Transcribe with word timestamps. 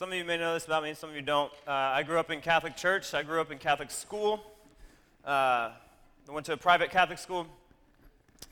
some 0.00 0.12
of 0.12 0.14
you 0.16 0.24
may 0.24 0.38
know 0.38 0.54
this 0.54 0.64
about 0.64 0.82
me, 0.82 0.94
some 0.94 1.10
of 1.10 1.14
you 1.14 1.20
don't. 1.20 1.52
Uh, 1.68 1.72
I 1.72 2.04
grew 2.04 2.18
up 2.18 2.30
in 2.30 2.40
Catholic 2.40 2.74
church. 2.74 3.12
I 3.12 3.22
grew 3.22 3.38
up 3.38 3.52
in 3.52 3.58
Catholic 3.58 3.90
school. 3.90 4.42
Uh, 5.26 5.72
I 6.26 6.32
went 6.32 6.46
to 6.46 6.54
a 6.54 6.56
private 6.56 6.90
Catholic 6.90 7.18
school, 7.18 7.46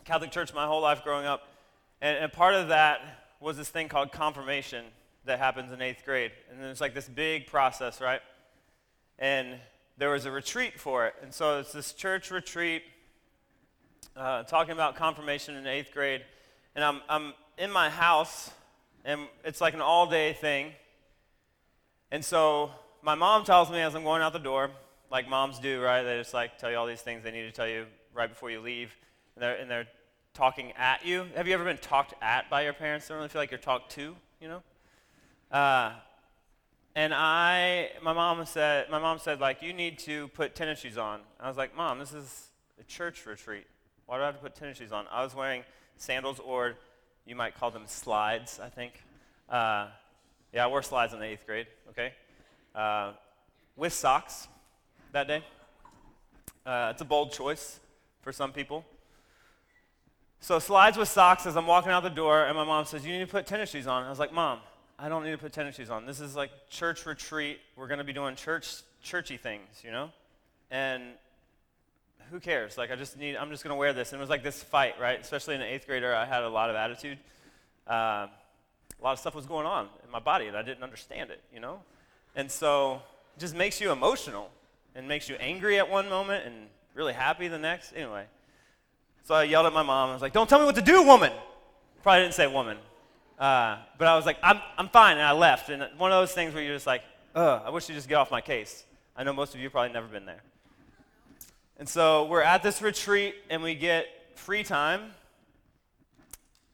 Catholic 0.05 0.31
church 0.31 0.53
my 0.53 0.67
whole 0.67 0.83
life 0.83 1.03
growing 1.03 1.25
up. 1.25 1.49
And, 2.03 2.19
and 2.19 2.31
part 2.31 2.55
of 2.55 2.69
that 2.69 3.01
was 3.41 3.57
this 3.57 3.71
thing 3.71 3.89
called 3.89 4.13
confirmation 4.13 4.85
that 5.25 5.39
happens 5.39 5.73
in 5.73 5.81
eighth 5.81 6.05
grade. 6.05 6.33
And 6.53 6.63
it's 6.67 6.83
like 6.83 6.93
this 6.93 7.09
big 7.09 7.47
process, 7.47 8.03
right? 8.03 8.21
And 9.19 9.57
there 9.97 10.11
was 10.11 10.27
a 10.27 10.31
retreat 10.31 10.79
for 10.79 11.07
it. 11.07 11.15
And 11.23 11.33
so 11.33 11.61
it's 11.61 11.73
this 11.73 11.95
church 11.95 12.31
retreat 12.31 12.83
uh, 14.15 14.43
talking 14.43 14.73
about 14.73 14.97
confirmation 14.97 15.57
in 15.57 15.67
eighth 15.67 15.93
grade. 15.95 16.21
And 16.75 16.85
I'm, 16.85 17.01
I'm 17.09 17.33
in 17.57 17.71
my 17.73 17.89
house, 17.89 18.51
and 19.03 19.23
it's 19.47 19.63
like 19.63 19.73
an 19.73 19.81
all 19.81 20.07
day 20.07 20.35
thing. 20.35 20.75
And 22.11 22.25
so 22.25 22.71
my 23.03 23.15
mom 23.15 23.45
tells 23.45 23.71
me 23.71 23.81
as 23.81 23.95
I'm 23.95 24.05
going 24.05 24.23
out 24.23 24.33
the 24.33 24.39
door, 24.39 24.71
like 25.11 25.29
moms 25.29 25.59
do, 25.59 25.81
right? 25.81 26.03
They 26.03 26.19
just 26.19 26.35
like 26.35 26.59
tell 26.59 26.71
you 26.71 26.77
all 26.77 26.87
these 26.87 27.03
things 27.03 27.23
they 27.23 27.31
need 27.31 27.43
to 27.43 27.53
tell 27.53 27.69
you 27.69 27.87
right 28.15 28.29
before 28.29 28.51
you 28.51 28.61
leave. 28.61 28.97
And 29.37 29.43
they're, 29.43 29.57
and 29.57 29.71
they're 29.71 29.87
talking 30.35 30.73
at 30.73 31.05
you. 31.05 31.27
Have 31.37 31.47
you 31.47 31.55
ever 31.55 31.65
been 31.65 31.79
talked 31.79 32.15
at 32.23 32.49
by 32.51 32.63
your 32.63 32.73
parents? 32.73 33.09
Don't 33.09 33.17
really 33.17 33.29
feel 33.29 33.41
like 33.41 33.51
you're 33.51 33.59
talked 33.59 33.93
to, 33.93 34.15
you 34.41 34.49
know? 34.49 34.63
Uh, 35.51 35.93
and 36.95 37.15
I, 37.15 37.91
my 38.03 38.13
mom 38.13 38.45
said, 38.45 38.91
my 38.91 38.99
mom 38.99 39.19
said, 39.19 39.41
like, 39.41 39.63
you 39.63 39.73
need 39.73 40.01
to 40.01 40.29
put 40.29 40.55
tennis 40.55 40.81
shoes 40.81 40.99
on. 40.99 41.21
I 41.39 41.47
was 41.47 41.57
like, 41.57 41.77
Mom, 41.77 42.01
this 42.01 42.13
is 42.13 42.49
a 42.81 42.85
church 42.85 43.25
retreat. 43.25 43.67
Why 44.07 44.17
do 44.17 44.23
I 44.23 44.27
have 44.27 44.35
to 44.35 44.41
put 44.41 44.57
tennis 44.57 44.79
shoes 44.79 44.91
on? 44.91 45.07
I 45.11 45.23
was 45.23 45.35
wearing 45.35 45.63
sandals, 45.97 46.41
or 46.41 46.75
you 47.25 47.37
might 47.37 47.55
call 47.55 47.71
them 47.71 47.85
slides, 47.87 48.59
I 48.61 48.69
think. 48.69 48.95
Uh, 49.49 49.87
yeah, 50.53 50.65
I 50.65 50.69
wore 50.69 50.83
slides 50.83 51.13
in 51.13 51.21
the 51.21 51.27
eighth 51.27 51.45
grade, 51.47 51.67
okay? 51.91 52.13
Uh, 52.75 53.13
with 53.77 53.93
socks 53.93 54.49
that 55.13 55.29
day. 55.29 55.45
Uh, 56.65 56.89
it's 56.93 57.03
a 57.03 57.05
bold 57.05 57.33
choice 57.33 57.81
for 58.23 58.33
some 58.33 58.53
people. 58.53 58.85
So, 60.41 60.59
slides 60.59 60.97
with 60.97 61.09
socks 61.09 61.47
as 61.47 61.57
I'm 61.57 61.67
walking 61.67 61.91
out 61.91 62.03
the 62.03 62.11
door, 62.11 62.45
and 62.45 62.57
my 62.57 62.65
mom 62.65 62.85
says, 62.85 63.05
You 63.05 63.13
need 63.13 63.25
to 63.25 63.31
put 63.31 63.47
tennis 63.47 63.71
shoes 63.71 63.87
on. 63.87 64.05
I 64.05 64.11
was 64.11 64.19
like, 64.19 64.33
Mom, 64.33 64.61
I 64.99 65.09
don't 65.09 65.25
need 65.25 65.33
to 65.33 65.39
put 65.39 65.53
tennis 65.53 65.77
shoes 65.77 65.91
on. 65.91 66.07
This 66.07 66.21
is 66.21 66.37
like 66.37 66.51
church 66.71 67.07
retreat. 67.07 67.59
We're 67.77 67.89
going 67.89 67.99
to 67.99 68.05
be 68.05 68.13
doing 68.13 68.35
church, 68.35 68.83
churchy 69.03 69.37
things, 69.37 69.83
you 69.83 69.91
know? 69.91 70.11
And 70.71 71.03
who 72.31 72.41
cares? 72.41 72.79
Like, 72.79 72.91
I 72.91 72.97
just 72.97 73.19
need, 73.19 73.37
I'm 73.37 73.51
just 73.51 73.65
going 73.65 73.75
to 73.75 73.79
wear 73.79 73.93
this. 73.93 74.13
And 74.13 74.21
it 74.21 74.23
was 74.23 74.31
like 74.31 74.43
this 74.43 74.63
fight, 74.63 74.95
right? 75.01 75.21
Especially 75.21 75.55
in 75.55 75.61
the 75.61 75.67
eighth 75.67 75.87
grader, 75.87 76.15
I 76.15 76.25
had 76.25 76.43
a 76.43 76.49
lot 76.49 76.71
of 76.71 76.77
attitude. 76.77 77.19
Uh, 77.89 78.27
a 79.01 79.03
lot 79.03 79.13
of 79.13 79.19
stuff 79.19 79.35
was 79.35 79.47
going 79.47 79.67
on 79.67 79.89
my 80.11 80.19
body, 80.19 80.47
and 80.47 80.57
I 80.57 80.63
didn't 80.63 80.83
understand 80.83 81.31
it, 81.31 81.41
you 81.53 81.61
know? 81.61 81.81
And 82.35 82.51
so 82.51 83.03
it 83.37 83.41
just 83.41 83.55
makes 83.55 83.81
you 83.81 83.93
emotional 83.93 84.51
and 84.95 85.09
makes 85.09 85.29
you 85.29 85.37
angry 85.37 85.79
at 85.79 85.89
one 85.89 86.09
moment 86.09 86.47
and 86.47 86.55
really 86.95 87.13
happy 87.13 87.49
the 87.49 87.59
next. 87.59 87.93
Anyway, 87.95 88.25
so 89.25 89.35
I 89.35 89.45
yelled 89.45 89.67
at 89.67 89.73
my 89.73 89.83
mom. 89.83 90.11
I 90.11 90.13
was 90.13 90.23
like, 90.23 90.33
Don't 90.33 90.49
tell 90.49 90.59
me 90.59 90.65
what 90.65 90.75
to 90.75 90.83
do, 90.83 91.03
woman. 91.03 91.33
Probably 92.03 92.23
didn't 92.23 92.35
say 92.35 92.47
woman. 92.47 92.79
Uh, 93.39 93.79
but 93.99 94.09
I 94.09 94.17
was 94.17 94.27
like, 94.27 94.39
I'm, 94.43 94.61
I'm 94.77 94.89
fine. 94.89 95.17
And 95.17 95.27
I 95.27 95.33
left. 95.33 95.69
And 95.69 95.87
one 95.99 96.11
of 96.11 96.21
those 96.21 96.33
things 96.33 96.55
where 96.55 96.63
you're 96.63 96.75
just 96.75 96.87
like, 96.87 97.03
Ugh, 97.35 97.63
I 97.65 97.71
wish 97.71 97.89
you'd 97.89 97.95
just 97.95 98.09
get 98.09 98.17
off 98.17 98.31
my 98.31 98.41
case. 98.41 98.85
I 99.17 99.25
know 99.25 99.33
most 99.33 99.55
of 99.55 99.61
you 99.61 99.71
probably 99.71 99.93
never 99.93 100.07
been 100.07 100.27
there. 100.27 100.43
And 101.79 101.89
so 101.89 102.25
we're 102.27 102.43
at 102.43 102.63
this 102.63 102.83
retreat 102.83 103.37
and 103.51 103.63
we 103.63 103.75
get 103.75 104.07
free 104.35 104.65
time. 104.65 105.13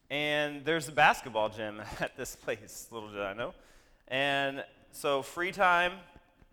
And 0.09 0.63
there's 0.63 0.87
a 0.87 0.91
basketball 0.91 1.49
gym 1.49 1.81
at 1.99 2.15
this 2.15 2.35
place, 2.35 2.87
little 2.91 3.09
did 3.09 3.21
I 3.21 3.33
know. 3.33 3.53
And 4.07 4.63
so 4.91 5.21
free 5.21 5.51
time, 5.51 5.93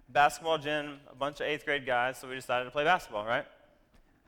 basketball 0.09 0.59
gym, 0.59 1.00
a 1.11 1.14
bunch 1.14 1.41
of 1.41 1.47
eighth 1.47 1.64
grade 1.64 1.84
guys, 1.84 2.19
so 2.19 2.28
we 2.28 2.34
decided 2.34 2.64
to 2.64 2.70
play 2.70 2.84
basketball, 2.84 3.25
right? 3.25 3.44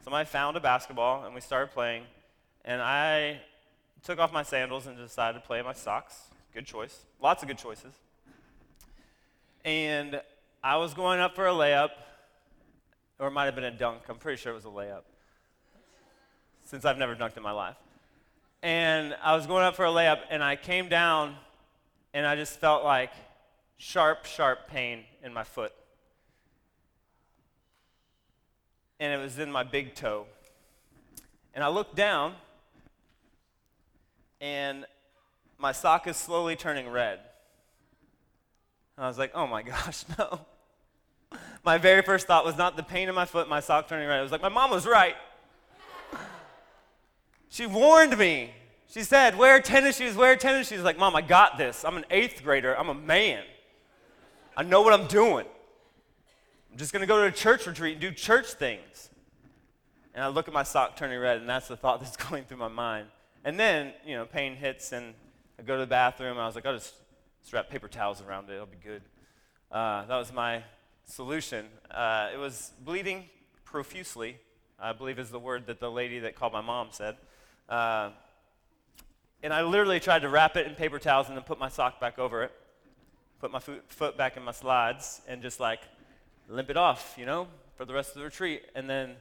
Somebody 0.03 0.26
found 0.26 0.56
a 0.56 0.60
basketball 0.60 1.25
and 1.25 1.34
we 1.34 1.41
started 1.41 1.72
playing. 1.72 2.04
And 2.65 2.82
I 2.82 3.41
took 4.03 4.19
off 4.19 4.32
my 4.32 4.43
sandals 4.43 4.87
and 4.87 4.97
decided 4.97 5.41
to 5.41 5.47
play 5.47 5.59
in 5.59 5.65
my 5.65 5.72
socks. 5.72 6.25
Good 6.53 6.66
choice. 6.66 7.00
Lots 7.20 7.43
of 7.43 7.49
good 7.49 7.59
choices. 7.59 7.93
And 9.65 10.20
I 10.62 10.76
was 10.76 10.93
going 10.93 11.20
up 11.20 11.34
for 11.34 11.47
a 11.47 11.53
layup 11.53 11.91
or 13.19 13.28
it 13.28 13.31
might 13.31 13.47
have 13.47 13.54
been 13.54 13.65
a 13.65 13.70
dunk. 13.70 14.03
I'm 14.09 14.16
pretty 14.16 14.41
sure 14.41 14.53
it 14.53 14.56
was 14.56 14.65
a 14.65 14.69
layup, 14.69 15.03
since 16.65 16.84
I've 16.84 16.99
never 16.99 17.15
dunked 17.15 17.37
in 17.37 17.43
my 17.43 17.53
life. 17.53 17.76
And 18.64 19.14
I 19.22 19.36
was 19.36 19.47
going 19.47 19.62
up 19.62 19.76
for 19.76 19.84
a 19.84 19.91
layup, 19.91 20.20
and 20.30 20.42
I 20.42 20.56
came 20.56 20.88
down, 20.88 21.36
and 22.14 22.26
I 22.26 22.34
just 22.34 22.58
felt 22.58 22.82
like 22.82 23.12
sharp, 23.76 24.25
sharp 24.25 24.69
pain 24.69 25.04
in 25.22 25.34
my 25.34 25.44
foot. 25.44 25.75
And 28.98 29.12
it 29.12 29.22
was 29.22 29.38
in 29.38 29.52
my 29.52 29.64
big 29.64 29.94
toe. 29.94 30.25
And 31.52 31.62
I 31.62 31.69
looked 31.69 31.94
down, 31.94 32.36
and 34.41 34.86
my 35.58 35.72
sock 35.72 36.06
is 36.06 36.16
slowly 36.16 36.56
turning 36.56 36.88
red. 36.88 37.20
And 38.96 39.04
I 39.04 39.08
was 39.08 39.19
like, 39.19 39.32
oh 39.34 39.46
my 39.46 39.60
gosh, 39.75 40.06
no 40.19 40.41
my 41.64 41.78
very 41.78 42.02
first 42.02 42.26
thought 42.26 42.44
was 42.44 42.56
not 42.56 42.76
the 42.76 42.82
pain 42.82 43.08
in 43.08 43.14
my 43.14 43.25
foot, 43.25 43.48
my 43.48 43.60
sock 43.60 43.88
turning 43.88 44.06
red. 44.06 44.20
It 44.20 44.22
was 44.22 44.32
like, 44.32 44.42
my 44.42 44.48
mom 44.48 44.70
was 44.70 44.86
right. 44.86 45.16
She 47.54 47.66
warned 47.66 48.19
me. 48.19 48.50
She 48.88 49.04
said, 49.04 49.38
wear 49.38 49.60
tennis 49.60 49.98
shoes, 49.98 50.16
wear 50.16 50.34
tennis 50.34 50.70
shoes. 50.70 50.82
Like, 50.82 50.98
mom, 50.98 51.15
I 51.15 51.20
got 51.20 51.56
this. 51.56 51.84
I'm 51.84 51.97
an 51.97 52.04
eighth 52.10 52.42
grader. 52.42 52.76
I'm 52.76 52.88
a 52.88 52.94
man. 52.94 53.44
I 54.56 54.65
know 54.65 54.82
what 54.82 54.92
I'm 54.92 55.06
doing. 55.06 55.47
I'm 56.72 56.76
just 56.76 56.93
going 56.93 57.03
to 57.03 57.06
go 57.06 57.20
to 57.20 57.28
a 57.28 57.31
church 57.31 57.69
retreat 57.69 57.93
and 57.93 58.00
do 58.00 58.10
church 58.10 58.54
things. 58.54 59.09
And 60.16 60.25
I 60.25 60.26
look 60.26 60.48
at 60.48 60.54
my 60.54 60.64
sock 60.64 60.97
turning 60.97 61.20
red, 61.20 61.37
and 61.37 61.48
that's 61.48 61.69
the 61.69 61.76
thought 61.76 62.00
that's 62.03 62.16
going 62.16 62.43
through 62.43 62.56
my 62.56 62.66
mind. 62.66 63.06
And 63.44 63.59
then, 63.59 63.93
you 64.04 64.16
know, 64.16 64.25
pain 64.25 64.56
hits, 64.56 64.91
and 64.91 65.14
I 65.56 65.62
go 65.62 65.75
to 65.75 65.81
the 65.81 65.87
bathroom. 65.87 66.37
I 66.38 66.47
was 66.47 66.56
like, 66.56 66.66
I'll 66.66 66.75
just, 66.75 66.94
wrap 67.53 67.70
paper 67.70 67.87
towels 67.87 68.20
around 68.20 68.50
it. 68.50 68.54
It'll 68.54 68.66
be 68.66 68.78
good. 68.82 69.03
Uh, 69.70 70.04
that 70.06 70.16
was 70.16 70.32
my 70.32 70.64
solution. 71.04 71.66
Uh, 71.88 72.31
it 72.34 72.37
was 72.37 72.72
bleeding 72.81 73.26
profusely, 73.64 74.38
I 74.76 74.93
believe 74.93 75.20
is 75.20 75.31
the 75.31 75.38
word 75.38 75.69
that 75.69 75.78
the 75.78 75.91
lady 75.91 76.19
that 76.19 76.34
called 76.34 76.53
my 76.53 76.60
mom 76.60 76.88
said. 76.91 77.16
Uh, 77.69 78.10
and 79.42 79.52
I 79.52 79.62
literally 79.62 80.00
tried 80.00 80.22
to 80.22 80.28
wrap 80.28 80.56
it 80.56 80.66
in 80.66 80.75
paper 80.75 80.98
towels 80.98 81.28
and 81.28 81.36
then 81.36 81.44
put 81.44 81.58
my 81.58 81.69
sock 81.69 82.00
back 82.00 82.19
over 82.19 82.42
it, 82.42 82.52
put 83.41 83.52
my 83.52 83.58
foot, 83.58 83.84
foot 83.88 84.16
back 84.16 84.36
in 84.36 84.42
my 84.42 84.52
slides, 84.52 85.20
and 85.28 85.42
just 85.42 85.60
like 85.60 85.80
limp 86.48 86.70
it 86.70 86.76
off, 86.76 87.14
you 87.19 87.26
know, 87.26 87.48
for 87.76 87.84
the 87.84 87.92
rest 87.92 88.10
of 88.10 88.16
the 88.16 88.25
retreat. 88.25 88.62
And 88.75 88.88
then 88.88 89.16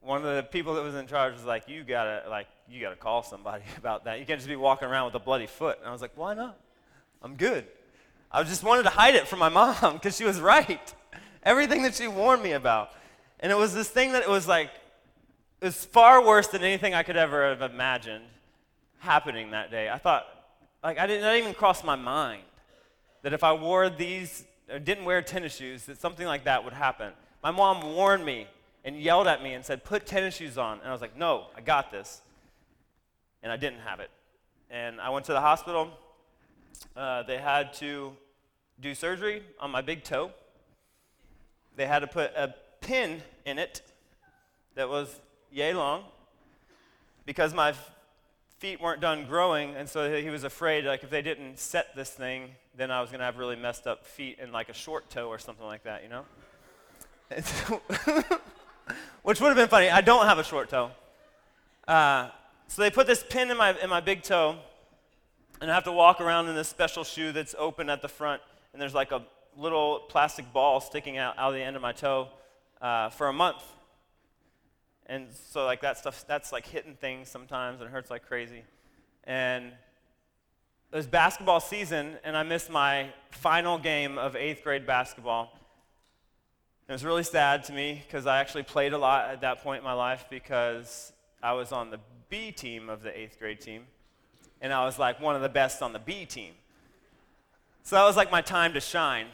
one 0.00 0.24
of 0.24 0.36
the 0.36 0.42
people 0.42 0.74
that 0.74 0.82
was 0.82 0.94
in 0.94 1.06
charge 1.06 1.34
was 1.34 1.44
like, 1.44 1.68
"You 1.68 1.82
gotta 1.82 2.24
like, 2.28 2.46
you 2.68 2.80
gotta 2.80 2.96
call 2.96 3.22
somebody 3.22 3.64
about 3.78 4.04
that. 4.04 4.18
You 4.18 4.26
can't 4.26 4.38
just 4.38 4.48
be 4.48 4.56
walking 4.56 4.88
around 4.88 5.06
with 5.06 5.14
a 5.14 5.24
bloody 5.24 5.46
foot." 5.46 5.78
And 5.78 5.88
I 5.88 5.92
was 5.92 6.02
like, 6.02 6.12
"Why 6.16 6.34
not? 6.34 6.58
I'm 7.22 7.36
good." 7.36 7.66
I 8.30 8.42
just 8.42 8.64
wanted 8.64 8.82
to 8.82 8.90
hide 8.90 9.14
it 9.14 9.28
from 9.28 9.38
my 9.38 9.48
mom 9.82 9.94
because 9.94 10.16
she 10.16 10.24
was 10.24 10.40
right 10.40 10.94
everything 11.44 11.82
that 11.82 11.94
she 11.94 12.08
warned 12.08 12.42
me 12.42 12.52
about. 12.52 12.90
And 13.40 13.52
it 13.52 13.56
was 13.56 13.74
this 13.74 13.88
thing 13.88 14.12
that 14.12 14.22
it 14.22 14.28
was 14.28 14.48
like, 14.48 14.70
it 15.64 15.68
was 15.68 15.82
far 15.82 16.22
worse 16.22 16.48
than 16.48 16.62
anything 16.62 16.92
I 16.92 17.02
could 17.02 17.16
ever 17.16 17.48
have 17.48 17.62
imagined 17.62 18.24
happening 18.98 19.52
that 19.52 19.70
day. 19.70 19.88
I 19.88 19.96
thought, 19.96 20.26
like, 20.82 20.98
I 20.98 21.06
didn't 21.06 21.38
even 21.38 21.54
cross 21.54 21.82
my 21.82 21.96
mind 21.96 22.42
that 23.22 23.32
if 23.32 23.42
I 23.42 23.54
wore 23.54 23.88
these, 23.88 24.44
or 24.70 24.78
didn't 24.78 25.06
wear 25.06 25.22
tennis 25.22 25.56
shoes, 25.56 25.86
that 25.86 25.98
something 25.98 26.26
like 26.26 26.44
that 26.44 26.64
would 26.64 26.74
happen. 26.74 27.12
My 27.42 27.50
mom 27.50 27.94
warned 27.94 28.26
me 28.26 28.46
and 28.84 29.00
yelled 29.00 29.26
at 29.26 29.42
me 29.42 29.54
and 29.54 29.64
said, 29.64 29.84
put 29.84 30.04
tennis 30.04 30.36
shoes 30.36 30.58
on. 30.58 30.80
And 30.80 30.88
I 30.88 30.92
was 30.92 31.00
like, 31.00 31.16
no, 31.16 31.46
I 31.56 31.62
got 31.62 31.90
this. 31.90 32.20
And 33.42 33.50
I 33.50 33.56
didn't 33.56 33.80
have 33.80 34.00
it. 34.00 34.10
And 34.70 35.00
I 35.00 35.08
went 35.08 35.24
to 35.26 35.32
the 35.32 35.40
hospital. 35.40 35.90
Uh, 36.94 37.22
they 37.22 37.38
had 37.38 37.72
to 37.74 38.12
do 38.80 38.94
surgery 38.94 39.42
on 39.58 39.70
my 39.70 39.80
big 39.80 40.04
toe 40.04 40.30
they 41.76 41.86
had 41.86 42.00
to 42.00 42.06
put 42.06 42.32
a 42.36 42.54
pin 42.80 43.20
in 43.44 43.58
it 43.58 43.82
that 44.74 44.88
was 44.88 45.20
yay 45.54 45.72
long 45.72 46.02
because 47.24 47.54
my 47.54 47.72
feet 48.58 48.80
weren't 48.80 49.00
done 49.00 49.24
growing, 49.26 49.76
and 49.76 49.88
so 49.88 50.20
he 50.20 50.28
was 50.28 50.42
afraid, 50.42 50.84
like, 50.84 51.04
if 51.04 51.10
they 51.10 51.22
didn't 51.22 51.58
set 51.58 51.94
this 51.94 52.10
thing, 52.10 52.50
then 52.76 52.90
I 52.90 53.00
was 53.00 53.10
going 53.10 53.20
to 53.20 53.24
have 53.24 53.38
really 53.38 53.54
messed 53.56 53.86
up 53.86 54.04
feet 54.04 54.38
and 54.40 54.52
like 54.52 54.68
a 54.68 54.74
short 54.74 55.08
toe 55.10 55.28
or 55.28 55.38
something 55.38 55.64
like 55.64 55.84
that, 55.84 56.02
you 56.02 56.08
know? 56.08 56.24
Which 59.22 59.40
would 59.40 59.48
have 59.48 59.56
been 59.56 59.68
funny. 59.68 59.88
I 59.88 60.00
don't 60.00 60.26
have 60.26 60.38
a 60.38 60.44
short 60.44 60.68
toe. 60.68 60.90
Uh, 61.86 62.30
so 62.66 62.82
they 62.82 62.90
put 62.90 63.06
this 63.06 63.24
pin 63.28 63.50
in 63.50 63.56
my, 63.56 63.78
in 63.80 63.88
my 63.88 64.00
big 64.00 64.22
toe, 64.22 64.56
and 65.60 65.70
I 65.70 65.74
have 65.74 65.84
to 65.84 65.92
walk 65.92 66.20
around 66.20 66.48
in 66.48 66.56
this 66.56 66.68
special 66.68 67.04
shoe 67.04 67.30
that's 67.30 67.54
open 67.56 67.88
at 67.88 68.02
the 68.02 68.08
front, 68.08 68.42
and 68.72 68.82
there's 68.82 68.94
like 68.94 69.12
a 69.12 69.22
little 69.56 70.00
plastic 70.08 70.52
ball 70.52 70.80
sticking 70.80 71.16
out, 71.16 71.38
out 71.38 71.50
of 71.50 71.54
the 71.54 71.62
end 71.62 71.76
of 71.76 71.82
my 71.82 71.92
toe 71.92 72.28
uh, 72.82 73.08
for 73.10 73.28
a 73.28 73.32
month. 73.32 73.62
And 75.06 75.28
so, 75.32 75.64
like, 75.64 75.82
that 75.82 75.98
stuff, 75.98 76.24
that's 76.26 76.52
like 76.52 76.66
hitting 76.66 76.94
things 76.94 77.28
sometimes 77.28 77.80
and 77.80 77.88
it 77.88 77.92
hurts 77.92 78.10
like 78.10 78.26
crazy. 78.26 78.64
And 79.24 79.72
it 80.92 80.96
was 80.96 81.06
basketball 81.06 81.60
season, 81.60 82.18
and 82.22 82.36
I 82.36 82.44
missed 82.44 82.70
my 82.70 83.12
final 83.30 83.78
game 83.78 84.16
of 84.16 84.36
eighth 84.36 84.62
grade 84.62 84.86
basketball. 84.86 85.50
It 86.88 86.92
was 86.92 87.04
really 87.04 87.24
sad 87.24 87.64
to 87.64 87.72
me 87.72 88.02
because 88.06 88.26
I 88.26 88.38
actually 88.38 88.62
played 88.62 88.92
a 88.92 88.98
lot 88.98 89.30
at 89.30 89.40
that 89.40 89.62
point 89.62 89.78
in 89.78 89.84
my 89.84 89.94
life 89.94 90.26
because 90.30 91.12
I 91.42 91.54
was 91.54 91.72
on 91.72 91.90
the 91.90 91.98
B 92.28 92.52
team 92.52 92.88
of 92.88 93.02
the 93.02 93.18
eighth 93.18 93.38
grade 93.38 93.60
team, 93.60 93.86
and 94.60 94.72
I 94.72 94.84
was 94.84 94.98
like 94.98 95.20
one 95.20 95.34
of 95.34 95.42
the 95.42 95.48
best 95.48 95.82
on 95.82 95.92
the 95.92 95.98
B 95.98 96.26
team. 96.26 96.52
So 97.82 97.96
that 97.96 98.04
was 98.04 98.16
like 98.16 98.30
my 98.30 98.40
time 98.40 98.74
to 98.74 98.80
shine. 98.80 99.26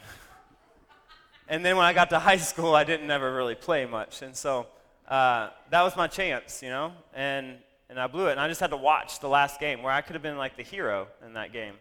And 1.46 1.64
then 1.64 1.76
when 1.76 1.84
I 1.84 1.93
got 1.93 2.11
to 2.11 2.19
high 2.19 2.37
school, 2.37 2.75
I 2.75 2.84
didn't 2.84 3.11
ever 3.11 3.34
really 3.34 3.55
play 3.55 3.84
much. 3.84 4.22
And 4.22 4.34
so 4.34 4.67
uh, 5.11 5.51
that 5.71 5.83
was 5.83 5.97
my 5.97 6.07
chance, 6.07 6.62
you 6.62 6.71
know? 6.71 6.93
And 7.12 7.59
and 7.91 7.99
I 7.99 8.07
blew 8.07 8.29
it. 8.29 8.33
And 8.33 8.41
I 8.41 8.47
just 8.47 8.61
had 8.61 8.71
to 8.71 8.77
watch 8.77 9.19
the 9.19 9.29
last 9.29 9.59
game 9.59 9.83
where 9.83 9.93
I 9.93 10.01
could 10.01 10.15
have 10.15 10.23
been 10.23 10.39
like 10.39 10.57
the 10.57 10.62
hero 10.62 11.09
in 11.27 11.35
that 11.35 11.53
game. 11.53 11.75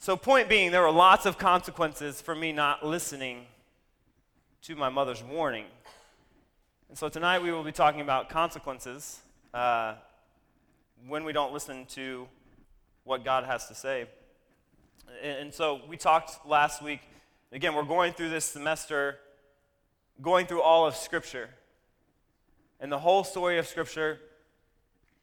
So, 0.00 0.16
point 0.16 0.48
being, 0.48 0.72
there 0.72 0.82
were 0.82 0.90
lots 0.90 1.24
of 1.24 1.38
consequences 1.38 2.20
for 2.20 2.34
me 2.34 2.52
not 2.52 2.84
listening 2.84 3.46
to 4.62 4.74
my 4.74 4.88
mother's 4.88 5.22
warning. 5.22 5.66
And 6.88 6.98
so, 6.98 7.08
tonight 7.08 7.42
we 7.42 7.52
will 7.52 7.62
be 7.62 7.72
talking 7.72 8.00
about 8.00 8.28
consequences 8.28 9.20
uh, 9.54 9.94
when 11.06 11.22
we 11.24 11.32
don't 11.32 11.52
listen 11.52 11.86
to 11.90 12.26
what 13.04 13.24
God 13.24 13.44
has 13.44 13.68
to 13.68 13.74
say. 13.74 14.06
And, 15.22 15.38
and 15.38 15.54
so, 15.54 15.80
we 15.88 15.96
talked 15.96 16.44
last 16.44 16.82
week. 16.82 17.00
Again, 17.52 17.74
we're 17.74 17.82
going 17.84 18.12
through 18.12 18.30
this 18.30 18.44
semester, 18.44 19.16
going 20.20 20.46
through 20.46 20.62
all 20.62 20.86
of 20.86 20.96
Scripture. 20.96 21.50
And 22.80 22.90
the 22.92 22.98
whole 22.98 23.24
story 23.24 23.58
of 23.58 23.66
Scripture 23.66 24.20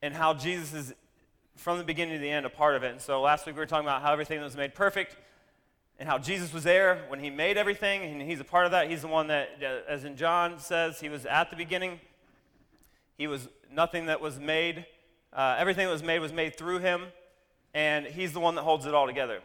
and 0.02 0.14
how 0.14 0.34
Jesus 0.34 0.74
is, 0.74 0.94
from 1.56 1.78
the 1.78 1.84
beginning 1.84 2.16
to 2.16 2.20
the 2.20 2.30
end, 2.30 2.46
a 2.46 2.50
part 2.50 2.76
of 2.76 2.84
it. 2.84 2.92
And 2.92 3.02
so 3.02 3.22
last 3.22 3.46
week 3.46 3.56
we 3.56 3.60
were 3.60 3.66
talking 3.66 3.86
about 3.86 4.02
how 4.02 4.12
everything 4.12 4.40
that 4.40 4.46
was 4.46 4.58
made 4.58 4.76
perfect 4.76 5.16
and 5.98 6.10
how 6.10 6.18
Jesus 6.18 6.54
was 6.54 6.64
there 6.64 7.06
when 7.08 7.22
he 7.22 7.30
made 7.30 7.58
everything, 7.58 8.04
and 8.04 8.22
he's 8.22 8.42
a 8.42 8.44
part 8.44 8.66
of 8.66 8.72
that. 8.72 8.90
He's 8.90 9.02
the 9.02 9.08
one 9.08 9.28
that, 9.28 9.62
as 9.88 10.04
in 10.04 10.18
John 10.18 10.60
says, 10.60 11.00
he 11.00 11.08
was 11.08 11.26
at 11.26 11.50
the 11.50 11.56
beginning. 11.56 12.02
He 13.18 13.28
was 13.28 13.48
nothing 13.72 14.08
that 14.08 14.20
was 14.20 14.38
made, 14.38 14.86
uh, 15.32 15.56
everything 15.58 15.86
that 15.86 15.94
was 15.94 16.04
made 16.04 16.20
was 16.20 16.34
made 16.34 16.58
through 16.58 16.80
him, 16.80 17.04
and 17.74 18.06
he's 18.06 18.34
the 18.34 18.42
one 18.42 18.56
that 18.56 18.64
holds 18.64 18.86
it 18.86 18.94
all 18.94 19.08
together. 19.08 19.40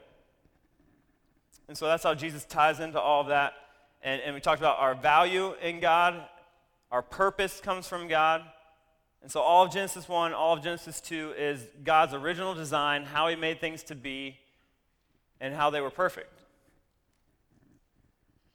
And 1.68 1.78
so 1.78 1.86
that's 1.86 2.02
how 2.02 2.14
Jesus 2.14 2.44
ties 2.44 2.80
into 2.80 2.98
all 2.98 3.20
of 3.20 3.28
that. 3.28 3.52
And, 4.02 4.20
and 4.22 4.34
we 4.34 4.40
talked 4.40 4.60
about 4.60 4.80
our 4.80 4.96
value 4.96 5.54
in 5.62 5.78
God, 5.78 6.24
our 6.90 7.02
purpose 7.02 7.60
comes 7.60 7.86
from 7.86 8.08
God. 8.08 8.42
And 9.22 9.30
so 9.30 9.40
all 9.40 9.64
of 9.64 9.72
Genesis 9.72 10.08
1, 10.08 10.32
all 10.32 10.54
of 10.54 10.62
Genesis 10.62 11.00
2 11.00 11.34
is 11.38 11.66
God's 11.84 12.14
original 12.14 12.54
design, 12.54 13.04
how 13.04 13.28
he 13.28 13.36
made 13.36 13.60
things 13.60 13.82
to 13.84 13.94
be, 13.94 14.38
and 15.40 15.54
how 15.54 15.70
they 15.70 15.80
were 15.80 15.90
perfect. 15.90 16.42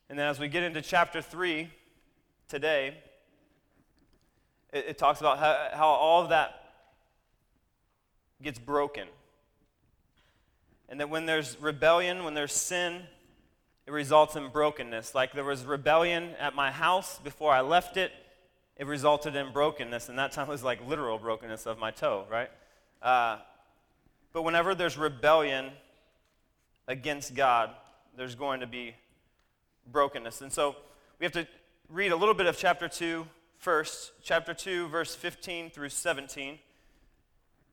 And 0.10 0.20
then 0.20 0.28
as 0.28 0.40
we 0.40 0.48
get 0.48 0.64
into 0.64 0.82
chapter 0.82 1.22
3 1.22 1.70
today, 2.48 2.98
it, 4.74 4.86
it 4.90 4.98
talks 4.98 5.20
about 5.20 5.40
how, 5.40 5.70
how 5.74 5.88
all 5.88 6.24
of 6.24 6.30
that 6.30 6.66
gets 8.42 8.60
broken. 8.60 9.08
And 10.90 11.00
that 11.00 11.10
when 11.10 11.26
there's 11.26 11.60
rebellion, 11.60 12.24
when 12.24 12.34
there's 12.34 12.54
sin, 12.54 13.04
it 13.88 13.92
results 13.92 14.36
in 14.36 14.50
brokenness. 14.50 15.16
Like 15.16 15.34
there 15.34 15.44
was 15.44 15.64
rebellion 15.64 16.32
at 16.40 16.54
my 16.56 16.72
house 16.72 17.20
before 17.20 17.54
I 17.54 17.62
left 17.62 17.98
it 17.98 18.12
it 18.78 18.88
resulted 18.88 19.36
in 19.36 19.52
brokenness, 19.52 20.10
and 20.10 20.20
that 20.20 20.32
time 20.32 20.48
was 20.48 20.64
like 20.64 20.86
literal 20.88 21.18
brokenness 21.18 21.66
of 21.66 21.80
my 21.80 21.92
toe, 21.92 22.26
right? 22.30 22.50
Uh, 23.02 23.38
but 24.34 24.44
whenever 24.44 24.76
there's 24.76 24.98
rebellion 24.98 25.72
against 26.88 27.34
God, 27.34 27.72
there's 28.18 28.36
going 28.36 28.60
to 28.60 28.68
be 28.68 28.96
brokenness. 29.92 30.42
And 30.42 30.52
so 30.52 30.76
we 31.20 31.26
have 31.26 31.34
to 31.34 31.48
read 31.90 32.12
a 32.12 32.16
little 32.16 32.34
bit 32.34 32.46
of 32.46 32.58
chapter 32.58 32.88
2 32.88 33.26
first, 33.58 34.12
chapter 34.22 34.54
2, 34.54 34.88
verse 34.90 35.16
15 35.16 35.70
through 35.70 35.90
17. 35.90 36.60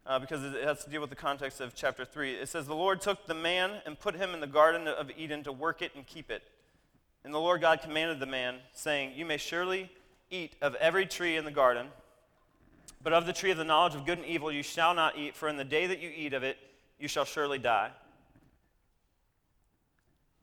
Uh, 0.05 0.19
because 0.19 0.43
it 0.43 0.65
has 0.65 0.83
to 0.85 0.91
deal 0.91 1.01
with 1.01 1.11
the 1.11 1.17
context 1.17 1.61
of 1.61 1.75
chapter 1.75 2.05
3. 2.05 2.35
It 2.35 2.49
says, 2.49 2.67
The 2.67 2.75
Lord 2.75 3.01
took 3.01 3.27
the 3.27 3.35
man 3.35 3.71
and 3.87 3.99
put 3.99 4.17
him 4.17 4.35
in 4.35 4.41
the 4.41 4.49
Garden 4.49 4.89
of 4.89 5.11
Eden 5.17 5.45
to 5.45 5.53
work 5.53 5.81
it 5.81 5.93
and 5.95 6.05
keep 6.05 6.29
it. 6.29 6.43
And 7.25 7.33
the 7.33 7.39
Lord 7.39 7.61
God 7.61 7.83
commanded 7.83 8.19
the 8.19 8.27
man, 8.27 8.57
saying, 8.73 9.13
You 9.15 9.25
may 9.25 9.37
surely 9.37 9.91
eat 10.33 10.57
of 10.61 10.75
every 10.77 11.07
tree 11.07 11.37
in 11.37 11.45
the 11.45 11.51
garden, 11.51 11.87
but 13.03 13.13
of 13.13 13.27
the 13.27 13.33
tree 13.33 13.51
of 13.51 13.59
the 13.59 13.65
knowledge 13.65 13.95
of 13.95 14.05
good 14.05 14.19
and 14.19 14.27
evil 14.27 14.51
you 14.51 14.63
shall 14.63 14.95
not 14.95 15.17
eat, 15.17 15.37
for 15.37 15.49
in 15.49 15.57
the 15.57 15.65
day 15.65 15.87
that 15.87 16.01
you 16.01 16.11
eat 16.15 16.33
of 16.33 16.43
it, 16.43 16.57
you 16.99 17.07
shall 17.07 17.25
surely 17.25 17.59
die. 17.59 17.91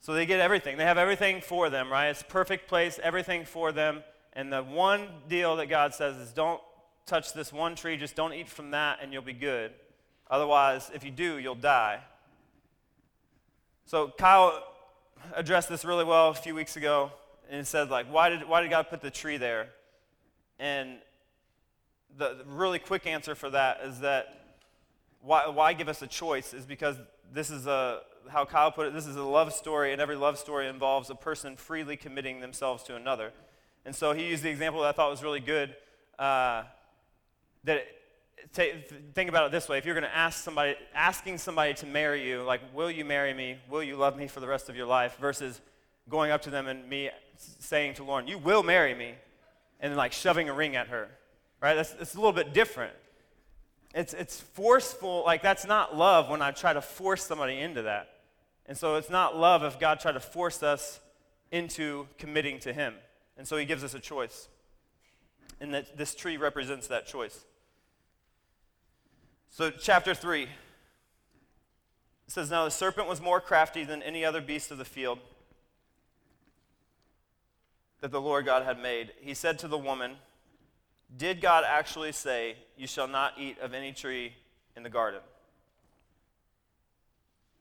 So 0.01 0.13
they 0.13 0.25
get 0.25 0.39
everything. 0.39 0.77
They 0.77 0.85
have 0.85 0.97
everything 0.97 1.41
for 1.41 1.69
them, 1.69 1.91
right? 1.91 2.07
It's 2.07 2.23
perfect 2.23 2.69
place, 2.69 2.99
everything 3.03 3.43
for 3.43 3.71
them. 3.71 4.03
And 4.33 4.53
the 4.53 4.63
one 4.63 5.07
deal 5.27 5.57
that 5.57 5.67
God 5.67 5.93
says 5.93 6.15
is 6.17 6.31
don't 6.31 6.61
touch 7.05 7.33
this 7.33 7.51
one 7.51 7.75
tree, 7.75 7.97
just 7.97 8.15
don't 8.15 8.33
eat 8.33 8.47
from 8.47 8.71
that, 8.71 8.99
and 9.01 9.11
you'll 9.11 9.21
be 9.21 9.33
good. 9.33 9.71
Otherwise, 10.29 10.91
if 10.93 11.03
you 11.03 11.11
do, 11.11 11.37
you'll 11.37 11.55
die. 11.55 11.99
So 13.85 14.13
Kyle 14.17 14.63
addressed 15.35 15.67
this 15.67 15.83
really 15.83 16.05
well 16.05 16.29
a 16.29 16.33
few 16.33 16.55
weeks 16.55 16.77
ago, 16.77 17.11
and 17.49 17.65
said, 17.65 17.89
like, 17.89 18.05
why 18.11 18.29
did, 18.29 18.47
why 18.47 18.61
did 18.61 18.69
God 18.69 18.89
put 18.89 19.01
the 19.01 19.09
tree 19.09 19.37
there? 19.37 19.69
And 20.59 20.97
the, 22.17 22.43
really 22.45 22.79
quick 22.79 23.07
answer 23.07 23.35
for 23.35 23.49
that 23.49 23.81
is 23.83 23.99
that 24.01 24.35
why, 25.21 25.47
why 25.47 25.73
give 25.73 25.89
us 25.89 26.01
a 26.01 26.07
choice 26.07 26.53
is 26.53 26.65
because 26.65 26.97
this 27.31 27.49
is 27.49 27.67
a, 27.67 28.01
how 28.29 28.45
Kyle 28.45 28.71
put 28.71 28.87
it, 28.87 28.93
this 28.93 29.05
is 29.05 29.15
a 29.15 29.23
love 29.23 29.53
story, 29.53 29.93
and 29.93 30.01
every 30.01 30.15
love 30.15 30.37
story 30.37 30.67
involves 30.67 31.09
a 31.09 31.15
person 31.15 31.55
freely 31.55 31.97
committing 31.97 32.39
themselves 32.39 32.83
to 32.83 32.95
another. 32.95 33.31
And 33.85 33.95
so 33.95 34.13
he 34.13 34.27
used 34.27 34.43
the 34.43 34.49
example 34.49 34.81
that 34.81 34.89
I 34.89 34.91
thought 34.91 35.09
was 35.09 35.23
really 35.23 35.39
good. 35.39 35.75
Uh, 36.17 36.63
that 37.63 37.85
think 39.13 39.29
about 39.29 39.45
it 39.45 39.51
this 39.51 39.69
way: 39.69 39.77
if 39.77 39.85
you're 39.85 39.95
going 39.95 40.03
to 40.03 40.15
ask 40.15 40.43
somebody, 40.43 40.75
asking 40.93 41.37
somebody 41.37 41.73
to 41.75 41.85
marry 41.85 42.27
you, 42.27 42.43
like, 42.43 42.61
"Will 42.73 42.91
you 42.91 43.05
marry 43.05 43.33
me? 43.33 43.57
Will 43.69 43.83
you 43.83 43.95
love 43.95 44.17
me 44.17 44.27
for 44.27 44.39
the 44.39 44.47
rest 44.47 44.69
of 44.69 44.75
your 44.75 44.85
life?" 44.85 45.17
versus 45.19 45.61
going 46.09 46.31
up 46.31 46.41
to 46.43 46.49
them 46.49 46.67
and 46.67 46.87
me 46.89 47.09
saying 47.37 47.93
to 47.95 48.03
Lauren, 48.03 48.27
"You 48.27 48.37
will 48.37 48.63
marry 48.63 48.93
me," 48.93 49.15
and 49.79 49.95
like 49.95 50.11
shoving 50.11 50.49
a 50.49 50.53
ring 50.53 50.75
at 50.75 50.87
her, 50.87 51.09
right? 51.61 51.75
That's, 51.75 51.91
that's 51.91 52.13
a 52.15 52.17
little 52.17 52.33
bit 52.33 52.53
different. 52.53 52.93
It's, 53.95 54.13
it's 54.13 54.39
forceful, 54.39 55.23
like 55.25 55.41
that's 55.41 55.65
not 55.65 55.95
love 55.95 56.29
when 56.29 56.41
I 56.41 56.51
try 56.51 56.73
to 56.73 56.81
force 56.81 57.25
somebody 57.25 57.59
into 57.59 57.83
that. 57.83 58.09
And 58.65 58.77
so 58.77 58.95
it's 58.95 59.09
not 59.09 59.35
love 59.35 59.63
if 59.63 59.79
God 59.79 59.99
tried 59.99 60.11
to 60.11 60.19
force 60.19 60.61
us 60.61 60.99
into 61.51 62.07
committing 62.17 62.59
to 62.59 62.73
Him. 62.73 62.93
And 63.37 63.47
so 63.47 63.57
He 63.57 63.65
gives 63.65 63.83
us 63.83 63.93
a 63.93 63.99
choice. 63.99 64.47
And 65.59 65.73
that 65.73 65.97
this 65.97 66.13
tree 66.13 66.37
represents 66.37 66.87
that 66.87 67.07
choice. 67.07 67.45
So, 69.49 69.71
chapter 69.71 70.13
3 70.13 70.43
it 70.43 70.49
says, 72.27 72.51
Now 72.51 72.63
the 72.65 72.71
serpent 72.71 73.07
was 73.07 73.19
more 73.19 73.41
crafty 73.41 73.83
than 73.83 74.03
any 74.03 74.23
other 74.23 74.39
beast 74.39 74.69
of 74.69 74.77
the 74.77 74.85
field 74.85 75.17
that 78.01 78.11
the 78.11 78.21
Lord 78.21 78.45
God 78.45 78.63
had 78.63 78.81
made, 78.81 79.11
he 79.19 79.33
said 79.33 79.59
to 79.59 79.67
the 79.67 79.77
woman, 79.77 80.13
Did 81.15 81.41
God 81.41 81.63
actually 81.67 82.11
say, 82.11 82.55
You 82.77 82.87
shall 82.87 83.07
not 83.07 83.33
eat 83.37 83.59
of 83.59 83.73
any 83.73 83.91
tree 83.91 84.33
in 84.75 84.83
the 84.83 84.89
garden? 84.89 85.21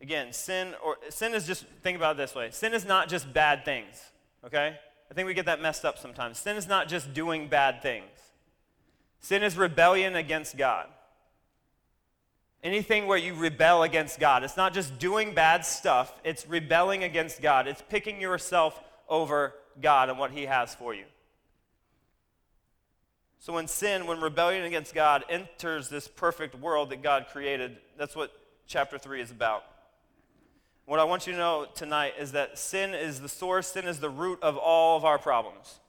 Again, 0.00 0.32
sin 0.32 0.74
or 0.84 0.96
sin 1.08 1.34
is 1.34 1.46
just 1.46 1.64
think 1.82 1.96
about 1.96 2.14
it 2.14 2.18
this 2.18 2.34
way. 2.34 2.50
Sin 2.52 2.72
is 2.72 2.84
not 2.84 3.08
just 3.08 3.32
bad 3.32 3.64
things, 3.64 4.00
okay? 4.44 4.76
I 5.10 5.14
think 5.14 5.26
we 5.26 5.34
get 5.34 5.46
that 5.46 5.60
messed 5.60 5.84
up 5.84 5.98
sometimes. 5.98 6.38
Sin 6.38 6.56
is 6.56 6.68
not 6.68 6.86
just 6.86 7.12
doing 7.12 7.48
bad 7.48 7.82
things. 7.82 8.10
Sin 9.20 9.42
is 9.42 9.56
rebellion 9.56 10.14
against 10.14 10.56
God. 10.56 10.86
Anything 12.62 13.06
where 13.06 13.18
you 13.18 13.34
rebel 13.34 13.82
against 13.82 14.20
God. 14.20 14.44
It's 14.44 14.56
not 14.56 14.74
just 14.74 14.98
doing 14.98 15.34
bad 15.34 15.64
stuff, 15.64 16.20
it's 16.24 16.46
rebelling 16.46 17.04
against 17.04 17.40
God. 17.40 17.66
It's 17.66 17.82
picking 17.88 18.20
yourself 18.20 18.80
over 19.08 19.54
God 19.80 20.08
and 20.08 20.18
what 20.18 20.30
He 20.30 20.46
has 20.46 20.74
for 20.74 20.94
you. 20.94 21.04
So 23.40 23.52
when 23.52 23.68
sin, 23.68 24.06
when 24.06 24.20
rebellion 24.20 24.64
against 24.64 24.94
God 24.94 25.24
enters 25.28 25.88
this 25.88 26.08
perfect 26.08 26.54
world 26.54 26.90
that 26.90 27.02
God 27.02 27.26
created, 27.32 27.78
that's 27.96 28.16
what 28.16 28.32
chapter 28.66 28.98
3 28.98 29.20
is 29.20 29.30
about. 29.30 29.64
What 30.86 30.98
I 30.98 31.04
want 31.04 31.26
you 31.26 31.34
to 31.34 31.38
know 31.38 31.66
tonight 31.74 32.14
is 32.18 32.32
that 32.32 32.58
sin 32.58 32.94
is 32.94 33.20
the 33.20 33.28
source, 33.28 33.68
sin 33.68 33.86
is 33.86 34.00
the 34.00 34.10
root 34.10 34.38
of 34.42 34.56
all 34.56 34.96
of 34.96 35.04
our 35.04 35.18
problems. 35.18 35.80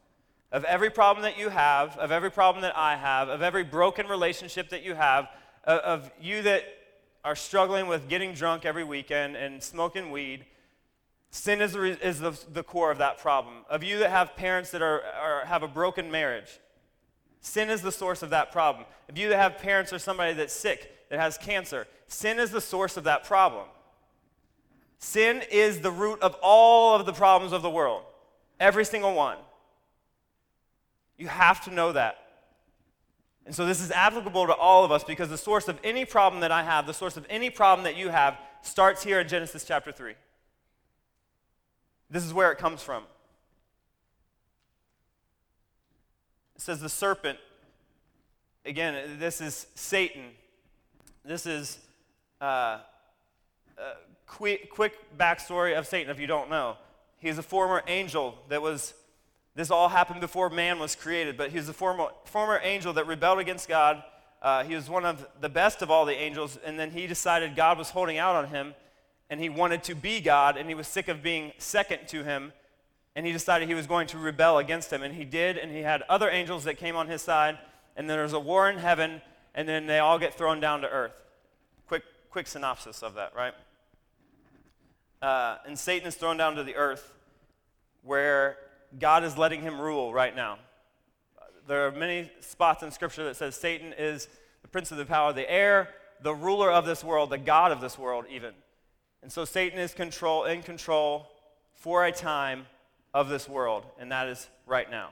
Of 0.52 0.64
every 0.66 0.90
problem 0.90 1.24
that 1.24 1.40
you 1.40 1.50
have, 1.50 1.98
of 1.98 2.12
every 2.12 2.32
problem 2.32 2.62
that 2.64 2.76
I 2.76 2.98
have, 2.98 3.30
of 3.30 3.42
every 3.42 3.64
broken 3.64 4.08
relationship 4.08 4.70
that 4.70 4.84
you 4.84 4.96
have, 4.96 5.30
of 5.64 6.12
you 6.20 6.42
that 6.42 6.64
are 7.24 7.36
struggling 7.36 7.88
with 7.88 8.10
getting 8.10 8.34
drunk 8.34 8.66
every 8.66 8.84
weekend 8.84 9.36
and 9.36 9.62
smoking 9.62 10.12
weed, 10.12 10.46
Sin 11.32 11.62
is, 11.62 11.74
the, 11.74 12.08
is 12.08 12.20
the, 12.20 12.38
the 12.52 12.64
core 12.64 12.92
of 12.92 12.98
that 12.98 13.20
problem. 13.20 13.58
Of 13.70 13.84
you 13.84 14.00
that 14.00 14.10
have 14.10 14.36
parents 14.36 14.72
that 14.72 14.82
are, 14.82 15.04
are, 15.04 15.46
have 15.46 15.62
a 15.62 15.68
broken 15.68 16.10
marriage, 16.10 16.60
sin 17.42 17.70
is 17.70 17.82
the 17.82 17.92
source 17.92 18.24
of 18.24 18.32
that 18.32 18.52
problem. 18.52 18.86
Of 19.08 19.18
you 19.18 19.30
that 19.30 19.38
have 19.38 19.60
parents 19.60 19.94
or 19.94 20.00
somebody 20.00 20.34
that's 20.34 20.54
sick, 20.54 20.92
that 21.10 21.20
has 21.20 21.38
cancer, 21.38 21.88
sin 22.08 22.40
is 22.40 22.52
the 22.52 22.62
source 22.62 22.98
of 22.98 23.04
that 23.04 23.24
problem. 23.26 23.66
Sin 24.98 25.44
is 25.52 25.80
the 25.80 25.92
root 25.92 26.20
of 26.22 26.36
all 26.42 26.96
of 26.96 27.06
the 27.06 27.14
problems 27.14 27.54
of 27.54 27.62
the 27.62 27.70
world, 27.70 28.04
every 28.60 28.84
single 28.84 29.14
one. 29.14 29.38
You 31.18 31.28
have 31.28 31.64
to 31.66 31.72
know 31.72 31.92
that. 31.94 32.18
And 33.46 33.56
so 33.56 33.66
this 33.66 33.82
is 33.82 33.92
applicable 33.92 34.48
to 34.48 34.54
all 34.54 34.84
of 34.84 34.92
us 34.92 35.04
because 35.04 35.30
the 35.30 35.38
source 35.38 35.68
of 35.68 35.80
any 35.84 36.06
problem 36.06 36.42
that 36.42 36.52
I 36.52 36.64
have, 36.64 36.86
the 36.86 36.94
source 36.94 37.18
of 37.18 37.26
any 37.30 37.50
problem 37.50 37.84
that 37.86 37.96
you 37.96 38.10
have, 38.10 38.38
starts 38.62 39.04
here 39.04 39.20
in 39.20 39.28
Genesis 39.28 39.64
chapter 39.64 39.92
3. 39.92 40.14
This 42.10 42.26
is 42.26 42.34
where 42.34 42.52
it 42.52 42.58
comes 42.58 42.82
from. 42.82 43.04
It 46.56 46.62
says 46.62 46.82
the 46.82 46.90
serpent, 46.90 47.40
again, 48.66 49.18
this 49.20 49.40
is 49.40 49.68
Satan. 49.76 50.24
This 51.24 51.46
is 51.46 51.80
uh, 52.42 52.44
uh, 52.44 52.80
quick, 54.26 54.70
quick 54.70 55.18
backstory 55.18 55.78
of 55.78 55.88
Satan 55.88 56.12
if 56.12 56.20
you 56.20 56.28
don't 56.28 56.50
know. 56.50 56.78
He's 57.20 57.38
a 57.38 57.44
former 57.44 57.84
angel 57.88 58.38
that 58.50 58.62
was, 58.62 58.94
this 59.56 59.72
all 59.72 59.90
happened 59.90 60.22
before 60.22 60.50
man 60.50 60.80
was 60.80 60.96
created, 60.96 61.38
but 61.38 61.52
he's 61.52 61.70
a 61.70 61.74
former, 61.74 62.08
former 62.26 62.60
angel 62.64 62.94
that 62.94 63.08
rebelled 63.08 63.40
against 63.40 63.70
God. 63.70 64.04
Uh, 64.42 64.64
he 64.64 64.74
was 64.74 64.90
one 64.90 65.06
of 65.06 65.28
the 65.42 65.50
best 65.50 65.82
of 65.82 65.92
all 65.92 66.06
the 66.06 66.16
angels, 66.16 66.58
and 66.66 66.80
then 66.80 66.92
he 66.92 67.08
decided 67.08 67.56
God 67.56 67.78
was 67.78 67.90
holding 67.90 68.18
out 68.18 68.36
on 68.36 68.48
him, 68.48 68.74
and 69.30 69.40
he 69.40 69.50
wanted 69.50 69.84
to 69.84 69.96
be 69.96 70.22
God, 70.22 70.58
and 70.58 70.68
he 70.68 70.76
was 70.76 70.88
sick 70.88 71.08
of 71.08 71.22
being 71.22 71.52
second 71.58 72.08
to 72.08 72.24
him, 72.24 72.52
and 73.16 73.26
he 73.26 73.32
decided 73.32 73.68
he 73.68 73.76
was 73.76 73.88
going 73.88 74.08
to 74.08 74.18
rebel 74.18 74.58
against 74.58 74.92
him, 74.92 75.04
and 75.04 75.14
he 75.14 75.26
did, 75.26 75.58
and 75.58 75.72
he 75.72 75.82
had 75.82 76.04
other 76.10 76.30
angels 76.30 76.64
that 76.64 76.76
came 76.76 76.96
on 76.96 77.08
his 77.08 77.22
side, 77.22 77.58
and 77.96 78.10
then 78.10 78.18
there's 78.18 78.34
a 78.34 78.40
war 78.40 78.70
in 78.70 78.78
heaven, 78.78 79.22
and 79.54 79.68
then 79.68 79.86
they 79.86 80.00
all 80.00 80.18
get 80.18 80.34
thrown 80.34 80.60
down 80.60 80.82
to 80.82 80.90
earth. 80.90 81.22
Quick, 81.88 82.04
quick 82.30 82.48
synopsis 82.48 83.04
of 83.04 83.16
that, 83.16 83.36
right? 83.36 83.54
Uh, 85.22 85.58
and 85.68 85.78
Satan 85.78 86.08
is 86.08 86.16
thrown 86.16 86.38
down 86.38 86.56
to 86.56 86.64
the 86.64 86.76
earth 86.76 87.14
where 88.04 88.58
God 88.98 89.24
is 89.24 89.38
letting 89.38 89.62
him 89.62 89.80
rule 89.80 90.14
right 90.14 90.36
now. 90.36 90.58
There 91.68 91.86
are 91.86 91.92
many 91.92 92.32
spots 92.40 92.82
in 92.82 92.92
Scripture 92.92 93.26
that 93.26 93.36
says 93.36 93.56
Satan 93.56 93.94
is 93.98 94.28
the 94.62 94.68
prince 94.68 94.92
of 94.92 94.98
the 94.98 95.06
power 95.06 95.30
of 95.30 95.36
the 95.36 95.50
air, 95.52 95.90
the 96.22 96.34
ruler 96.34 96.72
of 96.72 96.86
this 96.86 97.04
world, 97.04 97.30
the 97.30 97.38
God 97.38 97.72
of 97.72 97.82
this 97.82 97.98
world, 97.98 98.26
even. 98.30 98.54
And 99.22 99.32
so 99.32 99.46
Satan 99.46 99.80
is 99.80 99.94
control, 99.94 100.46
in 100.46 100.62
control 100.62 101.28
for 101.76 102.06
a 102.06 102.12
time 102.12 102.66
of 103.14 103.30
this 103.30 103.50
world, 103.50 103.86
and 104.00 104.12
that 104.12 104.28
is 104.28 104.48
right 104.66 104.90
now. 104.90 105.10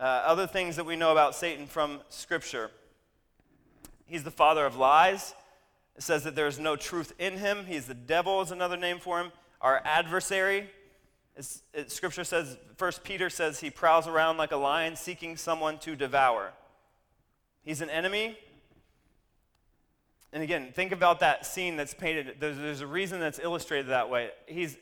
Uh, 0.00 0.04
other 0.04 0.46
things 0.46 0.76
that 0.76 0.86
we 0.86 0.96
know 0.96 1.12
about 1.12 1.34
Satan 1.34 1.66
from 1.66 2.00
Scripture 2.08 2.70
he's 4.08 4.24
the 4.24 4.30
father 4.30 4.66
of 4.66 4.76
lies. 4.76 5.34
It 5.96 6.02
says 6.02 6.24
that 6.24 6.34
there's 6.34 6.58
no 6.58 6.74
truth 6.74 7.12
in 7.18 7.38
him. 7.38 7.66
He's 7.66 7.86
the 7.86 7.94
devil, 7.94 8.40
is 8.40 8.50
another 8.50 8.76
name 8.76 8.98
for 8.98 9.20
him. 9.20 9.32
Our 9.60 9.80
adversary. 9.84 10.70
It, 11.72 11.92
scripture 11.92 12.24
says, 12.24 12.56
First 12.76 13.04
Peter 13.04 13.30
says 13.30 13.60
he 13.60 13.70
prowls 13.70 14.08
around 14.08 14.38
like 14.38 14.50
a 14.50 14.56
lion 14.56 14.96
seeking 14.96 15.36
someone 15.36 15.78
to 15.78 15.94
devour. 15.94 16.52
He's 17.64 17.80
an 17.80 17.90
enemy. 17.90 18.38
And 20.32 20.42
again, 20.42 20.72
think 20.74 20.92
about 20.92 21.20
that 21.20 21.46
scene 21.46 21.76
that's 21.76 21.94
painted. 21.94 22.36
There's, 22.38 22.56
there's 22.56 22.80
a 22.80 22.86
reason 22.86 23.18
that's 23.18 23.38
illustrated 23.38 23.88
that 23.88 24.10
way. 24.10 24.30
He's 24.46 24.76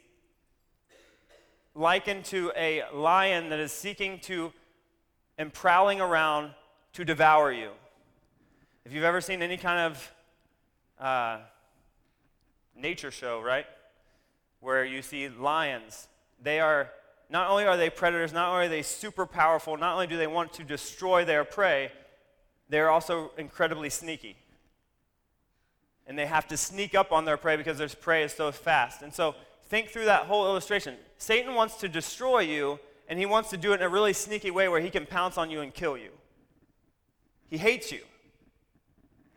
likened 1.74 2.24
to 2.26 2.52
a 2.56 2.82
lion 2.92 3.50
that 3.50 3.60
is 3.60 3.70
seeking 3.70 4.18
to 4.20 4.52
and 5.38 5.52
prowling 5.52 6.00
around 6.00 6.52
to 6.94 7.04
devour 7.04 7.52
you. 7.52 7.70
If 8.84 8.92
you've 8.92 9.04
ever 9.04 9.20
seen 9.20 9.42
any 9.42 9.56
kind 9.56 9.92
of 9.92 10.12
uh, 10.98 11.38
nature 12.74 13.10
show, 13.10 13.40
right? 13.40 13.66
Where 14.60 14.84
you 14.84 15.02
see 15.02 15.28
lions. 15.28 16.08
They 16.42 16.60
are, 16.60 16.90
not 17.28 17.50
only 17.50 17.66
are 17.66 17.76
they 17.76 17.90
predators, 17.90 18.32
not 18.32 18.52
only 18.52 18.66
are 18.66 18.68
they 18.68 18.82
super 18.82 19.26
powerful, 19.26 19.76
not 19.76 19.94
only 19.94 20.06
do 20.06 20.16
they 20.16 20.26
want 20.26 20.52
to 20.54 20.64
destroy 20.64 21.24
their 21.24 21.44
prey, 21.44 21.92
they're 22.68 22.90
also 22.90 23.30
incredibly 23.36 23.90
sneaky. 23.90 24.36
And 26.06 26.18
they 26.18 26.26
have 26.26 26.46
to 26.48 26.56
sneak 26.56 26.94
up 26.94 27.10
on 27.12 27.24
their 27.24 27.36
prey 27.36 27.56
because 27.56 27.78
their 27.78 27.88
prey 27.88 28.22
is 28.22 28.32
so 28.32 28.52
fast. 28.52 29.02
And 29.02 29.12
so 29.12 29.34
think 29.68 29.88
through 29.88 30.04
that 30.06 30.26
whole 30.26 30.46
illustration. 30.46 30.94
Satan 31.18 31.54
wants 31.54 31.76
to 31.78 31.88
destroy 31.88 32.40
you, 32.40 32.78
and 33.08 33.18
he 33.18 33.26
wants 33.26 33.50
to 33.50 33.56
do 33.56 33.72
it 33.72 33.76
in 33.76 33.82
a 33.82 33.88
really 33.88 34.12
sneaky 34.12 34.50
way 34.50 34.68
where 34.68 34.80
he 34.80 34.90
can 34.90 35.06
pounce 35.06 35.36
on 35.38 35.50
you 35.50 35.60
and 35.60 35.74
kill 35.74 35.96
you. 35.96 36.10
He 37.48 37.58
hates 37.58 37.90
you. 37.92 38.00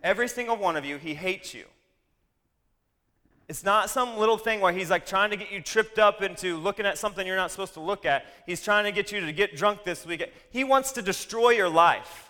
Every 0.04 0.28
single 0.28 0.56
one 0.56 0.76
of 0.76 0.86
you, 0.86 0.98
he 0.98 1.14
hates 1.14 1.54
you. 1.54 1.66
It's 3.48 3.64
not 3.64 3.90
some 3.90 4.18
little 4.18 4.38
thing 4.38 4.62
where 4.62 4.72
he's 4.72 4.92
like 4.92 5.08
trying 5.08 5.32
to 5.32 5.38
get 5.38 5.52
you 5.52 5.60
tripped 5.60 5.98
up 5.98 6.22
into 6.22 6.58
looking 6.58 6.86
at 6.86 7.00
something 7.00 7.26
you're 7.26 7.36
not 7.36 7.50
supposed 7.50 7.74
to 7.74 7.80
look 7.80 8.06
at. 8.06 8.26
He's 8.46 8.64
trying 8.64 8.84
to 8.84 8.92
get 8.92 9.12
you 9.12 9.22
to 9.22 9.32
get 9.32 9.56
drunk 9.56 9.84
this 9.84 10.06
week. 10.06 10.32
He 10.52 10.64
wants 10.64 10.92
to 10.94 11.02
destroy 11.02 11.50
your 11.50 11.70
life. 11.70 12.29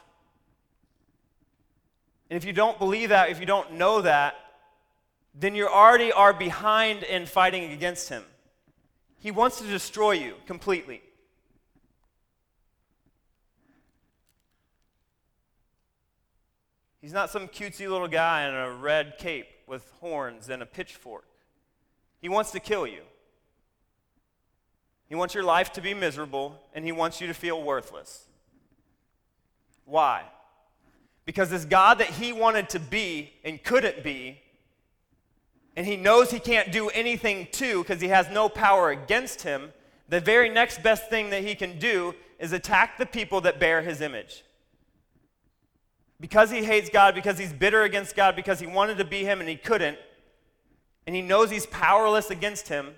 And 2.29 2.37
if 2.37 2.45
you 2.45 2.53
don't 2.53 2.77
believe 2.77 3.09
that, 3.09 3.29
if 3.29 3.39
you 3.39 3.45
don't 3.45 3.73
know 3.73 4.01
that, 4.01 4.35
then 5.33 5.55
you 5.55 5.67
already 5.67 6.11
are 6.11 6.33
behind 6.33 7.03
in 7.03 7.25
fighting 7.25 7.71
against 7.71 8.09
him. 8.09 8.23
He 9.19 9.31
wants 9.31 9.59
to 9.59 9.67
destroy 9.67 10.11
you 10.11 10.35
completely. 10.45 11.01
He's 17.01 17.13
not 17.13 17.29
some 17.29 17.47
cutesy 17.47 17.89
little 17.89 18.07
guy 18.07 18.47
in 18.47 18.53
a 18.53 18.71
red 18.71 19.17
cape 19.17 19.47
with 19.65 19.89
horns 19.99 20.49
and 20.49 20.61
a 20.61 20.65
pitchfork. 20.65 21.25
He 22.21 22.29
wants 22.29 22.51
to 22.51 22.59
kill 22.59 22.85
you. 22.85 23.01
He 25.07 25.15
wants 25.15 25.33
your 25.33 25.43
life 25.43 25.71
to 25.73 25.81
be 25.81 25.93
miserable, 25.93 26.61
and 26.73 26.85
he 26.85 26.91
wants 26.91 27.19
you 27.19 27.27
to 27.27 27.33
feel 27.33 27.63
worthless. 27.63 28.25
Why? 29.85 30.23
Because 31.29 31.51
this 31.51 31.63
God 31.63 31.99
that 31.99 32.07
he 32.07 32.33
wanted 32.33 32.69
to 32.69 32.79
be 32.79 33.33
and 33.43 33.63
couldn't 33.63 34.03
be, 34.03 34.39
and 35.75 35.85
he 35.85 35.95
knows 35.95 36.31
he 36.31 36.39
can't 36.39 36.71
do 36.71 36.89
anything 36.89 37.47
to 37.51 37.83
because 37.83 38.01
he 38.01 38.07
has 38.07 38.27
no 38.31 38.49
power 38.49 38.89
against 38.89 39.43
him, 39.43 39.71
the 40.07 40.19
very 40.19 40.49
next 40.49 40.81
best 40.81 41.07
thing 41.07 41.29
that 41.29 41.43
he 41.43 41.53
can 41.53 41.77
do 41.77 42.15
is 42.39 42.51
attack 42.51 42.97
the 42.97 43.05
people 43.05 43.41
that 43.41 43.59
bear 43.59 43.83
his 43.83 44.01
image 44.01 44.43
because 46.19 46.49
he 46.49 46.63
hates 46.63 46.89
God, 46.89 47.13
because 47.13 47.37
he's 47.37 47.53
bitter 47.53 47.83
against 47.83 48.15
God, 48.15 48.35
because 48.35 48.59
he 48.59 48.65
wanted 48.65 48.97
to 48.97 49.05
be 49.05 49.23
him 49.23 49.39
and 49.39 49.47
he 49.47 49.55
couldn't, 49.55 49.99
and 51.05 51.15
he 51.15 51.21
knows 51.21 51.51
he's 51.51 51.67
powerless 51.67 52.31
against 52.31 52.69
him, 52.69 52.95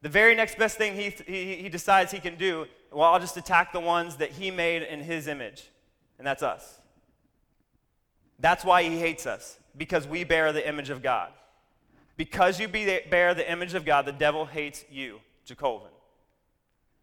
the 0.00 0.08
very 0.08 0.34
next 0.34 0.56
best 0.56 0.78
thing 0.78 0.96
he, 0.96 1.10
he, 1.26 1.56
he 1.56 1.68
decides 1.68 2.12
he 2.12 2.18
can 2.18 2.38
do, 2.38 2.64
well, 2.90 3.12
I'll 3.12 3.20
just 3.20 3.36
attack 3.36 3.74
the 3.74 3.80
ones 3.80 4.16
that 4.16 4.30
he 4.30 4.50
made 4.50 4.84
in 4.84 5.00
his 5.00 5.28
image, 5.28 5.68
and 6.16 6.26
that's 6.26 6.42
us. 6.42 6.77
That's 8.38 8.64
why 8.64 8.82
he 8.84 8.98
hates 8.98 9.26
us, 9.26 9.58
because 9.76 10.06
we 10.06 10.24
bear 10.24 10.52
the 10.52 10.66
image 10.66 10.90
of 10.90 11.02
God. 11.02 11.30
Because 12.16 12.58
you 12.60 12.68
bear 12.68 13.34
the 13.34 13.50
image 13.50 13.74
of 13.74 13.84
God, 13.84 14.04
the 14.04 14.12
devil 14.12 14.44
hates 14.44 14.84
you, 14.90 15.20
Jacobin. 15.44 15.88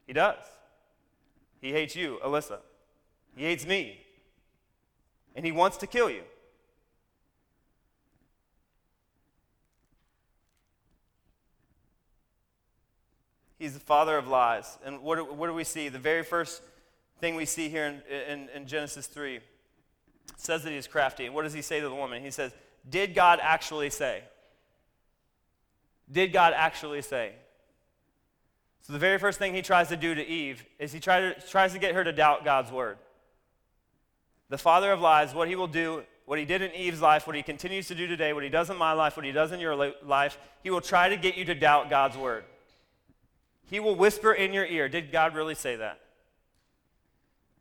He 0.07 0.13
does. 0.13 0.43
He 1.61 1.71
hates 1.71 1.95
you, 1.95 2.19
Alyssa. 2.23 2.59
He 3.35 3.43
hates 3.43 3.65
me 3.65 3.99
and 5.35 5.45
he 5.45 5.51
wants 5.51 5.77
to 5.77 5.87
kill 5.87 6.09
you. 6.09 6.23
He's 13.59 13.73
the 13.73 13.79
father 13.79 14.17
of 14.17 14.27
lies. 14.27 14.77
And 14.85 15.01
what 15.01 15.17
do, 15.17 15.25
what 15.25 15.47
do 15.47 15.53
we 15.53 15.63
see? 15.63 15.89
The 15.89 15.99
very 15.99 16.23
first 16.23 16.61
thing 17.19 17.35
we 17.35 17.45
see 17.45 17.69
here 17.69 17.85
in, 17.85 18.01
in, 18.11 18.49
in 18.49 18.67
Genesis 18.67 19.07
3 19.07 19.39
says 20.37 20.63
that 20.63 20.71
he's 20.71 20.87
crafty. 20.87 21.29
What 21.29 21.43
does 21.43 21.53
he 21.53 21.61
say 21.61 21.79
to 21.79 21.89
the 21.89 21.95
woman? 21.95 22.23
He 22.23 22.31
says, 22.31 22.51
Did 22.89 23.13
God 23.13 23.39
actually 23.41 23.89
say? 23.89 24.23
Did 26.11 26.31
God 26.33 26.53
actually 26.55 27.01
say? 27.01 27.33
So 28.81 28.93
the 28.93 28.99
very 28.99 29.17
first 29.17 29.39
thing 29.39 29.55
he 29.55 29.63
tries 29.63 29.87
to 29.89 29.97
do 29.97 30.13
to 30.13 30.25
Eve 30.25 30.63
is 30.77 30.91
he 30.91 30.99
try 30.99 31.19
to, 31.19 31.47
tries 31.47 31.73
to 31.73 31.79
get 31.79 31.95
her 31.95 32.03
to 32.03 32.11
doubt 32.11 32.45
God's 32.45 32.71
word 32.71 32.97
the 34.49 34.57
father 34.57 34.91
of 34.91 35.01
lies, 35.01 35.33
what 35.33 35.47
he 35.47 35.55
will 35.55 35.67
do, 35.67 36.03
what 36.25 36.39
he 36.39 36.45
did 36.45 36.61
in 36.61 36.71
Eve's 36.73 37.01
life, 37.01 37.27
what 37.27 37.35
he 37.35 37.43
continues 37.43 37.87
to 37.87 37.95
do 37.95 38.07
today, 38.07 38.33
what 38.33 38.43
he 38.43 38.49
does 38.49 38.69
in 38.69 38.77
my 38.77 38.93
life, 38.93 39.15
what 39.15 39.25
he 39.25 39.31
does 39.31 39.51
in 39.51 39.59
your 39.59 39.75
life, 40.03 40.37
he 40.63 40.69
will 40.69 40.81
try 40.81 41.09
to 41.09 41.17
get 41.17 41.35
you 41.35 41.45
to 41.45 41.55
doubt 41.55 41.89
God's 41.89 42.17
word. 42.17 42.43
He 43.69 43.79
will 43.79 43.95
whisper 43.95 44.33
in 44.33 44.53
your 44.53 44.65
ear, 44.65 44.87
Did 44.87 45.11
God 45.11 45.33
really 45.33 45.55
say 45.55 45.75
that? 45.77 45.99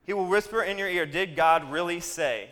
He 0.04 0.12
will 0.12 0.26
whisper 0.26 0.62
in 0.62 0.78
your 0.78 0.88
ear, 0.88 1.06
Did 1.06 1.36
God 1.36 1.70
really 1.70 2.00
say? 2.00 2.50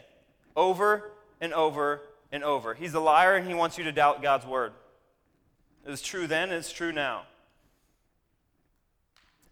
Over 0.57 1.11
and 1.41 1.53
over 1.53 2.01
and 2.31 2.43
over. 2.43 2.75
He's 2.75 2.95
a 2.95 3.01
liar 3.01 3.37
and 3.37 3.47
he 3.47 3.55
wants 3.55 3.79
you 3.79 3.85
to 3.85 3.93
doubt 3.93 4.23
God's 4.23 4.47
word. 4.47 4.73
It 5.85 5.91
was 5.91 6.03
true 6.03 6.27
then, 6.27 6.51
it's 6.51 6.73
true 6.73 6.93
now. 6.93 7.23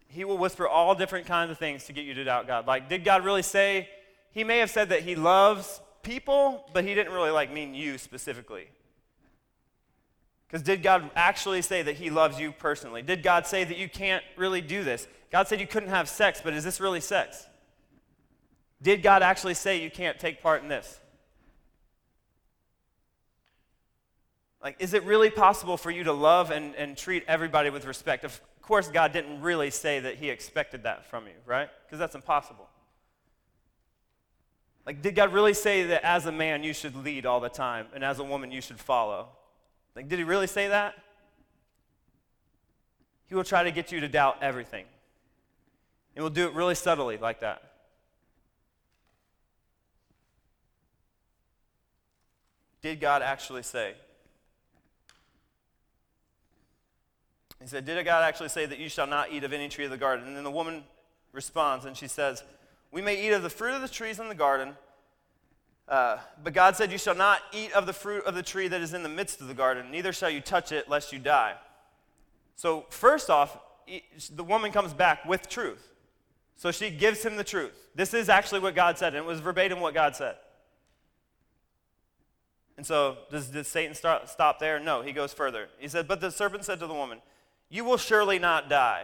He 0.07 0.25
will 0.25 0.37
whisper 0.37 0.67
all 0.67 0.93
different 0.95 1.25
kinds 1.25 1.51
of 1.51 1.57
things 1.57 1.85
to 1.85 1.93
get 1.93 2.05
you 2.05 2.13
to 2.15 2.23
doubt 2.23 2.47
God. 2.47 2.67
Like, 2.67 2.89
did 2.89 3.03
God 3.03 3.23
really 3.23 3.41
say 3.41 3.89
he 4.31 4.43
may 4.43 4.59
have 4.59 4.69
said 4.69 4.89
that 4.89 5.01
he 5.01 5.15
loves 5.15 5.81
people, 6.03 6.65
but 6.73 6.83
he 6.83 6.93
didn't 6.93 7.13
really 7.13 7.31
like 7.31 7.51
mean 7.51 7.73
you 7.73 7.97
specifically. 7.97 8.67
Because 10.51 10.63
did 10.63 10.83
God 10.83 11.09
actually 11.15 11.61
say 11.61 11.81
that 11.81 11.95
He 11.95 12.09
loves 12.09 12.37
you 12.37 12.51
personally? 12.51 13.01
Did 13.01 13.23
God 13.23 13.47
say 13.47 13.63
that 13.63 13.77
you 13.77 13.87
can't 13.87 14.21
really 14.35 14.59
do 14.59 14.83
this? 14.83 15.07
God 15.31 15.47
said 15.47 15.61
you 15.61 15.67
couldn't 15.67 15.87
have 15.87 16.09
sex, 16.09 16.41
but 16.43 16.53
is 16.53 16.65
this 16.65 16.81
really 16.81 16.99
sex? 16.99 17.47
Did 18.81 19.03
God 19.03 19.21
actually 19.21 19.53
say 19.53 19.81
you 19.81 19.91
can't 19.91 20.19
take 20.19 20.41
part 20.41 20.63
in 20.63 20.69
this? 20.69 20.99
Like, 24.63 24.75
is 24.79 24.93
it 24.93 25.03
really 25.05 25.29
possible 25.29 25.77
for 25.77 25.89
you 25.89 26.03
to 26.03 26.13
love 26.13 26.51
and, 26.51 26.75
and 26.75 26.95
treat 26.95 27.23
everybody 27.27 27.69
with 27.69 27.85
respect? 27.85 28.23
Of 28.23 28.39
course, 28.61 28.87
God 28.87 29.11
didn't 29.11 29.41
really 29.41 29.71
say 29.71 29.99
that 29.99 30.15
He 30.15 30.29
expected 30.29 30.83
that 30.83 31.05
from 31.05 31.25
you, 31.25 31.33
right? 31.45 31.69
Because 31.85 31.99
that's 31.99 32.15
impossible. 32.15 32.67
Like, 34.85 35.01
did 35.01 35.15
God 35.15 35.33
really 35.33 35.53
say 35.53 35.83
that 35.87 36.03
as 36.03 36.25
a 36.25 36.31
man 36.31 36.63
you 36.63 36.73
should 36.73 36.95
lead 36.95 37.25
all 37.25 37.39
the 37.39 37.49
time 37.49 37.87
and 37.93 38.03
as 38.03 38.19
a 38.19 38.23
woman 38.23 38.51
you 38.51 38.61
should 38.61 38.79
follow? 38.79 39.29
Like, 39.95 40.09
did 40.09 40.19
he 40.19 40.25
really 40.25 40.47
say 40.47 40.69
that? 40.69 40.95
He 43.27 43.35
will 43.35 43.43
try 43.43 43.63
to 43.63 43.71
get 43.71 43.91
you 43.91 43.99
to 43.99 44.07
doubt 44.07 44.37
everything. 44.41 44.85
And 46.15 46.23
will 46.23 46.29
do 46.29 46.47
it 46.47 46.53
really 46.53 46.75
subtly 46.75 47.17
like 47.17 47.39
that. 47.41 47.70
Did 52.81 52.99
God 52.99 53.21
actually 53.21 53.63
say? 53.63 53.93
He 57.61 57.67
said, 57.67 57.85
Did 57.85 58.03
God 58.05 58.23
actually 58.23 58.49
say 58.49 58.65
that 58.65 58.79
you 58.79 58.89
shall 58.89 59.07
not 59.07 59.31
eat 59.31 59.43
of 59.43 59.53
any 59.53 59.69
tree 59.69 59.85
of 59.85 59.91
the 59.91 59.97
garden? 59.97 60.27
And 60.27 60.35
then 60.35 60.43
the 60.43 60.51
woman 60.51 60.83
responds 61.31 61.85
and 61.85 61.95
she 61.95 62.07
says, 62.07 62.43
We 62.91 63.01
may 63.01 63.25
eat 63.25 63.31
of 63.31 63.43
the 63.43 63.49
fruit 63.49 63.73
of 63.73 63.81
the 63.81 63.87
trees 63.87 64.19
in 64.19 64.29
the 64.29 64.35
garden 64.35 64.75
uh, 65.91 66.17
but 66.41 66.53
God 66.53 66.77
said, 66.77 66.89
You 66.89 66.97
shall 66.97 67.15
not 67.15 67.41
eat 67.51 67.73
of 67.73 67.85
the 67.85 67.93
fruit 67.93 68.23
of 68.23 68.33
the 68.33 68.41
tree 68.41 68.69
that 68.69 68.79
is 68.79 68.93
in 68.93 69.03
the 69.03 69.09
midst 69.09 69.41
of 69.41 69.49
the 69.49 69.53
garden, 69.53 69.91
neither 69.91 70.13
shall 70.13 70.29
you 70.29 70.39
touch 70.39 70.71
it, 70.71 70.89
lest 70.89 71.11
you 71.11 71.19
die. 71.19 71.55
So, 72.55 72.85
first 72.89 73.29
off, 73.29 73.57
the 74.33 74.43
woman 74.43 74.71
comes 74.71 74.93
back 74.93 75.25
with 75.25 75.49
truth. 75.49 75.89
So 76.55 76.71
she 76.71 76.91
gives 76.91 77.23
him 77.23 77.35
the 77.35 77.43
truth. 77.43 77.89
This 77.95 78.13
is 78.13 78.29
actually 78.29 78.61
what 78.61 78.75
God 78.75 78.97
said, 78.97 79.15
and 79.15 79.25
it 79.25 79.27
was 79.27 79.39
verbatim 79.39 79.79
what 79.81 79.93
God 79.93 80.15
said. 80.15 80.35
And 82.81 82.85
so, 82.87 83.19
does, 83.29 83.49
does 83.49 83.67
Satan 83.67 83.93
start, 83.93 84.27
stop 84.27 84.57
there? 84.57 84.79
No, 84.79 85.03
he 85.03 85.11
goes 85.11 85.33
further. 85.33 85.69
He 85.77 85.87
said, 85.87 86.07
But 86.07 86.19
the 86.19 86.31
serpent 86.31 86.65
said 86.65 86.79
to 86.79 86.87
the 86.87 86.95
woman, 86.95 87.19
You 87.69 87.85
will 87.85 87.97
surely 87.97 88.39
not 88.39 88.69
die. 88.69 89.03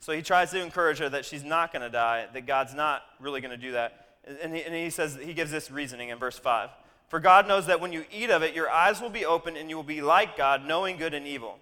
So 0.00 0.12
he 0.12 0.22
tries 0.22 0.50
to 0.50 0.60
encourage 0.60 0.98
her 0.98 1.08
that 1.08 1.24
she's 1.24 1.44
not 1.44 1.72
going 1.72 1.82
to 1.82 1.88
die, 1.88 2.26
that 2.32 2.46
God's 2.48 2.74
not 2.74 3.02
really 3.20 3.40
going 3.40 3.52
to 3.52 3.56
do 3.56 3.70
that. 3.70 4.08
And 4.42 4.56
he, 4.56 4.64
and 4.64 4.74
he 4.74 4.90
says, 4.90 5.16
he 5.22 5.34
gives 5.34 5.52
this 5.52 5.70
reasoning 5.70 6.08
in 6.08 6.18
verse 6.18 6.36
5. 6.36 6.70
For 7.06 7.20
God 7.20 7.46
knows 7.46 7.66
that 7.66 7.80
when 7.80 7.92
you 7.92 8.04
eat 8.10 8.28
of 8.28 8.42
it, 8.42 8.56
your 8.56 8.68
eyes 8.68 9.00
will 9.00 9.08
be 9.08 9.24
open 9.24 9.56
and 9.56 9.70
you 9.70 9.76
will 9.76 9.84
be 9.84 10.00
like 10.00 10.36
God, 10.36 10.66
knowing 10.66 10.96
good 10.96 11.14
and 11.14 11.28
evil. 11.28 11.60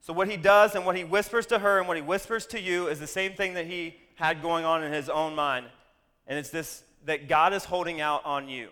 So, 0.00 0.12
what 0.12 0.28
he 0.28 0.36
does 0.36 0.74
and 0.74 0.84
what 0.84 0.96
he 0.96 1.04
whispers 1.04 1.46
to 1.46 1.60
her 1.60 1.78
and 1.78 1.86
what 1.86 1.96
he 1.96 2.02
whispers 2.02 2.44
to 2.46 2.60
you 2.60 2.88
is 2.88 2.98
the 2.98 3.06
same 3.06 3.34
thing 3.34 3.54
that 3.54 3.66
he 3.66 3.94
had 4.16 4.42
going 4.42 4.64
on 4.64 4.82
in 4.82 4.92
his 4.92 5.08
own 5.08 5.36
mind. 5.36 5.66
And 6.26 6.40
it's 6.40 6.50
this 6.50 6.82
that 7.04 7.28
God 7.28 7.52
is 7.52 7.64
holding 7.64 8.00
out 8.00 8.24
on 8.24 8.48
you. 8.48 8.70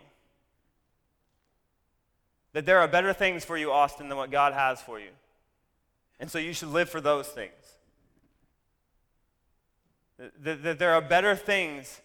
That 2.52 2.66
there 2.66 2.78
are 2.78 2.88
better 2.88 3.12
things 3.12 3.44
for 3.44 3.56
you, 3.56 3.70
Austin, 3.72 4.08
than 4.08 4.18
what 4.18 4.30
God 4.30 4.52
has 4.52 4.80
for 4.80 4.98
you. 4.98 5.10
And 6.18 6.30
so 6.30 6.38
you 6.38 6.52
should 6.52 6.68
live 6.68 6.90
for 6.90 7.00
those 7.00 7.28
things. 7.28 7.52
That, 10.40 10.62
that 10.62 10.78
there 10.78 10.92
are 10.92 11.00
better 11.00 11.34
things 11.34 12.00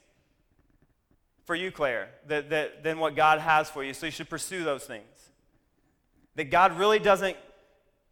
for 1.44 1.56
you, 1.56 1.72
Claire, 1.72 2.10
that, 2.28 2.50
that, 2.50 2.84
than 2.84 3.00
what 3.00 3.16
God 3.16 3.40
has 3.40 3.70
for 3.70 3.84
you. 3.84 3.94
So 3.94 4.06
you 4.06 4.12
should 4.12 4.30
pursue 4.30 4.64
those 4.64 4.84
things. 4.84 5.04
That 6.36 6.46
God 6.46 6.78
really 6.78 7.00
doesn't 7.00 7.38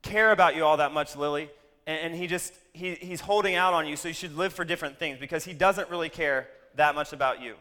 care 0.01 0.31
about 0.31 0.55
you 0.55 0.65
all 0.65 0.77
that 0.77 0.93
much, 0.93 1.15
Lily, 1.15 1.49
and, 1.87 1.99
and 1.99 2.15
he 2.15 2.27
just, 2.27 2.53
he, 2.73 2.95
he's 2.95 3.21
holding 3.21 3.55
out 3.55 3.73
on 3.73 3.87
you, 3.87 3.95
so 3.95 4.07
you 4.07 4.13
should 4.13 4.37
live 4.37 4.53
for 4.53 4.65
different 4.65 4.99
things 4.99 5.17
because 5.19 5.45
he 5.45 5.53
doesn't 5.53 5.89
really 5.89 6.09
care 6.09 6.47
that 6.75 6.95
much 6.95 7.13
about 7.13 7.41
you. 7.41 7.55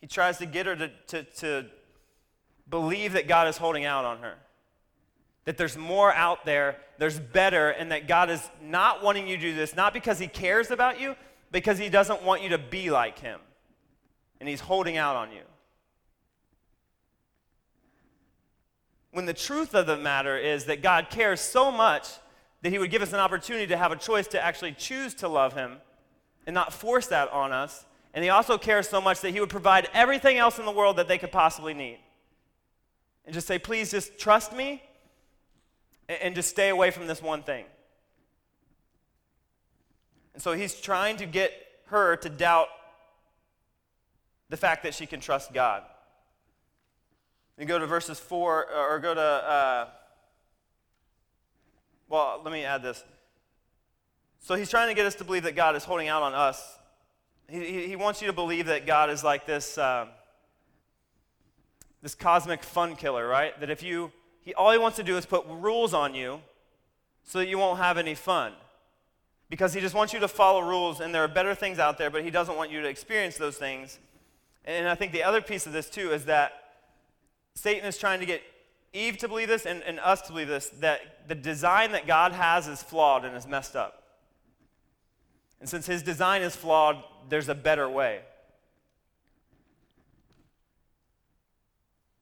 He 0.00 0.06
tries 0.06 0.38
to 0.38 0.46
get 0.46 0.66
her 0.66 0.76
to, 0.76 0.88
to, 1.08 1.22
to 1.22 1.66
believe 2.68 3.12
that 3.12 3.28
God 3.28 3.48
is 3.48 3.56
holding 3.56 3.84
out 3.84 4.04
on 4.04 4.18
her 4.18 4.36
that 5.44 5.56
there's 5.56 5.76
more 5.76 6.12
out 6.12 6.44
there, 6.44 6.76
there's 6.98 7.18
better, 7.18 7.70
and 7.70 7.90
that 7.92 8.06
God 8.06 8.30
is 8.30 8.48
not 8.62 9.02
wanting 9.02 9.26
you 9.26 9.36
to 9.36 9.42
do 9.42 9.54
this, 9.54 9.74
not 9.74 9.92
because 9.92 10.18
He 10.18 10.28
cares 10.28 10.70
about 10.70 11.00
you, 11.00 11.16
because 11.50 11.78
He 11.78 11.88
doesn't 11.88 12.22
want 12.22 12.42
you 12.42 12.50
to 12.50 12.58
be 12.58 12.90
like 12.90 13.18
Him. 13.18 13.40
And 14.38 14.48
He's 14.48 14.60
holding 14.60 14.96
out 14.96 15.16
on 15.16 15.32
you. 15.32 15.42
When 19.12 19.26
the 19.26 19.34
truth 19.34 19.74
of 19.74 19.86
the 19.86 19.96
matter 19.96 20.38
is 20.38 20.66
that 20.66 20.82
God 20.82 21.08
cares 21.10 21.40
so 21.40 21.72
much 21.72 22.08
that 22.62 22.70
He 22.70 22.78
would 22.78 22.90
give 22.90 23.02
us 23.02 23.12
an 23.12 23.18
opportunity 23.18 23.66
to 23.68 23.76
have 23.76 23.92
a 23.92 23.96
choice 23.96 24.28
to 24.28 24.44
actually 24.44 24.72
choose 24.72 25.14
to 25.14 25.28
love 25.28 25.54
Him 25.54 25.78
and 26.46 26.54
not 26.54 26.72
force 26.72 27.08
that 27.08 27.28
on 27.32 27.52
us. 27.52 27.86
And 28.14 28.24
He 28.24 28.30
also 28.30 28.58
cares 28.58 28.88
so 28.88 29.00
much 29.00 29.20
that 29.20 29.30
He 29.30 29.40
would 29.40 29.50
provide 29.50 29.88
everything 29.94 30.36
else 30.36 30.58
in 30.58 30.64
the 30.64 30.72
world 30.72 30.96
that 30.96 31.08
they 31.08 31.18
could 31.18 31.32
possibly 31.32 31.74
need. 31.74 31.98
And 33.24 33.34
just 33.34 33.46
say, 33.46 33.58
please 33.58 33.90
just 33.90 34.18
trust 34.18 34.52
me 34.52 34.82
and 36.08 36.34
just 36.34 36.50
stay 36.50 36.68
away 36.68 36.90
from 36.90 37.06
this 37.06 37.22
one 37.22 37.42
thing. 37.42 37.64
And 40.34 40.42
so 40.42 40.52
he's 40.52 40.74
trying 40.74 41.16
to 41.18 41.26
get 41.26 41.52
her 41.86 42.16
to 42.16 42.28
doubt 42.28 42.68
the 44.48 44.56
fact 44.56 44.82
that 44.82 44.94
she 44.94 45.06
can 45.06 45.20
trust 45.20 45.52
God. 45.52 45.82
You 47.58 47.66
go 47.66 47.78
to 47.78 47.86
verses 47.86 48.18
4, 48.18 48.72
or 48.72 48.98
go 49.00 49.14
to, 49.14 49.20
uh, 49.20 49.88
well, 52.08 52.40
let 52.42 52.52
me 52.52 52.64
add 52.64 52.82
this. 52.82 53.04
So 54.40 54.54
he's 54.54 54.70
trying 54.70 54.88
to 54.88 54.94
get 54.94 55.04
us 55.04 55.14
to 55.16 55.24
believe 55.24 55.42
that 55.42 55.54
God 55.54 55.76
is 55.76 55.84
holding 55.84 56.08
out 56.08 56.22
on 56.22 56.32
us. 56.32 56.78
He, 57.50 57.88
he, 57.88 57.96
wants 57.96 58.20
you 58.20 58.28
to 58.28 58.32
believe 58.32 58.66
that 58.66 58.86
God 58.86 59.10
is 59.10 59.24
like 59.24 59.44
this, 59.44 59.76
um, 59.76 60.08
this 62.00 62.14
cosmic 62.14 62.62
fun 62.62 62.94
killer, 62.96 63.26
right? 63.26 63.58
That 63.60 63.70
if 63.70 63.82
you 63.82 64.12
he, 64.42 64.54
all 64.54 64.72
he 64.72 64.78
wants 64.78 64.96
to 64.96 65.02
do 65.02 65.16
is 65.16 65.26
put 65.26 65.44
rules 65.48 65.94
on 65.94 66.14
you 66.14 66.40
so 67.24 67.38
that 67.38 67.48
you 67.48 67.58
won't 67.58 67.78
have 67.78 67.98
any 67.98 68.14
fun. 68.14 68.52
Because 69.48 69.74
he 69.74 69.80
just 69.80 69.94
wants 69.94 70.12
you 70.12 70.20
to 70.20 70.28
follow 70.28 70.60
rules, 70.60 71.00
and 71.00 71.14
there 71.14 71.24
are 71.24 71.28
better 71.28 71.54
things 71.54 71.78
out 71.78 71.98
there, 71.98 72.08
but 72.08 72.22
he 72.22 72.30
doesn't 72.30 72.56
want 72.56 72.70
you 72.70 72.80
to 72.82 72.88
experience 72.88 73.36
those 73.36 73.56
things. 73.56 73.98
And 74.64 74.88
I 74.88 74.94
think 74.94 75.12
the 75.12 75.24
other 75.24 75.40
piece 75.40 75.66
of 75.66 75.72
this, 75.72 75.90
too, 75.90 76.12
is 76.12 76.26
that 76.26 76.52
Satan 77.54 77.86
is 77.86 77.98
trying 77.98 78.20
to 78.20 78.26
get 78.26 78.42
Eve 78.92 79.18
to 79.18 79.28
believe 79.28 79.48
this 79.48 79.66
and, 79.66 79.82
and 79.82 79.98
us 80.00 80.22
to 80.22 80.32
believe 80.32 80.48
this 80.48 80.68
that 80.80 81.28
the 81.28 81.34
design 81.34 81.92
that 81.92 82.06
God 82.06 82.32
has 82.32 82.66
is 82.66 82.82
flawed 82.82 83.24
and 83.24 83.36
is 83.36 83.46
messed 83.46 83.76
up. 83.76 83.99
And 85.60 85.68
since 85.68 85.86
his 85.86 86.02
design 86.02 86.42
is 86.42 86.56
flawed, 86.56 87.02
there's 87.28 87.48
a 87.48 87.54
better 87.54 87.88
way. 87.88 88.20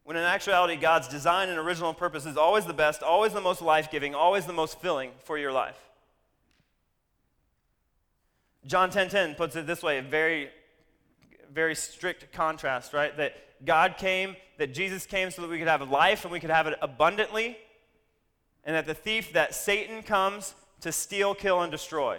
when 0.09 0.17
in 0.17 0.23
actuality, 0.23 0.75
God's 0.75 1.07
design 1.07 1.51
and 1.51 1.59
original 1.59 1.93
purpose 1.93 2.25
is 2.25 2.39
always 2.39 2.65
the 2.65 2.73
best, 2.73 3.03
always 3.03 3.35
the 3.35 3.43
most 3.43 3.61
life 3.61 3.91
giving, 3.91 4.15
always 4.15 4.47
the 4.47 4.55
most 4.55 4.81
filling 4.81 5.11
for 5.23 5.37
your 5.37 5.53
life. 5.53 5.77
John 8.65 8.89
10:10 8.89 8.93
10, 8.93 9.11
10 9.11 9.35
puts 9.35 9.55
it 9.55 9.67
this 9.67 9.83
way, 9.83 9.99
a 9.99 10.03
very, 10.03 10.49
very 11.53 11.75
strict 11.75 12.33
contrast, 12.33 12.95
right? 12.95 13.15
That 13.19 13.35
God 13.67 13.99
came, 13.99 14.35
that 14.57 14.73
Jesus 14.73 15.05
came 15.05 15.31
so 15.31 15.43
that 15.43 15.51
we 15.51 15.59
could 15.59 15.69
have 15.69 15.87
life 15.91 16.25
and 16.25 16.33
we 16.33 16.41
could 16.41 16.49
have 16.49 16.67
it 16.67 16.79
abundantly, 16.81 17.59
and 18.65 18.75
that 18.75 18.87
the 18.87 18.95
thief, 18.95 19.35
that 19.35 19.55
Satan 19.55 20.03
comes 20.03 20.55
to 20.81 20.91
steal, 20.91 21.35
kill, 21.35 21.61
and 21.61 21.71
destroy. 21.71 22.19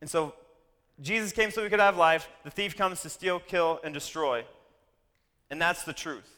And 0.00 0.08
so 0.08 0.34
Jesus 1.00 1.32
came 1.32 1.50
so 1.50 1.62
we 1.62 1.68
could 1.68 1.80
have 1.80 1.96
life, 1.96 2.28
the 2.44 2.50
thief 2.50 2.76
comes 2.76 3.02
to 3.02 3.08
steal, 3.08 3.38
kill, 3.40 3.80
and 3.84 3.94
destroy. 3.94 4.44
And 5.50 5.60
that's 5.60 5.84
the 5.84 5.92
truth. 5.92 6.28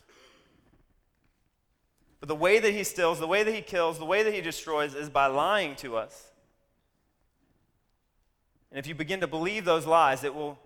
But 2.20 2.28
the 2.28 2.36
way 2.36 2.58
that 2.58 2.72
he 2.72 2.84
steals, 2.84 3.18
the 3.18 3.26
way 3.26 3.42
that 3.42 3.54
he 3.54 3.62
kills, 3.62 3.98
the 3.98 4.04
way 4.04 4.22
that 4.22 4.34
he 4.34 4.42
destroys 4.42 4.94
is 4.94 5.08
by 5.08 5.26
lying 5.26 5.74
to 5.76 5.96
us. 5.96 6.26
And 8.70 8.78
if 8.78 8.86
you 8.86 8.94
begin 8.94 9.20
to 9.20 9.26
believe 9.26 9.64
those 9.64 9.86
lies, 9.86 10.22
it 10.22 10.34
will 10.34 10.58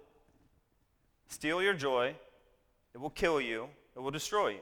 steal 1.28 1.62
your 1.62 1.74
joy, 1.74 2.14
it 2.92 2.98
will 2.98 3.10
kill 3.10 3.40
you, 3.40 3.68
it 3.96 4.00
will 4.00 4.10
destroy 4.10 4.48
you. 4.48 4.60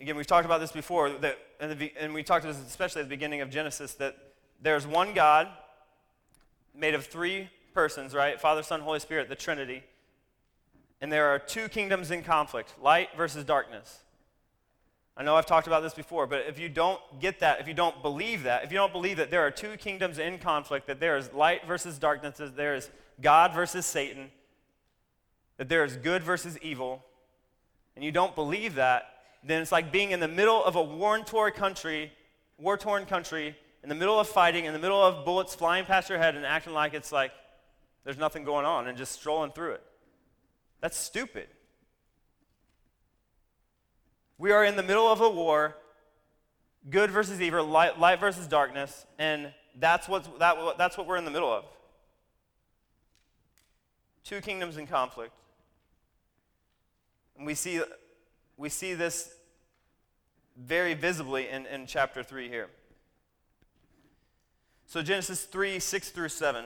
Again, 0.00 0.16
we've 0.16 0.26
talked 0.26 0.44
about 0.44 0.60
this 0.60 0.72
before, 0.72 1.10
that, 1.10 1.38
and 1.60 2.12
we 2.12 2.22
talked 2.22 2.44
about 2.44 2.56
this 2.56 2.66
especially 2.66 3.00
at 3.00 3.06
the 3.06 3.10
beginning 3.10 3.40
of 3.40 3.50
Genesis, 3.50 3.94
that 3.94 4.16
there's 4.60 4.86
one 4.86 5.14
God 5.14 5.48
made 6.74 6.94
of 6.94 7.06
three 7.06 7.48
persons, 7.74 8.14
right? 8.14 8.40
Father, 8.40 8.62
Son, 8.62 8.80
Holy 8.80 9.00
Spirit, 9.00 9.28
the 9.28 9.36
Trinity. 9.36 9.82
And 11.00 11.12
there 11.12 11.28
are 11.28 11.38
two 11.38 11.68
kingdoms 11.68 12.10
in 12.10 12.22
conflict 12.22 12.74
light 12.82 13.10
versus 13.16 13.44
darkness. 13.44 14.00
I 15.16 15.24
know 15.24 15.34
I've 15.34 15.46
talked 15.46 15.66
about 15.66 15.82
this 15.82 15.94
before, 15.94 16.28
but 16.28 16.44
if 16.46 16.60
you 16.60 16.68
don't 16.68 17.00
get 17.20 17.40
that, 17.40 17.60
if 17.60 17.66
you 17.66 17.74
don't 17.74 18.02
believe 18.02 18.44
that, 18.44 18.62
if 18.62 18.70
you 18.70 18.78
don't 18.78 18.92
believe 18.92 19.16
that 19.16 19.32
there 19.32 19.44
are 19.44 19.50
two 19.50 19.76
kingdoms 19.76 20.18
in 20.18 20.38
conflict, 20.38 20.86
that 20.86 21.00
there 21.00 21.16
is 21.16 21.32
light 21.32 21.66
versus 21.66 21.98
darkness, 21.98 22.36
that 22.38 22.56
there 22.56 22.76
is 22.76 22.88
God 23.20 23.52
versus 23.52 23.84
Satan, 23.84 24.30
that 25.56 25.68
there 25.68 25.84
is 25.84 25.96
good 25.96 26.22
versus 26.22 26.56
evil, 26.62 27.04
and 27.96 28.04
you 28.04 28.12
don't 28.12 28.36
believe 28.36 28.76
that, 28.76 29.08
then 29.42 29.60
it's 29.60 29.72
like 29.72 29.90
being 29.90 30.12
in 30.12 30.20
the 30.20 30.28
middle 30.28 30.64
of 30.64 30.76
a 30.76 30.82
war-torn 30.82 31.50
country, 31.50 32.12
war-torn 32.56 33.04
country, 33.04 33.56
in 33.88 33.96
the 33.96 33.98
middle 33.98 34.20
of 34.20 34.28
fighting, 34.28 34.66
in 34.66 34.74
the 34.74 34.78
middle 34.78 35.02
of 35.02 35.24
bullets 35.24 35.54
flying 35.54 35.86
past 35.86 36.10
your 36.10 36.18
head 36.18 36.36
and 36.36 36.44
acting 36.44 36.74
like 36.74 36.92
it's 36.92 37.10
like 37.10 37.32
there's 38.04 38.18
nothing 38.18 38.44
going 38.44 38.66
on 38.66 38.86
and 38.86 38.98
just 38.98 39.12
strolling 39.12 39.50
through 39.50 39.72
it. 39.72 39.82
That's 40.82 40.94
stupid. 40.94 41.46
We 44.36 44.52
are 44.52 44.62
in 44.62 44.76
the 44.76 44.82
middle 44.82 45.10
of 45.10 45.22
a 45.22 45.30
war, 45.30 45.74
good 46.90 47.10
versus 47.10 47.40
evil, 47.40 47.64
light, 47.64 47.98
light 47.98 48.20
versus 48.20 48.46
darkness, 48.46 49.06
and 49.18 49.54
that's, 49.74 50.06
what's, 50.06 50.28
that, 50.38 50.76
that's 50.76 50.98
what 50.98 51.06
we're 51.06 51.16
in 51.16 51.24
the 51.24 51.30
middle 51.30 51.50
of. 51.50 51.64
Two 54.22 54.42
kingdoms 54.42 54.76
in 54.76 54.86
conflict. 54.86 55.32
And 57.38 57.46
we 57.46 57.54
see, 57.54 57.80
we 58.58 58.68
see 58.68 58.92
this 58.92 59.32
very 60.58 60.92
visibly 60.92 61.48
in, 61.48 61.64
in 61.64 61.86
chapter 61.86 62.22
3 62.22 62.50
here. 62.50 62.68
So, 64.88 65.02
Genesis 65.02 65.44
3 65.44 65.78
6 65.78 66.10
through 66.10 66.30
7 66.30 66.64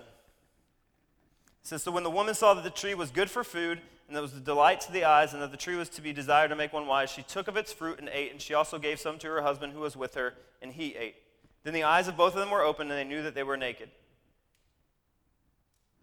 says, 1.63 1.83
So 1.83 1.91
when 1.91 2.05
the 2.05 2.11
woman 2.11 2.35
saw 2.35 2.55
that 2.55 2.65
the 2.65 2.71
tree 2.71 2.95
was 2.95 3.11
good 3.11 3.29
for 3.29 3.45
food, 3.45 3.83
and 4.07 4.17
that 4.17 4.23
was 4.23 4.33
the 4.33 4.41
delight 4.41 4.81
to 4.83 4.93
the 4.93 5.05
eyes, 5.05 5.35
and 5.35 5.43
that 5.43 5.51
the 5.51 5.57
tree 5.57 5.77
was 5.77 5.89
to 5.91 6.01
be 6.01 6.13
desired 6.13 6.49
to 6.49 6.57
make 6.57 6.73
one 6.73 6.87
wise, 6.87 7.11
she 7.11 7.23
took 7.23 7.49
of 7.49 7.57
its 7.57 7.73
fruit 7.73 7.99
and 7.99 8.09
ate, 8.09 8.31
and 8.31 8.41
she 8.41 8.55
also 8.55 8.79
gave 8.79 9.01
some 9.01 9.19
to 9.19 9.27
her 9.27 9.43
husband 9.43 9.73
who 9.73 9.81
was 9.81 9.97
with 9.97 10.15
her, 10.15 10.35
and 10.63 10.73
he 10.73 10.95
ate. 10.95 11.17
Then 11.65 11.75
the 11.75 11.83
eyes 11.83 12.07
of 12.09 12.17
both 12.17 12.35
of 12.35 12.41
them 12.41 12.51
were 12.51 12.63
opened, 12.63 12.91
and 12.91 12.99
they 12.99 13.05
knew 13.05 13.23
that 13.23 13.35
they 13.35 13.43
were 13.43 13.57
naked. 13.57 13.91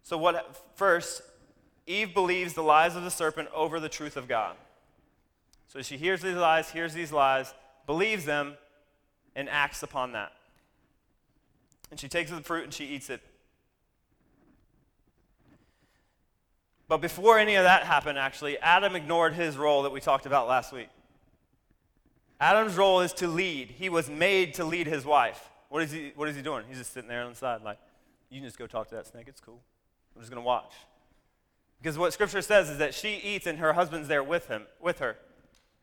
So, 0.02 0.18
what 0.18 0.62
first, 0.76 1.22
Eve 1.86 2.14
believes 2.14 2.52
the 2.52 2.62
lies 2.62 2.96
of 2.96 3.02
the 3.02 3.10
serpent 3.10 3.48
over 3.54 3.80
the 3.80 3.88
truth 3.88 4.16
of 4.16 4.28
God. 4.28 4.56
So 5.68 5.82
she 5.82 5.96
hears 5.96 6.20
these 6.20 6.36
lies, 6.36 6.70
hears 6.70 6.94
these 6.94 7.12
lies, 7.12 7.54
believes 7.86 8.24
them, 8.24 8.56
and 9.34 9.48
acts 9.48 9.82
upon 9.82 10.12
that. 10.12 10.32
And 11.90 11.98
she 11.98 12.08
takes 12.08 12.30
the 12.30 12.40
fruit 12.40 12.64
and 12.64 12.72
she 12.72 12.86
eats 12.86 13.10
it. 13.10 13.20
But 16.88 17.00
before 17.00 17.38
any 17.38 17.54
of 17.54 17.64
that 17.64 17.84
happened, 17.84 18.18
actually, 18.18 18.58
Adam 18.58 18.96
ignored 18.96 19.34
his 19.34 19.56
role 19.56 19.82
that 19.84 19.92
we 19.92 20.00
talked 20.00 20.26
about 20.26 20.48
last 20.48 20.72
week. 20.72 20.88
Adam's 22.40 22.76
role 22.76 23.00
is 23.00 23.12
to 23.14 23.28
lead. 23.28 23.70
He 23.70 23.88
was 23.88 24.10
made 24.10 24.54
to 24.54 24.64
lead 24.64 24.86
his 24.86 25.04
wife. 25.04 25.50
What 25.68 25.82
is 25.82 25.92
he, 25.92 26.12
what 26.16 26.28
is 26.28 26.34
he 26.34 26.42
doing? 26.42 26.64
He's 26.68 26.78
just 26.78 26.92
sitting 26.92 27.08
there 27.08 27.22
on 27.22 27.30
the 27.30 27.36
side, 27.36 27.62
like, 27.62 27.78
you 28.28 28.40
can 28.40 28.46
just 28.48 28.58
go 28.58 28.66
talk 28.66 28.88
to 28.88 28.94
that 28.96 29.06
snake. 29.06 29.26
It's 29.28 29.40
cool. 29.40 29.60
I'm 30.14 30.22
just 30.22 30.32
going 30.32 30.42
to 30.42 30.46
watch. 30.46 30.72
Because 31.80 31.96
what 31.96 32.12
Scripture 32.12 32.42
says 32.42 32.68
is 32.70 32.78
that 32.78 32.94
she 32.94 33.16
eats 33.16 33.46
and 33.46 33.58
her 33.58 33.72
husband's 33.72 34.08
there 34.08 34.22
with 34.22 34.48
him, 34.48 34.66
with 34.80 34.98
her. 34.98 35.16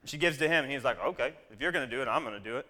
She 0.06 0.18
gives 0.18 0.38
to 0.40 0.48
him, 0.48 0.64
and 0.64 0.72
he's 0.72 0.84
like, 0.84 1.02
okay, 1.04 1.34
if 1.52 1.62
you're 1.62 1.72
going 1.72 1.90
to 1.90 1.96
do 1.96 2.02
it, 2.02 2.08
I'm 2.08 2.24
going 2.24 2.36
to 2.36 2.40
do 2.40 2.58
it. 2.58 2.66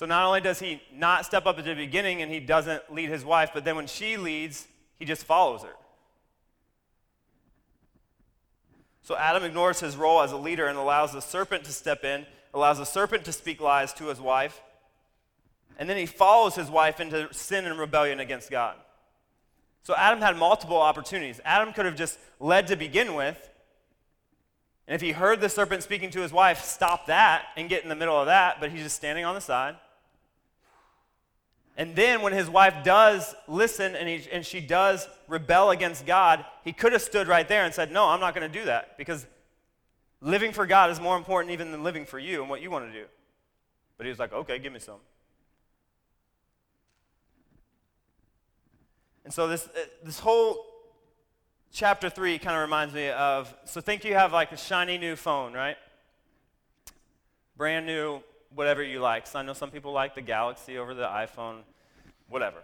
So 0.00 0.06
not 0.06 0.24
only 0.24 0.40
does 0.40 0.58
he 0.58 0.80
not 0.94 1.26
step 1.26 1.44
up 1.44 1.58
at 1.58 1.66
the 1.66 1.74
beginning 1.74 2.22
and 2.22 2.32
he 2.32 2.40
doesn't 2.40 2.90
lead 2.90 3.10
his 3.10 3.22
wife, 3.22 3.50
but 3.52 3.66
then 3.66 3.76
when 3.76 3.86
she 3.86 4.16
leads, 4.16 4.66
he 4.98 5.04
just 5.04 5.24
follows 5.24 5.62
her. 5.62 5.74
So 9.02 9.14
Adam 9.14 9.44
ignores 9.44 9.78
his 9.78 9.98
role 9.98 10.22
as 10.22 10.32
a 10.32 10.38
leader 10.38 10.68
and 10.68 10.78
allows 10.78 11.12
the 11.12 11.20
serpent 11.20 11.64
to 11.64 11.72
step 11.72 12.02
in, 12.02 12.24
allows 12.54 12.78
the 12.78 12.86
serpent 12.86 13.26
to 13.26 13.32
speak 13.32 13.60
lies 13.60 13.92
to 13.92 14.06
his 14.06 14.18
wife, 14.18 14.62
and 15.78 15.86
then 15.86 15.98
he 15.98 16.06
follows 16.06 16.54
his 16.54 16.70
wife 16.70 16.98
into 16.98 17.28
sin 17.34 17.66
and 17.66 17.78
rebellion 17.78 18.20
against 18.20 18.50
God. 18.50 18.76
So 19.82 19.94
Adam 19.94 20.22
had 20.22 20.34
multiple 20.34 20.80
opportunities. 20.80 21.42
Adam 21.44 21.74
could 21.74 21.84
have 21.84 21.96
just 21.96 22.18
led 22.38 22.68
to 22.68 22.76
begin 22.76 23.12
with, 23.16 23.50
and 24.88 24.94
if 24.94 25.02
he 25.02 25.12
heard 25.12 25.42
the 25.42 25.50
serpent 25.50 25.82
speaking 25.82 26.10
to 26.12 26.22
his 26.22 26.32
wife, 26.32 26.64
stop 26.64 27.08
that 27.08 27.48
and 27.54 27.68
get 27.68 27.82
in 27.82 27.90
the 27.90 27.94
middle 27.94 28.18
of 28.18 28.28
that, 28.28 28.60
but 28.60 28.70
he's 28.70 28.84
just 28.84 28.96
standing 28.96 29.26
on 29.26 29.34
the 29.34 29.42
side. 29.42 29.76
And 31.80 31.96
then 31.96 32.20
when 32.20 32.34
his 32.34 32.50
wife 32.50 32.84
does 32.84 33.34
listen 33.48 33.96
and, 33.96 34.06
he, 34.06 34.30
and 34.30 34.44
she 34.44 34.60
does 34.60 35.08
rebel 35.28 35.70
against 35.70 36.04
God, 36.04 36.44
he 36.62 36.74
could 36.74 36.92
have 36.92 37.00
stood 37.00 37.26
right 37.26 37.48
there 37.48 37.64
and 37.64 37.72
said, 37.72 37.90
No, 37.90 38.04
I'm 38.04 38.20
not 38.20 38.34
going 38.34 38.46
to 38.46 38.58
do 38.58 38.66
that 38.66 38.98
because 38.98 39.26
living 40.20 40.52
for 40.52 40.66
God 40.66 40.90
is 40.90 41.00
more 41.00 41.16
important 41.16 41.54
even 41.54 41.72
than 41.72 41.82
living 41.82 42.04
for 42.04 42.18
you 42.18 42.42
and 42.42 42.50
what 42.50 42.60
you 42.60 42.70
want 42.70 42.84
to 42.84 42.92
do. 42.92 43.06
But 43.96 44.04
he 44.04 44.10
was 44.10 44.18
like, 44.18 44.30
Okay, 44.30 44.58
give 44.58 44.74
me 44.74 44.78
some. 44.78 44.98
And 49.24 49.32
so 49.32 49.48
this, 49.48 49.66
uh, 49.68 49.86
this 50.04 50.18
whole 50.18 50.62
chapter 51.72 52.10
3 52.10 52.38
kind 52.40 52.56
of 52.56 52.60
reminds 52.60 52.92
me 52.92 53.08
of 53.08 53.54
so 53.64 53.80
think 53.80 54.04
you 54.04 54.12
have 54.12 54.34
like 54.34 54.52
a 54.52 54.58
shiny 54.58 54.98
new 54.98 55.16
phone, 55.16 55.54
right? 55.54 55.78
Brand 57.56 57.86
new 57.86 58.20
whatever 58.54 58.82
you 58.82 59.00
like. 59.00 59.26
So 59.26 59.38
I 59.38 59.42
know 59.42 59.52
some 59.52 59.70
people 59.70 59.92
like 59.92 60.14
the 60.14 60.22
Galaxy 60.22 60.78
over 60.78 60.94
the 60.94 61.06
iPhone, 61.06 61.60
whatever. 62.28 62.58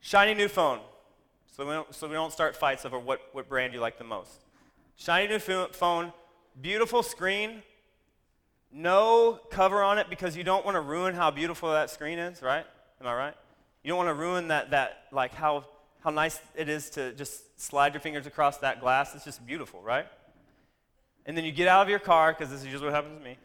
Shiny 0.00 0.34
new 0.34 0.48
phone. 0.48 0.80
So 1.56 1.66
we 1.66 1.72
don't, 1.72 1.94
so 1.94 2.08
we 2.08 2.14
don't 2.14 2.32
start 2.32 2.56
fights 2.56 2.86
over 2.86 2.98
what, 2.98 3.20
what 3.32 3.48
brand 3.48 3.74
you 3.74 3.80
like 3.80 3.98
the 3.98 4.04
most. 4.04 4.44
Shiny 4.96 5.28
new 5.28 5.38
phone, 5.38 6.12
beautiful 6.60 7.02
screen, 7.02 7.62
no 8.72 9.38
cover 9.50 9.82
on 9.82 9.98
it 9.98 10.08
because 10.08 10.36
you 10.36 10.44
don't 10.44 10.64
want 10.64 10.76
to 10.76 10.80
ruin 10.80 11.14
how 11.14 11.30
beautiful 11.30 11.70
that 11.72 11.90
screen 11.90 12.18
is, 12.18 12.40
right? 12.40 12.64
Am 13.00 13.06
I 13.06 13.14
right? 13.14 13.34
You 13.82 13.88
don't 13.88 13.98
want 13.98 14.08
to 14.08 14.14
ruin 14.14 14.48
that, 14.48 14.70
that 14.70 15.04
like 15.12 15.34
how, 15.34 15.66
how 16.02 16.10
nice 16.10 16.40
it 16.54 16.68
is 16.68 16.88
to 16.90 17.12
just 17.12 17.60
slide 17.60 17.92
your 17.92 18.00
fingers 18.00 18.26
across 18.26 18.58
that 18.58 18.80
glass. 18.80 19.14
It's 19.14 19.24
just 19.24 19.44
beautiful, 19.46 19.82
right? 19.82 20.06
And 21.26 21.36
then 21.36 21.44
you 21.44 21.52
get 21.52 21.68
out 21.68 21.82
of 21.82 21.88
your 21.88 21.98
car, 21.98 22.32
because 22.32 22.50
this 22.50 22.60
is 22.60 22.66
usually 22.66 22.86
what 22.86 22.94
happens 22.94 23.18
to 23.18 23.24
me. 23.24 23.36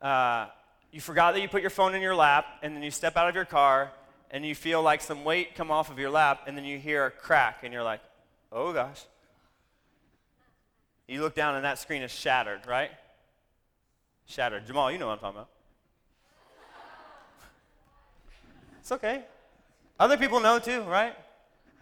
Uh, 0.00 0.46
you 0.92 1.00
forgot 1.00 1.34
that 1.34 1.40
you 1.40 1.48
put 1.48 1.60
your 1.60 1.70
phone 1.70 1.94
in 1.94 2.02
your 2.02 2.14
lap, 2.14 2.46
and 2.62 2.74
then 2.74 2.82
you 2.82 2.90
step 2.90 3.16
out 3.16 3.28
of 3.28 3.34
your 3.34 3.44
car, 3.44 3.92
and 4.30 4.44
you 4.44 4.54
feel 4.54 4.82
like 4.82 5.00
some 5.00 5.24
weight 5.24 5.54
come 5.54 5.70
off 5.70 5.90
of 5.90 5.98
your 5.98 6.10
lap, 6.10 6.42
and 6.46 6.56
then 6.56 6.64
you 6.64 6.78
hear 6.78 7.06
a 7.06 7.10
crack, 7.10 7.60
and 7.62 7.72
you're 7.72 7.82
like, 7.82 8.00
oh 8.52 8.72
gosh. 8.72 9.02
You 11.06 11.20
look 11.20 11.34
down, 11.34 11.56
and 11.56 11.64
that 11.64 11.78
screen 11.78 12.02
is 12.02 12.10
shattered, 12.10 12.66
right? 12.66 12.90
Shattered. 14.26 14.66
Jamal, 14.66 14.92
you 14.92 14.98
know 14.98 15.08
what 15.08 15.14
I'm 15.14 15.18
talking 15.18 15.38
about. 15.38 15.48
It's 18.80 18.92
okay. 18.92 19.22
Other 19.98 20.16
people 20.16 20.40
know 20.40 20.58
too, 20.58 20.82
right? 20.82 21.14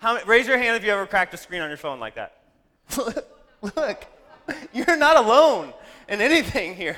How, 0.00 0.22
raise 0.24 0.46
your 0.46 0.58
hand 0.58 0.76
if 0.76 0.84
you 0.84 0.90
ever 0.90 1.06
cracked 1.06 1.34
a 1.34 1.36
screen 1.36 1.60
on 1.60 1.68
your 1.68 1.76
phone 1.76 2.00
like 2.00 2.16
that. 2.16 2.38
Look, 3.62 4.04
you're 4.72 4.96
not 4.96 5.16
alone 5.16 5.72
in 6.08 6.20
anything 6.20 6.74
here. 6.74 6.96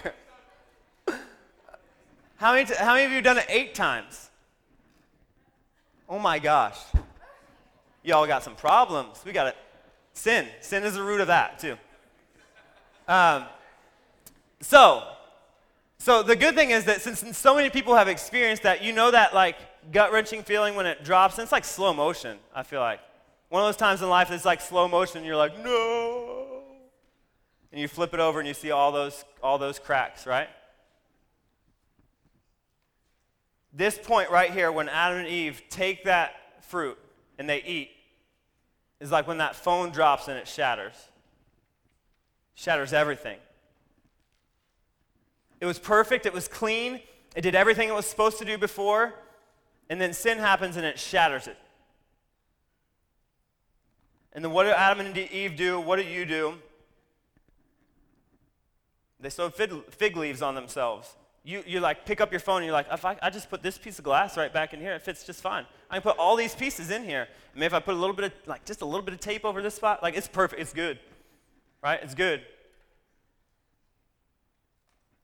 How 2.40 2.54
many, 2.54 2.64
t- 2.64 2.74
how 2.74 2.94
many 2.94 3.04
of 3.04 3.10
you 3.10 3.16
have 3.16 3.24
done 3.24 3.36
it 3.36 3.44
eight 3.50 3.74
times? 3.74 4.30
Oh 6.08 6.18
my 6.18 6.38
gosh. 6.38 6.78
Y'all 8.02 8.26
got 8.26 8.42
some 8.42 8.54
problems. 8.54 9.22
We 9.26 9.32
got 9.32 9.48
it. 9.48 9.56
Sin. 10.14 10.48
Sin 10.62 10.82
is 10.84 10.94
the 10.94 11.02
root 11.02 11.20
of 11.20 11.26
that, 11.26 11.58
too. 11.58 11.76
Um, 13.06 13.44
so, 14.62 15.06
so 15.98 16.22
the 16.22 16.34
good 16.34 16.54
thing 16.54 16.70
is 16.70 16.86
that 16.86 17.02
since 17.02 17.36
so 17.36 17.54
many 17.54 17.68
people 17.68 17.94
have 17.94 18.08
experienced 18.08 18.62
that, 18.62 18.82
you 18.82 18.94
know 18.94 19.10
that 19.10 19.34
like 19.34 19.56
gut 19.92 20.10
wrenching 20.10 20.42
feeling 20.42 20.74
when 20.74 20.86
it 20.86 21.04
drops, 21.04 21.36
and 21.36 21.42
it's 21.42 21.52
like 21.52 21.66
slow 21.66 21.92
motion, 21.92 22.38
I 22.54 22.62
feel 22.62 22.80
like. 22.80 23.00
One 23.50 23.60
of 23.62 23.68
those 23.68 23.76
times 23.76 24.00
in 24.00 24.08
life 24.08 24.30
that's 24.30 24.46
like 24.46 24.62
slow 24.62 24.88
motion, 24.88 25.18
and 25.18 25.26
you're 25.26 25.36
like, 25.36 25.62
no. 25.62 26.62
And 27.70 27.78
you 27.82 27.86
flip 27.86 28.14
it 28.14 28.20
over 28.20 28.38
and 28.38 28.48
you 28.48 28.54
see 28.54 28.70
all 28.70 28.92
those, 28.92 29.26
all 29.42 29.58
those 29.58 29.78
cracks, 29.78 30.26
right? 30.26 30.48
This 33.72 33.98
point 33.98 34.30
right 34.30 34.50
here, 34.50 34.72
when 34.72 34.88
Adam 34.88 35.18
and 35.18 35.28
Eve 35.28 35.62
take 35.70 36.04
that 36.04 36.34
fruit 36.62 36.98
and 37.38 37.48
they 37.48 37.62
eat, 37.62 37.90
is 39.00 39.10
like 39.10 39.26
when 39.26 39.38
that 39.38 39.56
phone 39.56 39.90
drops 39.90 40.28
and 40.28 40.36
it 40.36 40.48
shatters. 40.48 40.94
Shatters 42.54 42.92
everything. 42.92 43.38
It 45.60 45.66
was 45.66 45.78
perfect, 45.78 46.26
it 46.26 46.32
was 46.32 46.48
clean, 46.48 47.00
it 47.36 47.42
did 47.42 47.54
everything 47.54 47.88
it 47.88 47.94
was 47.94 48.06
supposed 48.06 48.38
to 48.38 48.44
do 48.44 48.58
before, 48.58 49.14
and 49.88 50.00
then 50.00 50.12
sin 50.12 50.38
happens 50.38 50.76
and 50.76 50.84
it 50.84 50.98
shatters 50.98 51.46
it. 51.46 51.56
And 54.32 54.44
then 54.44 54.52
what 54.52 54.64
do 54.64 54.70
Adam 54.70 55.06
and 55.06 55.16
Eve 55.16 55.56
do? 55.56 55.80
What 55.80 55.96
do 55.96 56.02
you 56.02 56.24
do? 56.24 56.54
They 59.18 59.28
sewed 59.28 59.54
fig 59.54 60.16
leaves 60.16 60.40
on 60.40 60.54
themselves 60.54 61.14
you, 61.50 61.64
you 61.66 61.80
like 61.80 62.04
pick 62.04 62.20
up 62.20 62.30
your 62.30 62.40
phone 62.40 62.58
and 62.58 62.66
you're 62.66 62.72
like, 62.72 62.86
if 62.92 63.04
I, 63.04 63.16
I 63.22 63.30
just 63.30 63.50
put 63.50 63.62
this 63.62 63.76
piece 63.78 63.98
of 63.98 64.04
glass 64.04 64.36
right 64.36 64.52
back 64.52 64.72
in 64.74 64.80
here, 64.80 64.94
it 64.94 65.02
fits 65.02 65.24
just 65.24 65.40
fine. 65.40 65.64
I 65.90 65.94
can 65.94 66.02
put 66.02 66.16
all 66.18 66.36
these 66.36 66.54
pieces 66.54 66.90
in 66.90 67.04
here. 67.04 67.28
Maybe 67.54 67.66
if 67.66 67.74
I 67.74 67.80
put 67.80 67.94
a 67.94 67.98
little 67.98 68.16
bit 68.16 68.26
of, 68.26 68.32
like 68.46 68.64
just 68.64 68.80
a 68.82 68.84
little 68.84 69.02
bit 69.02 69.14
of 69.14 69.20
tape 69.20 69.44
over 69.44 69.60
this 69.60 69.74
spot, 69.74 70.02
like 70.02 70.16
it's 70.16 70.28
perfect, 70.28 70.60
it's 70.62 70.72
good. 70.72 70.98
Right? 71.82 71.98
It's 72.02 72.14
good. 72.14 72.42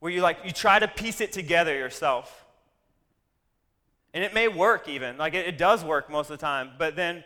where 0.00 0.12
you 0.12 0.20
like 0.20 0.38
you 0.44 0.52
try 0.52 0.78
to 0.78 0.88
piece 0.88 1.20
it 1.20 1.32
together 1.32 1.74
yourself. 1.74 2.44
And 4.14 4.22
it 4.22 4.32
may 4.34 4.48
work 4.48 4.88
even. 4.88 5.18
Like 5.18 5.34
it, 5.34 5.46
it 5.46 5.58
does 5.58 5.84
work 5.84 6.08
most 6.10 6.30
of 6.30 6.38
the 6.38 6.40
time, 6.40 6.70
but 6.78 6.96
then 6.96 7.24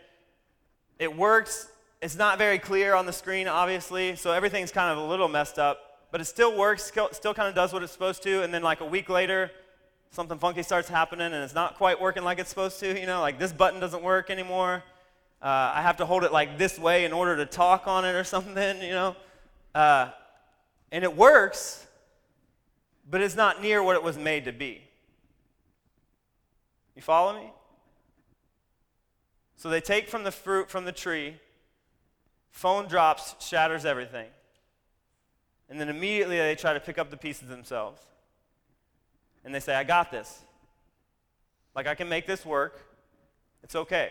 it 0.99 1.15
works. 1.15 1.69
It's 2.03 2.17
not 2.17 2.39
very 2.39 2.59
clear 2.59 2.95
on 2.95 3.05
the 3.05 3.13
screen, 3.13 3.49
obviously, 3.49 4.17
so 4.17 4.33
everything's 4.33 4.73
kind 4.73 4.91
of 4.91 5.05
a 5.05 5.07
little 5.07 5.29
messed 5.29 5.59
up, 5.59 5.90
but 6.11 6.21
it 6.21 6.25
still 6.25 6.57
works, 6.57 6.85
still, 7.13 7.35
kind 7.35 7.49
of 7.49 7.55
does 7.55 7.73
what 7.73 7.83
it's 7.83 7.93
supposed 7.93 8.23
to, 8.25 8.43
and 8.43 8.53
then 8.53 8.63
like 8.63 8.81
a 8.81 8.85
week 8.85 9.09
later, 9.09 9.51
something 10.11 10.39
funky 10.39 10.63
starts 10.63 10.89
happening 10.89 11.27
and 11.27 11.37
it's 11.37 11.55
not 11.55 11.77
quite 11.77 12.01
working 12.01 12.25
like 12.25 12.39
it's 12.39 12.49
supposed 12.49 12.81
to, 12.81 12.99
you 12.99 13.07
know, 13.07 13.21
like 13.21 13.39
this 13.39 13.53
button 13.53 13.81
doesn't 13.81 14.03
work 14.03 14.29
anymore. 14.29 14.83
Uh, 15.41 15.73
I 15.75 15.83
have 15.83 15.97
to 15.99 16.07
hold 16.07 16.25
it 16.25 16.33
like 16.33 16.59
this 16.59 16.79
way 16.79 17.05
in 17.05 17.13
order 17.13 17.37
to 17.37 17.47
talk 17.47 17.87
on 17.87 18.05
it 18.05 18.15
or 18.15 18.25
something, 18.25 18.83
you 18.83 18.91
know. 18.91 19.17
Uh, 19.75 20.11
and 20.93 21.05
it 21.05 21.17
works, 21.17 21.87
but 23.09 23.21
it's 23.21 23.37
not 23.37 23.63
near 23.63 23.83
what 23.83 23.95
it 23.95 24.03
was 24.03 24.19
made 24.19 24.45
to 24.47 24.53
be. 24.53 24.83
You 26.97 27.03
follow 27.03 27.41
me? 27.41 27.53
So 29.57 29.69
they 29.71 29.81
take 29.81 30.09
from 30.09 30.25
the 30.25 30.33
fruit 30.33 30.71
from 30.71 30.85
the 30.85 30.93
tree, 30.93 31.37
phone 32.51 32.89
drops, 32.89 33.37
shatters 33.47 33.85
everything. 33.85 34.27
And 35.71 35.81
then 35.81 35.89
immediately 35.89 36.37
they 36.37 36.57
try 36.57 36.75
to 36.75 36.81
pick 36.81 36.99
up 36.99 37.11
the 37.11 37.17
pieces 37.17 37.49
themselves. 37.49 38.03
And 39.45 39.55
they 39.55 39.61
say, 39.61 39.75
I 39.75 39.85
got 39.85 40.11
this. 40.11 40.41
Like, 41.75 41.87
I 41.87 41.95
can 41.95 42.09
make 42.09 42.27
this 42.27 42.45
work. 42.45 42.83
It's 43.63 43.77
okay. 43.77 44.11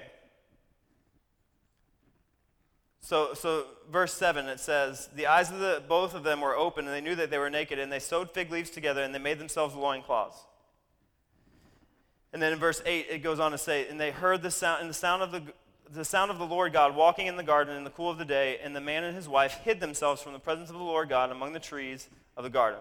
So, 3.01 3.33
so 3.33 3.65
verse 3.91 4.13
7, 4.13 4.47
it 4.47 4.59
says, 4.59 5.09
The 5.15 5.27
eyes 5.27 5.51
of 5.51 5.59
the, 5.59 5.83
both 5.87 6.13
of 6.13 6.23
them 6.23 6.41
were 6.41 6.55
open, 6.55 6.85
and 6.85 6.93
they 6.93 7.01
knew 7.01 7.15
that 7.15 7.29
they 7.29 7.37
were 7.37 7.49
naked, 7.49 7.77
and 7.77 7.91
they 7.91 7.99
sewed 7.99 8.31
fig 8.31 8.51
leaves 8.51 8.69
together, 8.69 9.03
and 9.03 9.13
they 9.13 9.19
made 9.19 9.39
themselves 9.39 9.75
loincloths. 9.75 10.37
And 12.31 12.41
then 12.41 12.53
in 12.53 12.59
verse 12.59 12.81
8, 12.85 13.07
it 13.09 13.19
goes 13.19 13.39
on 13.39 13.51
to 13.51 13.57
say, 13.57 13.87
And 13.87 13.99
they 13.99 14.11
heard 14.11 14.41
the 14.41 14.51
sound, 14.51 14.81
and 14.81 14.89
the 14.89 14.93
sound 14.93 15.23
of 15.23 15.31
the, 15.31 15.41
the 15.93 16.05
sound 16.05 16.31
of 16.31 16.37
the 16.37 16.45
Lord 16.45 16.73
God 16.73 16.95
walking 16.95 17.27
in 17.27 17.35
the 17.35 17.43
garden 17.43 17.75
in 17.75 17.83
the 17.83 17.89
cool 17.89 18.09
of 18.09 18.17
the 18.17 18.25
day, 18.25 18.59
and 18.63 18.75
the 18.75 18.81
man 18.81 19.03
and 19.03 19.15
his 19.15 19.27
wife 19.27 19.53
hid 19.63 19.79
themselves 19.79 20.21
from 20.21 20.33
the 20.33 20.39
presence 20.39 20.69
of 20.69 20.75
the 20.75 20.83
Lord 20.83 21.09
God 21.09 21.31
among 21.31 21.53
the 21.53 21.59
trees 21.59 22.09
of 22.37 22.43
the 22.43 22.49
garden. 22.49 22.79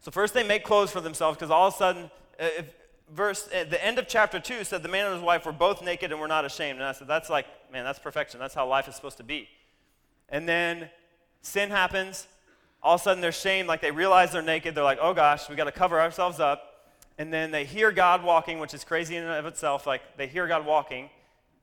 So 0.00 0.10
first 0.10 0.34
they 0.34 0.42
make 0.44 0.64
clothes 0.64 0.90
for 0.90 1.00
themselves, 1.00 1.36
because 1.36 1.50
all 1.50 1.68
of 1.68 1.74
a 1.74 1.76
sudden, 1.76 2.10
uh, 2.38 2.48
if, 2.58 2.66
verse 3.12 3.48
at 3.52 3.70
the 3.70 3.84
end 3.84 3.98
of 3.98 4.08
chapter 4.08 4.38
2 4.38 4.64
said 4.64 4.82
the 4.82 4.88
man 4.88 5.06
and 5.06 5.14
his 5.14 5.22
wife 5.22 5.46
were 5.46 5.52
both 5.52 5.82
naked 5.82 6.10
and 6.10 6.20
were 6.20 6.28
not 6.28 6.44
ashamed. 6.44 6.78
And 6.78 6.86
I 6.86 6.92
said, 6.92 7.08
that's 7.08 7.30
like, 7.30 7.46
man, 7.72 7.84
that's 7.84 7.98
perfection. 7.98 8.40
That's 8.40 8.54
how 8.54 8.66
life 8.68 8.88
is 8.88 8.94
supposed 8.94 9.16
to 9.18 9.24
be. 9.24 9.48
And 10.28 10.48
then 10.48 10.90
sin 11.42 11.70
happens. 11.70 12.26
All 12.82 12.96
of 12.96 13.00
a 13.00 13.04
sudden 13.04 13.20
they're 13.20 13.32
shamed, 13.32 13.68
like 13.68 13.80
they 13.80 13.90
realize 13.90 14.32
they're 14.32 14.42
naked. 14.42 14.74
They're 14.74 14.84
like, 14.84 14.98
oh 15.00 15.14
gosh, 15.14 15.48
we 15.48 15.56
got 15.56 15.64
to 15.64 15.72
cover 15.72 16.00
ourselves 16.00 16.40
up. 16.40 16.90
And 17.18 17.32
then 17.32 17.50
they 17.50 17.64
hear 17.64 17.90
God 17.92 18.22
walking, 18.22 18.58
which 18.58 18.74
is 18.74 18.84
crazy 18.84 19.16
in 19.16 19.24
and 19.24 19.32
of 19.32 19.46
itself. 19.46 19.86
Like 19.86 20.02
they 20.16 20.26
hear 20.26 20.46
God 20.46 20.66
walking, 20.66 21.08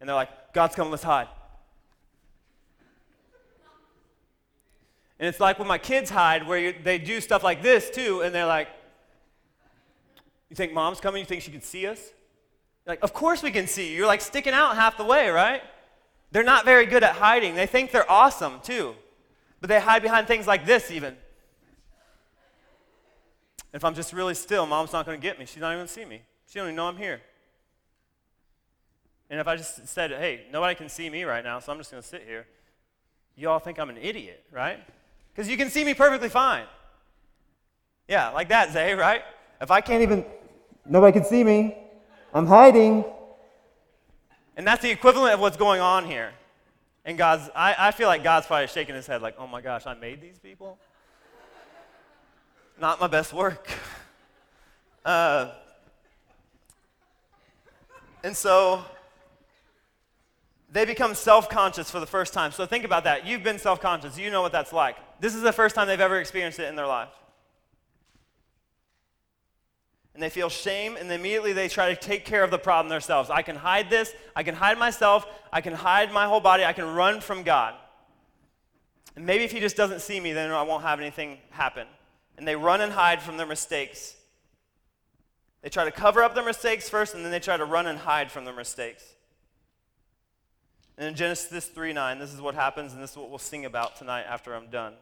and 0.03 0.09
they're 0.09 0.17
like, 0.17 0.51
God's 0.51 0.75
coming, 0.75 0.91
let's 0.91 1.01
hide. 1.01 1.29
And 5.17 5.29
it's 5.29 5.39
like 5.39 5.59
when 5.59 5.67
my 5.69 5.77
kids 5.77 6.09
hide, 6.09 6.45
where 6.45 6.59
you, 6.59 6.75
they 6.83 6.97
do 6.97 7.21
stuff 7.21 7.41
like 7.41 7.63
this 7.63 7.89
too, 7.89 8.19
and 8.19 8.35
they're 8.35 8.45
like, 8.45 8.67
you 10.49 10.57
think 10.57 10.73
mom's 10.73 10.99
coming? 10.99 11.21
You 11.21 11.25
think 11.25 11.41
she 11.41 11.51
can 11.51 11.61
see 11.61 11.87
us? 11.87 12.01
You're 12.85 12.91
like, 12.91 12.99
of 13.01 13.13
course 13.13 13.41
we 13.41 13.49
can 13.49 13.65
see 13.65 13.91
you. 13.91 13.95
You're 13.99 14.07
like 14.07 14.19
sticking 14.19 14.51
out 14.51 14.75
half 14.75 14.97
the 14.97 15.05
way, 15.05 15.29
right? 15.29 15.61
They're 16.31 16.43
not 16.43 16.65
very 16.65 16.85
good 16.85 17.05
at 17.05 17.13
hiding. 17.13 17.55
They 17.55 17.65
think 17.65 17.91
they're 17.91 18.11
awesome 18.11 18.59
too. 18.61 18.95
But 19.61 19.69
they 19.69 19.79
hide 19.79 20.01
behind 20.01 20.27
things 20.27 20.47
like 20.47 20.65
this, 20.65 20.91
even. 20.91 21.15
If 23.71 23.85
I'm 23.85 23.95
just 23.95 24.11
really 24.11 24.33
still, 24.33 24.65
mom's 24.65 24.91
not 24.91 25.05
going 25.05 25.17
to 25.17 25.21
get 25.25 25.39
me. 25.39 25.45
She's 25.45 25.61
not 25.61 25.69
even 25.69 25.77
going 25.77 25.87
to 25.87 25.93
see 25.93 26.03
me. 26.03 26.23
She 26.45 26.59
don't 26.59 26.67
even 26.67 26.75
know 26.75 26.87
I'm 26.87 26.97
here. 26.97 27.21
And 29.34 29.39
if 29.39 29.48
I 29.48 29.56
just 29.56 29.88
said, 29.88 30.12
hey, 30.12 30.46
nobody 30.52 30.76
can 30.76 30.89
see 30.89 31.10
me 31.10 31.24
right 31.24 31.43
now, 31.43 31.58
so 31.58 31.72
I'm 31.72 31.80
just 31.80 31.89
going 31.89 32.04
to 32.04 32.08
sit 32.08 32.22
here, 32.24 32.46
you 33.36 33.50
all 33.50 33.58
think 33.58 33.80
I'm 33.80 33.89
an 33.89 33.98
idiot, 33.98 34.43
right? 34.52 34.78
Because 35.34 35.50
you 35.50 35.58
can 35.58 35.72
see 35.72 35.84
me 35.84 35.96
perfectly 35.96 36.30
fine. 36.30 36.65
Yeah, 38.08 38.30
like 38.30 38.50
that, 38.50 38.72
Zay, 38.72 38.93
right? 38.93 39.24
If 39.60 39.72
I 39.72 39.82
can't 39.82 40.04
even 40.04 40.24
Nobody 40.86 41.17
can 41.17 41.26
see 41.26 41.43
me. 41.43 41.76
I'm 42.34 42.46
hiding. 42.46 43.06
And 44.58 44.67
that's 44.67 44.84
the 44.84 44.91
equivalent 44.91 45.34
of 45.34 45.39
what's 45.39 45.58
going 45.58 45.82
on 45.82 46.06
here. 46.06 46.34
And 47.04 47.17
God's, 47.17 47.50
I, 47.56 47.76
I 47.78 47.91
feel 47.91 48.08
like 48.08 48.24
God's 48.24 48.46
probably 48.46 48.67
shaking 48.67 48.93
his 48.93 49.08
head, 49.08 49.22
like, 49.22 49.36
oh 49.39 49.48
my 49.48 49.62
gosh, 49.62 49.86
I 49.88 49.93
made 49.93 50.22
these 50.22 50.38
people? 50.39 50.78
Not 52.80 53.00
my 53.00 53.08
best 53.08 53.34
work. 53.34 53.67
Uh, 55.06 55.52
and 58.24 58.36
so 58.36 58.86
they 60.73 60.83
become 60.83 61.15
self 61.15 61.49
conscious 61.49 61.89
for 61.89 62.01
the 62.01 62.05
first 62.05 62.33
time. 62.33 62.51
So 62.51 62.65
think 62.65 62.83
about 62.83 63.05
that. 63.05 63.25
You've 63.25 63.43
been 63.43 63.59
self 63.59 63.79
conscious, 63.79 64.17
you 64.17 64.29
know 64.29 64.41
what 64.41 64.51
that's 64.51 64.73
like. 64.73 64.97
This 65.21 65.33
is 65.33 65.41
the 65.41 65.53
first 65.53 65.75
time 65.75 65.88
they've 65.88 66.01
ever 66.01 66.19
experienced 66.19 66.59
it 66.59 66.67
in 66.67 66.75
their 66.75 66.88
life 66.88 67.13
and 70.13 70.21
they 70.21 70.29
feel 70.29 70.49
shame 70.49 70.95
and 70.95 71.12
immediately 71.12 71.53
they 71.53 71.67
try 71.67 71.89
to 71.93 71.99
take 71.99 72.25
care 72.25 72.43
of 72.43 72.51
the 72.51 72.57
problem 72.57 72.89
themselves. 72.89 73.29
I 73.29 73.41
can 73.41 73.55
hide 73.55 73.89
this, 73.89 74.13
I 74.36 74.43
can 74.43 74.55
hide 74.55 74.77
myself, 74.77 75.25
I 75.51 75.62
can 75.62 75.73
hide 75.73 76.12
my 76.12 76.25
whole 76.25 76.39
body, 76.39 76.63
I 76.63 76.73
can 76.73 76.93
run 76.93 77.19
from 77.19 77.43
God. 77.43 77.73
And 79.15 79.25
maybe 79.25 79.43
if 79.43 79.51
he 79.51 79.59
just 79.59 79.75
doesn't 79.75 80.01
see 80.01 80.19
me, 80.19 80.33
then 80.33 80.51
I 80.51 80.63
won't 80.63 80.83
have 80.83 80.99
anything 80.99 81.38
happen. 81.49 81.88
And 82.38 82.47
they 82.47 82.55
run 82.55 82.81
and 82.81 82.91
hide 82.91 83.21
from 83.21 83.38
their 83.38 83.45
mistakes. 83.45 84.15
They 85.62 85.69
try 85.69 85.86
to 85.86 85.91
cover 85.91 86.23
up 86.23 86.36
their 86.36 86.45
mistakes 86.45 86.89
first, 86.89 87.13
and 87.13 87.23
then 87.23 87.31
they 87.31 87.39
try 87.39 87.57
to 87.57 87.65
run 87.65 87.88
and 87.88 87.97
hide 87.97 88.31
from 88.31 88.43
their 88.43 88.55
mistakes. 88.55 89.03
And 90.97 91.08
in 91.08 91.15
Genesis 91.15 91.65
3 91.65 91.93
9, 91.93 92.19
this 92.19 92.34
is 92.34 92.41
what 92.41 92.56
happens, 92.56 92.93
and 92.93 93.01
this 93.01 93.12
is 93.12 93.17
what 93.17 93.29
we'll 93.29 93.39
sing 93.39 93.65
about 93.65 93.95
tonight 93.95 94.25
after 94.27 94.53
I'm 94.53 94.69
done. 94.69 94.93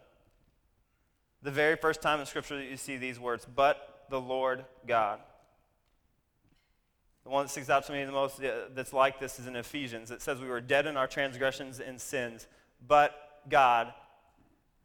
The 1.44 1.52
very 1.52 1.76
first 1.76 2.02
time 2.02 2.20
in 2.20 2.26
Scripture 2.26 2.58
that 2.58 2.66
you 2.66 2.78
see 2.78 2.98
these 2.98 3.20
words, 3.20 3.46
but 3.54 4.06
the 4.10 4.22
Lord 4.22 4.64
God. 4.88 5.20
The 7.24 7.30
one 7.30 7.46
that 7.46 7.50
sticks 7.50 7.70
out 7.70 7.86
to 7.86 7.94
me 7.94 8.04
the 8.04 8.12
most 8.12 8.44
uh, 8.44 8.70
that's 8.74 8.94
like 8.94 9.20
this 9.20 9.40
is 9.40 9.48
in 9.48 9.56
Ephesians. 9.56 10.12
It 10.12 10.22
says, 10.22 10.40
We 10.40 10.48
were 10.48 10.62
dead 10.62 10.86
in 10.86 10.98
our 10.98 11.08
transgressions 11.08 11.80
and 11.80 12.00
sins, 12.00 12.48
but 12.88 13.42
God 13.50 13.94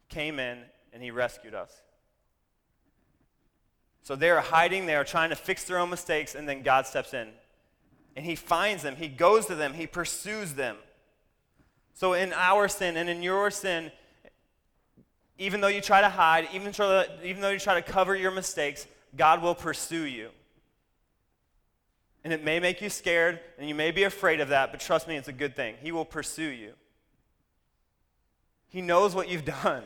came 0.09 0.39
in 0.39 0.59
and 0.93 1.01
he 1.01 1.11
rescued 1.11 1.53
us. 1.53 1.71
So 4.03 4.15
they 4.15 4.29
are 4.29 4.39
hiding, 4.39 4.85
they 4.85 4.95
are 4.95 5.03
trying 5.03 5.31
to 5.31 5.35
fix 5.35 5.65
their 5.65 5.77
own 5.79 5.89
mistakes, 5.89 6.33
and 6.33 6.47
then 6.47 6.61
God 6.61 6.87
steps 6.87 7.13
in. 7.13 7.29
And 8.15 8.25
he 8.25 8.35
finds 8.35 8.81
them, 8.81 8.95
he 8.95 9.09
goes 9.09 9.47
to 9.47 9.55
them, 9.55 9.73
he 9.73 9.85
pursues 9.85 10.53
them. 10.53 10.77
So 11.97 12.13
in 12.13 12.31
our 12.33 12.67
sin 12.67 12.95
and 12.95 13.09
in 13.09 13.23
your 13.23 13.49
sin, 13.49 13.91
even 15.39 15.61
though 15.61 15.67
you 15.67 15.81
try 15.81 16.01
to 16.01 16.09
hide, 16.09 16.47
even, 16.53 16.71
even 17.23 17.41
though 17.41 17.49
you 17.49 17.57
try 17.57 17.73
to 17.73 17.81
cover 17.81 18.15
your 18.15 18.29
mistakes, 18.29 18.85
God 19.15 19.41
will 19.41 19.55
pursue 19.55 20.03
you. 20.03 20.29
And 22.23 22.31
it 22.31 22.43
may 22.43 22.59
make 22.59 22.83
you 22.83 22.91
scared, 22.91 23.39
and 23.57 23.67
you 23.67 23.73
may 23.73 23.89
be 23.89 24.03
afraid 24.03 24.41
of 24.41 24.49
that, 24.49 24.69
but 24.69 24.79
trust 24.79 25.07
me, 25.07 25.15
it's 25.15 25.27
a 25.27 25.33
good 25.33 25.55
thing. 25.55 25.73
He 25.81 25.91
will 25.91 26.05
pursue 26.05 26.49
you. 26.51 26.73
He 28.69 28.83
knows 28.83 29.15
what 29.15 29.27
you've 29.27 29.45
done. 29.63 29.81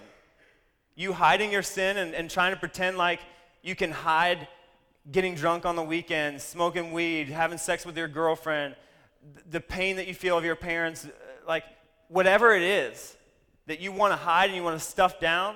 You 0.96 1.14
hiding 1.14 1.50
your 1.50 1.64
sin 1.64 1.96
and, 1.96 2.14
and 2.14 2.30
trying 2.30 2.54
to 2.54 2.60
pretend 2.60 2.98
like 2.98 3.22
you 3.62 3.74
can 3.74 3.92
hide 3.92 4.50
getting 5.10 5.34
drunk 5.34 5.66
on 5.66 5.78
the 5.78 5.84
weekends, 5.84 6.44
smoking 6.44 6.92
weed, 6.92 7.30
having 7.30 7.58
sex 7.58 7.86
with 7.86 7.98
your 7.98 8.10
girlfriend, 8.10 8.76
the 9.50 9.62
pain 9.62 9.96
that 9.96 10.10
you 10.10 10.14
feel 10.14 10.38
of 10.38 10.44
your 10.44 10.58
parents, 10.58 11.06
uh, 11.06 11.10
like 11.48 11.64
whatever 12.12 12.54
it 12.54 12.62
is 12.62 13.16
that 13.68 13.80
you 13.80 13.92
want 13.92 14.12
to 14.12 14.18
hide 14.18 14.50
and 14.50 14.56
you 14.56 14.64
want 14.64 14.78
to 14.78 14.86
stuff 14.86 15.20
down, 15.20 15.56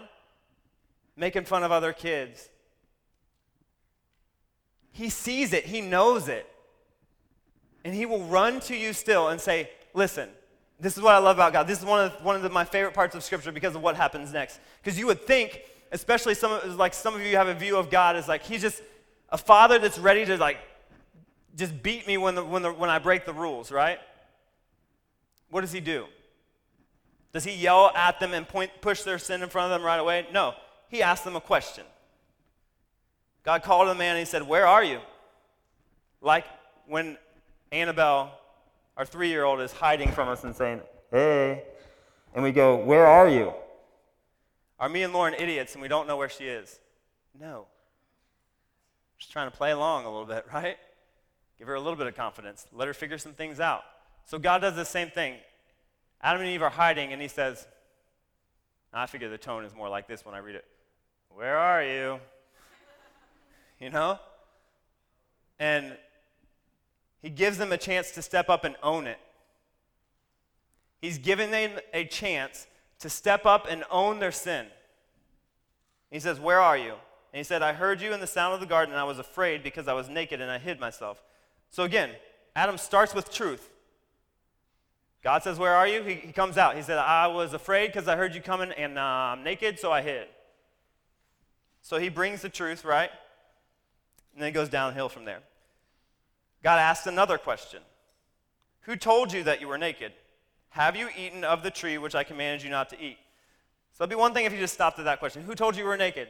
making 1.15 1.43
fun 1.43 1.63
of 1.63 1.71
other 1.71 1.93
kids, 1.93 2.49
he 4.95 5.09
sees 5.09 5.51
it, 5.51 5.65
He 5.65 5.81
knows 5.81 6.29
it. 6.29 6.49
And 7.83 7.93
He 7.93 8.05
will 8.05 8.23
run 8.23 8.61
to 8.61 8.75
you 8.75 8.93
still 8.93 9.27
and 9.27 9.41
say, 9.41 9.69
Listen, 9.93 10.29
this 10.79 10.95
is 10.95 11.03
what 11.03 11.13
I 11.13 11.17
love 11.17 11.35
about 11.35 11.51
God. 11.51 11.67
This 11.67 11.79
is 11.79 11.85
one 11.85 12.05
of, 12.05 12.23
one 12.23 12.37
of 12.37 12.43
the, 12.43 12.49
my 12.49 12.63
favorite 12.63 12.93
parts 12.93 13.13
of 13.13 13.21
Scripture 13.21 13.51
because 13.51 13.75
of 13.75 13.81
what 13.81 13.97
happens 13.97 14.31
next. 14.31 14.61
Because 14.81 14.97
you 14.97 15.05
would 15.07 15.21
think, 15.21 15.63
especially 15.91 16.33
some 16.33 16.53
of, 16.53 16.77
like 16.77 16.93
some 16.93 17.13
of 17.13 17.21
you 17.21 17.35
have 17.35 17.49
a 17.49 17.53
view 17.53 17.75
of 17.75 17.89
God 17.89 18.15
as 18.15 18.29
like 18.29 18.43
He's 18.43 18.61
just 18.61 18.81
a 19.29 19.37
father 19.37 19.79
that's 19.79 19.99
ready 19.99 20.25
to 20.25 20.37
like 20.37 20.59
just 21.57 21.83
beat 21.83 22.07
me 22.07 22.17
when, 22.17 22.35
the, 22.35 22.45
when, 22.45 22.61
the, 22.61 22.71
when 22.71 22.89
I 22.89 22.99
break 22.99 23.25
the 23.25 23.33
rules, 23.33 23.73
right? 23.73 23.99
What 25.49 25.59
does 25.59 25.73
He 25.73 25.81
do? 25.81 26.05
Does 27.35 27.43
He 27.43 27.51
yell 27.51 27.91
at 27.93 28.21
them 28.21 28.33
and 28.33 28.47
point, 28.47 28.71
push 28.79 29.01
their 29.01 29.19
sin 29.19 29.43
in 29.43 29.49
front 29.49 29.69
of 29.69 29.77
them 29.77 29.85
right 29.85 29.99
away? 29.99 30.25
No. 30.31 30.53
He 30.87 31.01
asks 31.01 31.25
them 31.25 31.35
a 31.35 31.41
question. 31.41 31.83
God 33.43 33.61
called 33.61 33.89
the 33.89 33.93
man 33.93 34.11
and 34.11 34.19
he 34.19 34.23
said, 34.23 34.47
Where 34.47 34.65
are 34.65 34.81
you? 34.81 35.01
Like 36.21 36.45
when 36.87 37.17
Annabelle, 37.73 38.39
our 38.95 39.05
three 39.05 39.27
year 39.27 39.43
old, 39.43 39.59
is 39.59 39.73
hiding 39.73 40.13
from 40.13 40.29
us 40.29 40.45
and 40.45 40.55
saying, 40.55 40.79
Hey. 41.11 41.63
And 42.33 42.41
we 42.41 42.53
go, 42.53 42.77
Where 42.77 43.05
are 43.05 43.27
you? 43.27 43.51
Are 44.79 44.87
me 44.87 45.03
and 45.03 45.11
Lauren 45.11 45.33
idiots 45.33 45.73
and 45.73 45.81
we 45.81 45.89
don't 45.89 46.07
know 46.07 46.15
where 46.15 46.29
she 46.29 46.45
is? 46.45 46.79
No. 47.37 47.65
Just 49.17 49.33
trying 49.33 49.51
to 49.51 49.57
play 49.57 49.71
along 49.71 50.05
a 50.05 50.09
little 50.09 50.25
bit, 50.25 50.45
right? 50.53 50.77
Give 51.59 51.67
her 51.67 51.75
a 51.75 51.81
little 51.81 51.97
bit 51.97 52.07
of 52.07 52.15
confidence. 52.15 52.65
Let 52.71 52.87
her 52.87 52.93
figure 52.93 53.17
some 53.17 53.33
things 53.33 53.59
out. 53.59 53.83
So 54.23 54.39
God 54.39 54.59
does 54.59 54.77
the 54.77 54.85
same 54.85 55.09
thing. 55.09 55.35
Adam 56.21 56.41
and 56.41 56.49
Eve 56.49 56.61
are 56.61 56.69
hiding, 56.69 57.13
and 57.13 57.21
he 57.21 57.27
says, 57.27 57.67
I 58.93 59.05
figure 59.07 59.29
the 59.29 59.37
tone 59.37 59.65
is 59.65 59.75
more 59.75 59.89
like 59.89 60.07
this 60.07 60.25
when 60.25 60.33
I 60.33 60.39
read 60.39 60.55
it 60.55 60.65
Where 61.29 61.57
are 61.57 61.83
you? 61.83 62.19
you 63.79 63.89
know? 63.89 64.19
And 65.59 65.97
he 67.21 67.29
gives 67.29 67.57
them 67.57 67.71
a 67.71 67.77
chance 67.77 68.11
to 68.11 68.21
step 68.21 68.49
up 68.49 68.63
and 68.63 68.75
own 68.81 69.07
it. 69.07 69.19
He's 71.01 71.17
given 71.17 71.51
them 71.51 71.79
a 71.93 72.05
chance 72.05 72.67
to 72.99 73.09
step 73.09 73.45
up 73.45 73.67
and 73.69 73.83
own 73.91 74.19
their 74.19 74.31
sin. 74.31 74.67
He 76.09 76.19
says, 76.19 76.39
Where 76.39 76.61
are 76.61 76.77
you? 76.77 76.91
And 76.91 77.39
he 77.39 77.43
said, 77.43 77.61
I 77.61 77.73
heard 77.73 77.99
you 77.99 78.13
in 78.13 78.21
the 78.21 78.27
sound 78.27 78.53
of 78.53 78.61
the 78.61 78.65
garden, 78.65 78.93
and 78.93 78.99
I 78.99 79.03
was 79.03 79.19
afraid 79.19 79.61
because 79.61 79.89
I 79.89 79.93
was 79.93 80.07
naked 80.07 80.39
and 80.39 80.49
I 80.49 80.57
hid 80.57 80.79
myself. 80.79 81.21
So 81.69 81.83
again, 81.83 82.11
Adam 82.55 82.77
starts 82.77 83.13
with 83.13 83.29
truth. 83.31 83.69
God 85.25 85.41
says, 85.41 85.57
Where 85.57 85.73
are 85.73 85.87
you? 85.87 86.03
He, 86.03 86.13
he 86.13 86.31
comes 86.31 86.55
out. 86.55 86.75
He 86.75 86.83
said, 86.83 86.99
I 86.99 87.25
was 87.25 87.53
afraid 87.53 87.87
because 87.87 88.07
I 88.07 88.15
heard 88.15 88.35
you 88.35 88.41
coming 88.41 88.71
and 88.71 88.99
uh, 88.99 89.01
I'm 89.01 89.43
naked, 89.43 89.79
so 89.79 89.91
I 89.91 90.03
hid. 90.03 90.27
So 91.81 91.97
he 91.97 92.09
brings 92.09 92.43
the 92.43 92.49
truth, 92.49 92.85
right? 92.85 93.09
And 94.33 94.43
then 94.43 94.49
it 94.49 94.51
goes 94.51 94.69
downhill 94.69 95.09
from 95.09 95.25
there. 95.25 95.39
God 96.61 96.77
asks 96.77 97.07
another 97.07 97.39
question 97.39 97.81
Who 98.81 98.95
told 98.95 99.33
you 99.33 99.41
that 99.45 99.61
you 99.61 99.67
were 99.67 99.79
naked? 99.79 100.11
Have 100.69 100.95
you 100.95 101.09
eaten 101.17 101.43
of 101.43 101.63
the 101.63 101.71
tree 101.71 101.97
which 101.97 102.13
I 102.13 102.23
commanded 102.23 102.61
you 102.61 102.69
not 102.69 102.89
to 102.89 103.01
eat? 103.01 103.17
So 103.93 104.03
it'd 104.03 104.11
be 104.11 104.15
one 104.15 104.31
thing 104.31 104.45
if 104.45 104.53
you 104.53 104.59
just 104.59 104.75
stopped 104.75 104.99
at 104.99 105.05
that 105.05 105.17
question 105.17 105.41
Who 105.41 105.55
told 105.55 105.75
you 105.75 105.81
you 105.81 105.89
were 105.89 105.97
naked? 105.97 106.27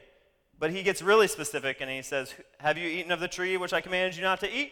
But 0.57 0.71
he 0.71 0.83
gets 0.83 1.01
really 1.01 1.27
specific 1.27 1.81
and 1.81 1.91
he 1.91 2.01
says, 2.01 2.33
Have 2.59 2.77
you 2.77 2.87
eaten 2.87 3.11
of 3.11 3.19
the 3.19 3.27
tree 3.27 3.57
which 3.57 3.73
I 3.73 3.81
commanded 3.81 4.15
you 4.15 4.23
not 4.23 4.39
to 4.39 4.49
eat? 4.49 4.71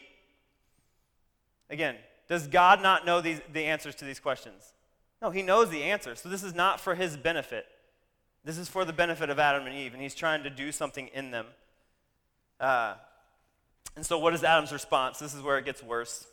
Again, 1.69 1.97
does 2.27 2.47
God 2.47 2.81
not 2.81 3.05
know 3.05 3.21
these, 3.21 3.41
the 3.51 3.65
answers 3.65 3.95
to 3.95 4.05
these 4.05 4.19
questions? 4.19 4.73
No, 5.21 5.29
he 5.29 5.41
knows 5.41 5.69
the 5.69 5.83
answer. 5.83 6.15
So 6.15 6.29
this 6.29 6.43
is 6.43 6.53
not 6.53 6.79
for 6.79 6.95
his 6.95 7.17
benefit. 7.17 7.65
This 8.45 8.57
is 8.57 8.67
for 8.67 8.83
the 8.83 8.93
benefit 8.93 9.29
of 9.29 9.39
Adam 9.39 9.65
and 9.67 9.75
Eve, 9.75 9.93
and 9.93 10.01
he's 10.01 10.15
trying 10.15 10.43
to 10.43 10.49
do 10.49 10.71
something 10.71 11.07
in 11.13 11.31
them. 11.31 11.45
Uh, 12.59 12.95
and 13.95 14.05
so, 14.05 14.17
what 14.17 14.33
is 14.33 14.43
Adam's 14.43 14.73
response? 14.73 15.19
This 15.19 15.33
is 15.33 15.41
where 15.41 15.57
it 15.57 15.65
gets 15.65 15.81
worse. 15.81 16.27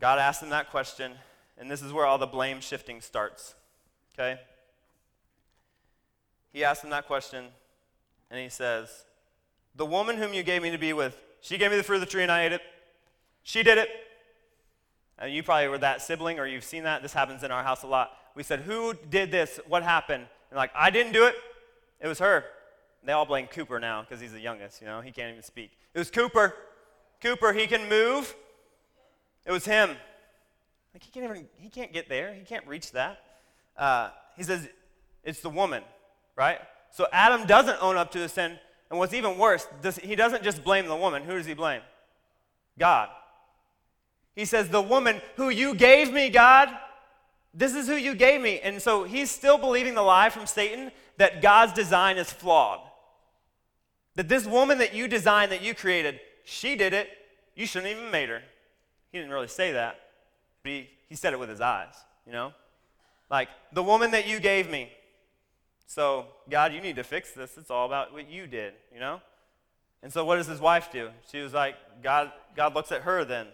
God 0.00 0.18
asked 0.18 0.42
him 0.42 0.50
that 0.50 0.70
question, 0.70 1.12
and 1.56 1.70
this 1.70 1.82
is 1.82 1.92
where 1.92 2.06
all 2.06 2.18
the 2.18 2.26
blame 2.26 2.60
shifting 2.60 3.00
starts. 3.00 3.54
Okay? 4.14 4.40
He 6.52 6.64
asked 6.64 6.82
him 6.82 6.90
that 6.90 7.06
question, 7.06 7.46
and 8.30 8.40
he 8.40 8.48
says, 8.48 9.04
The 9.76 9.86
woman 9.86 10.16
whom 10.16 10.32
you 10.32 10.42
gave 10.42 10.62
me 10.62 10.70
to 10.70 10.78
be 10.78 10.92
with, 10.92 11.16
she 11.40 11.58
gave 11.58 11.70
me 11.70 11.76
the 11.76 11.82
fruit 11.82 11.96
of 11.96 12.00
the 12.00 12.06
tree, 12.06 12.22
and 12.22 12.32
I 12.32 12.44
ate 12.44 12.52
it. 12.52 12.62
She 13.48 13.62
did 13.62 13.78
it. 13.78 13.88
And 15.18 15.32
you 15.32 15.42
probably 15.42 15.68
were 15.68 15.78
that 15.78 16.02
sibling 16.02 16.38
or 16.38 16.46
you've 16.46 16.64
seen 16.64 16.82
that. 16.82 17.00
This 17.00 17.14
happens 17.14 17.42
in 17.42 17.50
our 17.50 17.62
house 17.62 17.82
a 17.82 17.86
lot. 17.86 18.10
We 18.34 18.42
said, 18.42 18.60
Who 18.60 18.92
did 19.08 19.30
this? 19.30 19.58
What 19.66 19.82
happened? 19.82 20.26
And 20.50 20.58
like, 20.58 20.70
I 20.74 20.90
didn't 20.90 21.14
do 21.14 21.24
it. 21.24 21.34
It 21.98 22.08
was 22.08 22.18
her. 22.18 22.44
They 23.02 23.12
all 23.12 23.24
blame 23.24 23.46
Cooper 23.46 23.80
now 23.80 24.02
because 24.02 24.20
he's 24.20 24.32
the 24.32 24.40
youngest, 24.40 24.82
you 24.82 24.86
know. 24.86 25.00
He 25.00 25.12
can't 25.12 25.30
even 25.30 25.42
speak. 25.42 25.70
It 25.94 25.98
was 25.98 26.10
Cooper. 26.10 26.54
Cooper, 27.22 27.54
he 27.54 27.66
can 27.66 27.88
move. 27.88 28.36
It 29.46 29.50
was 29.50 29.64
him. 29.64 29.96
Like 30.92 31.02
he 31.02 31.10
can't 31.10 31.24
even 31.24 31.48
he 31.56 31.70
can't 31.70 31.90
get 31.90 32.10
there. 32.10 32.34
He 32.34 32.44
can't 32.44 32.66
reach 32.66 32.92
that. 32.92 33.18
Uh, 33.78 34.10
he 34.36 34.42
says 34.42 34.68
it's 35.24 35.40
the 35.40 35.48
woman, 35.48 35.82
right? 36.36 36.58
So 36.90 37.06
Adam 37.12 37.46
doesn't 37.46 37.78
own 37.80 37.96
up 37.96 38.10
to 38.10 38.18
his 38.18 38.32
sin, 38.32 38.58
and 38.90 38.98
what's 38.98 39.14
even 39.14 39.38
worse, 39.38 39.66
does, 39.80 39.96
he 39.96 40.16
doesn't 40.16 40.42
just 40.42 40.62
blame 40.62 40.86
the 40.86 40.96
woman. 40.96 41.22
Who 41.22 41.32
does 41.32 41.46
he 41.46 41.54
blame? 41.54 41.80
God. 42.78 43.08
He 44.38 44.44
says, 44.44 44.68
The 44.68 44.80
woman 44.80 45.20
who 45.34 45.48
you 45.48 45.74
gave 45.74 46.12
me, 46.12 46.30
God, 46.30 46.68
this 47.52 47.74
is 47.74 47.88
who 47.88 47.96
you 47.96 48.14
gave 48.14 48.40
me. 48.40 48.60
And 48.60 48.80
so 48.80 49.02
he's 49.02 49.32
still 49.32 49.58
believing 49.58 49.96
the 49.96 50.02
lie 50.02 50.30
from 50.30 50.46
Satan 50.46 50.92
that 51.16 51.42
God's 51.42 51.72
design 51.72 52.18
is 52.18 52.30
flawed. 52.30 52.78
That 54.14 54.28
this 54.28 54.46
woman 54.46 54.78
that 54.78 54.94
you 54.94 55.08
designed, 55.08 55.50
that 55.50 55.60
you 55.60 55.74
created, 55.74 56.20
she 56.44 56.76
did 56.76 56.92
it. 56.92 57.08
You 57.56 57.66
shouldn't 57.66 57.90
even 57.90 58.12
made 58.12 58.28
her. 58.28 58.40
He 59.10 59.18
didn't 59.18 59.32
really 59.32 59.48
say 59.48 59.72
that, 59.72 59.98
but 60.62 60.70
he, 60.70 60.88
he 61.08 61.16
said 61.16 61.32
it 61.32 61.40
with 61.40 61.48
his 61.48 61.60
eyes, 61.60 61.94
you 62.24 62.30
know? 62.32 62.52
Like, 63.28 63.48
the 63.72 63.82
woman 63.82 64.12
that 64.12 64.28
you 64.28 64.38
gave 64.38 64.70
me. 64.70 64.92
So, 65.88 66.26
God, 66.48 66.72
you 66.72 66.80
need 66.80 66.94
to 66.94 67.02
fix 67.02 67.32
this. 67.32 67.58
It's 67.58 67.72
all 67.72 67.86
about 67.86 68.12
what 68.12 68.30
you 68.30 68.46
did, 68.46 68.74
you 68.94 69.00
know? 69.00 69.20
And 70.00 70.12
so, 70.12 70.24
what 70.24 70.36
does 70.36 70.46
his 70.46 70.60
wife 70.60 70.92
do? 70.92 71.10
She 71.32 71.40
was 71.40 71.52
like, 71.52 71.74
God, 72.04 72.30
God 72.54 72.76
looks 72.76 72.92
at 72.92 73.02
her 73.02 73.24
then. 73.24 73.48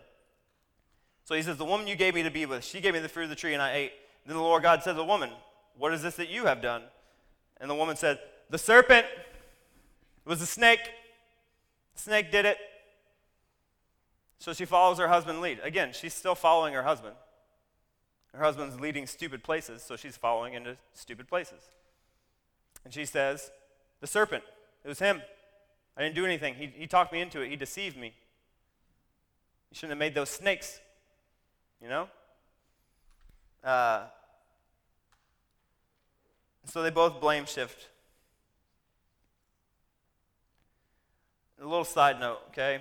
So 1.25 1.35
he 1.35 1.43
says, 1.43 1.57
The 1.57 1.65
woman 1.65 1.87
you 1.87 1.97
gave 1.97 2.15
me 2.15 2.23
to 2.23 2.31
be 2.31 2.47
with, 2.47 2.65
she 2.65 2.81
gave 2.81 2.95
me 2.95 3.01
the 3.01 3.09
fruit 3.09 3.25
of 3.25 3.31
the 3.31 3.37
tree 3.37 3.55
and 3.55 3.63
I 3.63 3.75
ate. 3.75 3.93
Then 4.27 4.37
the 4.37 4.43
Lord 4.43 4.63
God 4.63 4.83
said 4.83 4.93
to 4.93 4.99
the 4.99 5.05
woman, 5.05 5.31
What 5.77 5.93
is 5.93 6.03
this 6.03 6.17
that 6.17 6.29
you 6.29 6.47
have 6.47 6.63
done? 6.63 6.83
And 7.61 7.71
the 7.71 7.75
woman 7.75 7.97
said, 7.97 8.19
The 8.51 8.59
serpent 8.59 9.07
it 10.25 10.29
was 10.29 10.41
the 10.41 10.47
snake. 10.47 10.81
The 11.95 12.03
snake 12.03 12.31
did 12.31 12.45
it. 12.45 12.57
So 14.39 14.53
she 14.53 14.65
follows 14.65 14.99
her 14.99 15.09
husband 15.09 15.41
lead. 15.41 15.61
Again, 15.63 15.93
she's 15.93 16.15
still 16.15 16.35
following 16.35 16.75
her 16.75 16.83
husband. 16.83 17.15
Her 18.33 18.43
husband's 18.43 18.81
leading 18.81 19.07
stupid 19.07 19.45
places, 19.45 19.83
so 19.83 19.97
she's 19.97 20.17
following 20.17 20.55
into 20.55 20.77
stupid 20.93 21.29
places. 21.29 21.61
And 22.85 22.93
she 22.93 23.05
says, 23.05 23.51
The 24.01 24.07
serpent, 24.07 24.43
it 24.85 24.89
was 24.89 24.99
him. 24.99 25.23
I 25.97 26.03
didn't 26.03 26.17
do 26.17 26.25
anything. 26.25 26.55
He, 26.55 26.67
he 26.67 26.87
talked 26.87 27.13
me 27.13 27.21
into 27.21 27.41
it. 27.41 27.49
He 27.49 27.57
deceived 27.57 27.97
me. 27.97 28.13
You 29.71 29.77
shouldn't 29.77 29.93
have 29.93 29.99
made 29.99 30.15
those 30.15 30.31
snakes. 30.31 30.81
You 31.85 31.90
know? 31.90 32.09
Uh, 33.62 34.05
so 36.64 36.83
they 36.83 36.88
both 36.88 37.20
blame 37.20 37.44
shift. 37.44 37.90
A 41.61 41.66
little 41.66 41.85
side 41.85 42.18
note, 42.18 42.38
okay? 42.49 42.81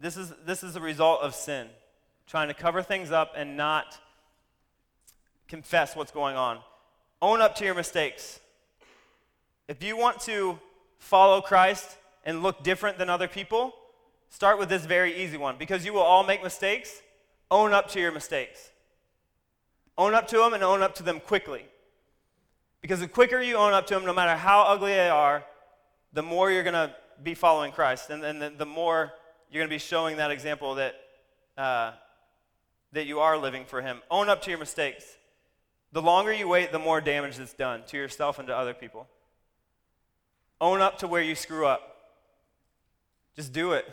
This 0.00 0.16
is, 0.16 0.32
this 0.44 0.64
is 0.64 0.74
a 0.74 0.80
result 0.80 1.20
of 1.22 1.36
sin, 1.36 1.68
trying 2.26 2.48
to 2.48 2.54
cover 2.54 2.82
things 2.82 3.12
up 3.12 3.34
and 3.36 3.56
not 3.56 4.00
confess 5.46 5.94
what's 5.94 6.10
going 6.10 6.34
on. 6.34 6.58
Own 7.20 7.40
up 7.40 7.54
to 7.56 7.64
your 7.64 7.76
mistakes. 7.76 8.40
If 9.68 9.84
you 9.84 9.96
want 9.96 10.18
to 10.22 10.58
follow 10.98 11.40
Christ 11.40 11.96
and 12.24 12.42
look 12.42 12.64
different 12.64 12.98
than 12.98 13.08
other 13.08 13.28
people, 13.28 13.72
Start 14.32 14.58
with 14.58 14.70
this 14.70 14.86
very 14.86 15.22
easy 15.22 15.36
one 15.36 15.56
because 15.58 15.84
you 15.84 15.92
will 15.92 16.00
all 16.00 16.24
make 16.24 16.42
mistakes. 16.42 17.02
Own 17.50 17.74
up 17.74 17.88
to 17.90 18.00
your 18.00 18.12
mistakes. 18.12 18.70
Own 19.98 20.14
up 20.14 20.26
to 20.28 20.38
them 20.38 20.54
and 20.54 20.64
own 20.64 20.82
up 20.82 20.94
to 20.96 21.02
them 21.02 21.20
quickly. 21.20 21.66
Because 22.80 23.00
the 23.00 23.08
quicker 23.08 23.42
you 23.42 23.56
own 23.56 23.74
up 23.74 23.86
to 23.88 23.94
them, 23.94 24.06
no 24.06 24.14
matter 24.14 24.34
how 24.34 24.62
ugly 24.62 24.92
they 24.92 25.10
are, 25.10 25.44
the 26.14 26.22
more 26.22 26.50
you're 26.50 26.62
going 26.62 26.72
to 26.72 26.94
be 27.22 27.34
following 27.34 27.72
Christ. 27.72 28.08
And, 28.08 28.24
and 28.24 28.40
the, 28.40 28.50
the, 28.56 28.64
more 28.64 29.12
you're 29.50 29.60
going 29.60 29.68
to 29.68 29.74
be 29.74 29.78
showing 29.78 30.16
that 30.16 30.30
example 30.30 30.76
that, 30.76 30.94
uh, 31.58 31.92
that 32.92 33.04
you 33.04 33.20
are 33.20 33.36
living 33.36 33.66
for 33.66 33.82
Him. 33.82 34.00
Own 34.10 34.30
up 34.30 34.40
to 34.42 34.50
your 34.50 34.58
mistakes. 34.58 35.04
The 35.92 36.00
longer 36.00 36.32
you 36.32 36.48
wait, 36.48 36.72
the 36.72 36.78
more 36.78 37.02
damage 37.02 37.36
that's 37.36 37.52
done 37.52 37.82
to 37.88 37.98
yourself 37.98 38.38
and 38.38 38.48
to 38.48 38.56
other 38.56 38.72
people. 38.72 39.08
Own 40.58 40.80
up 40.80 40.98
to 41.00 41.06
where 41.06 41.22
you 41.22 41.34
screw 41.34 41.66
up. 41.66 41.82
Just 43.36 43.52
do 43.52 43.72
it. 43.72 43.86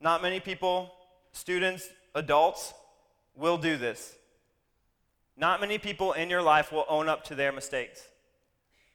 Not 0.00 0.22
many 0.22 0.40
people, 0.40 0.92
students, 1.32 1.88
adults, 2.14 2.72
will 3.36 3.58
do 3.58 3.76
this. 3.76 4.14
Not 5.36 5.60
many 5.60 5.78
people 5.78 6.12
in 6.12 6.30
your 6.30 6.42
life 6.42 6.72
will 6.72 6.84
own 6.88 7.08
up 7.08 7.24
to 7.24 7.34
their 7.34 7.52
mistakes 7.52 8.02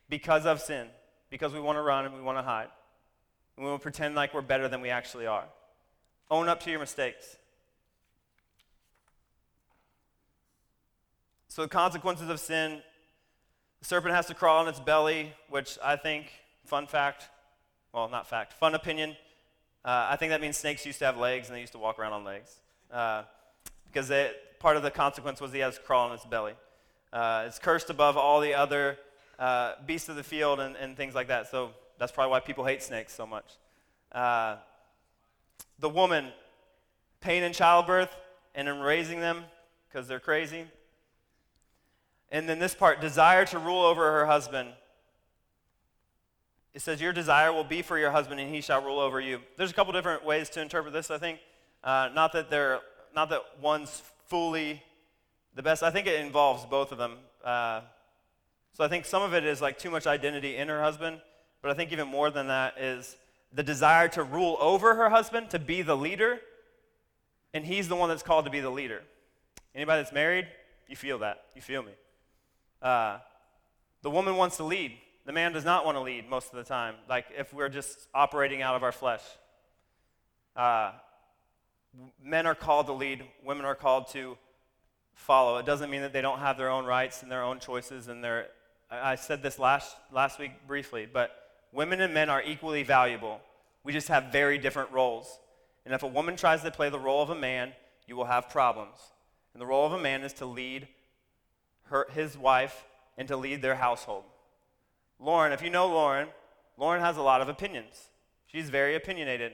because 0.10 0.46
of 0.46 0.62
sin, 0.62 0.88
because 1.30 1.54
we 1.54 1.60
want 1.60 1.78
to 1.78 1.82
run 1.82 2.06
and 2.06 2.14
we 2.14 2.22
want 2.22 2.38
to 2.38 2.44
hide. 2.44 2.68
And 3.56 3.66
we 3.66 3.72
will 3.72 3.80
pretend 3.80 4.16
like 4.16 4.34
we're 4.34 4.42
better 4.42 4.68
than 4.68 4.82
we 4.82 4.90
actually 4.90 5.28
are. 5.28 5.46
Own 6.30 6.50
up 6.50 6.62
to 6.62 6.72
your 6.72 6.80
mistakes. 6.80 7.38
So, 11.48 11.62
the 11.62 11.70
consequences 11.70 12.30
of 12.30 12.40
sin 12.40 12.82
the 13.86 13.90
serpent 13.90 14.16
has 14.16 14.26
to 14.26 14.34
crawl 14.34 14.62
on 14.62 14.68
its 14.68 14.80
belly, 14.80 15.32
which 15.48 15.78
I 15.84 15.96
think, 15.96 16.32
fun 16.66 16.88
fact, 16.88 17.30
well, 17.94 18.10
not 18.10 18.28
fact, 18.28 18.54
fun 18.54 18.74
opinion, 18.74 19.16
uh, 19.86 20.08
I 20.10 20.16
think 20.16 20.32
that 20.32 20.42
means 20.42 20.58
snakes 20.58 20.86
used 20.86 21.00
to 21.00 21.06
have 21.06 21.18
legs 21.18 21.48
and 21.48 21.56
they 21.56 21.62
used 21.62 21.74
to 21.74 21.80
walk 21.80 22.00
around 22.00 22.14
on 22.14 22.24
legs. 22.24 22.56
Uh, 22.92 23.24
because 23.86 24.12
part 24.60 24.76
of 24.76 24.84
the 24.84 24.92
consequence 24.92 25.40
was 25.40 25.54
he 25.54 25.60
has 25.60 25.76
to 25.76 25.82
crawl 25.82 26.10
on 26.10 26.16
its 26.16 26.26
belly. 26.26 26.54
Uh, 27.14 27.44
it's 27.46 27.60
cursed 27.60 27.90
above 27.90 28.18
all 28.18 28.42
the 28.42 28.54
other 28.54 28.98
uh, 29.40 29.74
beasts 29.86 30.10
of 30.10 30.16
the 30.16 30.24
field 30.24 30.60
and, 30.60 30.76
and, 30.76 30.98
things 30.98 31.14
like 31.14 31.28
that. 31.28 31.50
So 31.50 31.70
that's 31.98 32.12
probably 32.12 32.32
why 32.32 32.40
people 32.40 32.66
hate 32.66 32.82
snakes 32.82 33.14
so 33.14 33.26
much. 33.26 33.46
Uh, 34.12 34.58
the 35.80 35.88
woman, 35.88 36.30
pain 37.22 37.44
in 37.44 37.54
childbirth 37.54 38.14
and 38.54 38.68
in 38.68 38.80
raising 38.80 39.20
them 39.20 39.44
because 39.88 40.08
they're 40.08 40.20
crazy. 40.20 40.66
And 42.32 42.50
then 42.50 42.60
this 42.60 42.74
part 42.74 43.02
desire 43.02 43.46
to 43.46 43.60
rule 43.60 43.82
over 43.82 44.12
her 44.12 44.26
husband. 44.26 44.70
It 46.76 46.82
says, 46.82 47.00
Your 47.00 47.14
desire 47.14 47.54
will 47.54 47.64
be 47.64 47.82
for 47.82 47.98
your 47.98 48.12
husband, 48.12 48.42
and 48.42 48.54
he 48.54 48.60
shall 48.60 48.84
rule 48.84 49.00
over 49.00 49.22
you. 49.22 49.40
There's 49.56 49.72
a 49.72 49.74
couple 49.74 49.94
different 49.94 50.26
ways 50.26 50.50
to 50.52 50.62
interpret 50.62 50.94
this, 50.94 51.10
I 51.10 51.18
think. 51.18 51.40
Uh, 51.82 52.10
not, 52.14 52.34
that 52.34 52.50
they're, 52.50 52.82
not 53.16 53.30
that 53.30 53.44
one's 53.62 54.04
fully 54.28 54.84
the 55.56 55.64
best. 55.64 55.84
I 55.84 55.90
think 55.90 56.06
it 56.06 56.20
involves 56.20 56.66
both 56.66 56.92
of 56.92 56.98
them. 56.98 57.14
Uh, 57.44 57.80
so 58.74 58.84
I 58.84 58.90
think 58.90 59.06
some 59.06 59.24
of 59.24 59.34
it 59.34 59.46
is 59.46 59.62
like 59.62 59.80
too 59.80 59.90
much 59.90 60.06
identity 60.06 60.58
in 60.58 60.68
her 60.68 60.82
husband, 60.82 61.22
but 61.62 61.72
I 61.72 61.76
think 61.76 61.94
even 61.94 62.10
more 62.10 62.30
than 62.30 62.48
that 62.48 62.78
is 62.78 63.16
the 63.54 63.64
desire 63.64 64.10
to 64.10 64.24
rule 64.24 64.58
over 64.60 64.96
her 64.96 65.10
husband, 65.10 65.52
to 65.52 65.60
be 65.60 65.82
the 65.82 65.96
leader, 65.96 66.42
and 67.54 67.66
he's 67.66 67.88
the 67.88 67.96
one 67.96 68.10
that's 68.10 68.24
called 68.24 68.44
to 68.46 68.52
be 68.52 68.60
the 68.60 68.70
leader. 68.70 69.02
Anybody 69.74 70.02
that's 70.02 70.14
married, 70.14 70.48
you 70.90 70.98
feel 70.98 71.20
that. 71.20 71.46
You 71.56 71.62
feel 71.62 71.84
me. 71.84 71.94
Uh, 72.82 73.20
the 74.02 74.10
woman 74.10 74.36
wants 74.36 74.58
to 74.58 74.66
lead. 74.66 74.98
The 75.26 75.34
man 75.34 75.54
does 75.54 75.66
not 75.66 75.86
want 75.86 75.98
to 75.98 76.02
lead 76.02 76.30
most 76.30 76.52
of 76.52 76.58
the 76.58 76.64
time, 76.64 76.96
like 77.10 77.26
if 77.36 77.54
we're 77.54 77.70
just 77.70 78.08
operating 78.14 78.62
out 78.62 78.76
of 78.76 78.84
our 78.84 78.92
flesh. 78.92 79.22
Uh, 80.56 80.92
men 82.24 82.46
are 82.46 82.54
called 82.54 82.86
to 82.88 82.94
lead, 82.94 83.24
women 83.44 83.66
are 83.66 83.76
called 83.76 84.08
to 84.10 84.38
follow. 85.16 85.58
It 85.58 85.66
doesn't 85.66 85.90
mean 85.90 86.02
that 86.02 86.14
they 86.14 86.22
don't 86.22 86.40
have 86.40 86.58
their 86.58 86.70
own 86.70 86.86
rights 86.86 87.24
and 87.24 87.32
their 87.32 87.44
own 87.44 87.60
choices 87.60 88.08
and 88.08 88.24
their 88.24 88.50
I 88.92 89.16
said 89.16 89.42
this 89.42 89.58
last 89.58 89.96
last 90.12 90.38
week 90.38 90.52
briefly, 90.68 91.08
but 91.12 91.32
women 91.72 92.02
and 92.02 92.14
men 92.14 92.30
are 92.30 92.44
equally 92.44 92.84
valuable. 92.84 93.42
We 93.84 93.94
just 93.94 94.10
have 94.10 94.26
very 94.32 94.60
different 94.60 94.92
roles. 94.92 95.40
And 95.86 95.94
if 95.94 96.04
a 96.04 96.08
woman 96.08 96.36
tries 96.36 96.62
to 96.62 96.72
play 96.72 96.90
the 96.90 97.00
role 97.00 97.24
of 97.24 97.32
a 97.32 97.36
man, 97.36 97.74
you 98.08 98.16
will 98.16 98.26
have 98.26 98.50
problems. 98.50 98.98
And 99.54 99.62
the 99.62 99.66
role 99.66 99.86
of 99.86 99.94
a 99.94 100.00
man 100.00 100.24
is 100.24 100.34
to 100.34 100.46
lead 100.46 100.88
her, 101.86 102.08
his 102.12 102.38
wife 102.38 102.86
and 103.18 103.28
to 103.28 103.38
lead 103.38 103.62
their 103.62 103.76
household. 103.76 104.24
Lauren, 105.20 105.52
if 105.52 105.62
you 105.62 105.70
know 105.70 105.88
Lauren, 105.88 106.28
Lauren 106.78 107.02
has 107.02 107.18
a 107.18 107.22
lot 107.22 107.42
of 107.42 107.50
opinions. 107.50 108.10
She's 108.48 108.70
very 108.70 108.96
opinionated. 108.96 109.54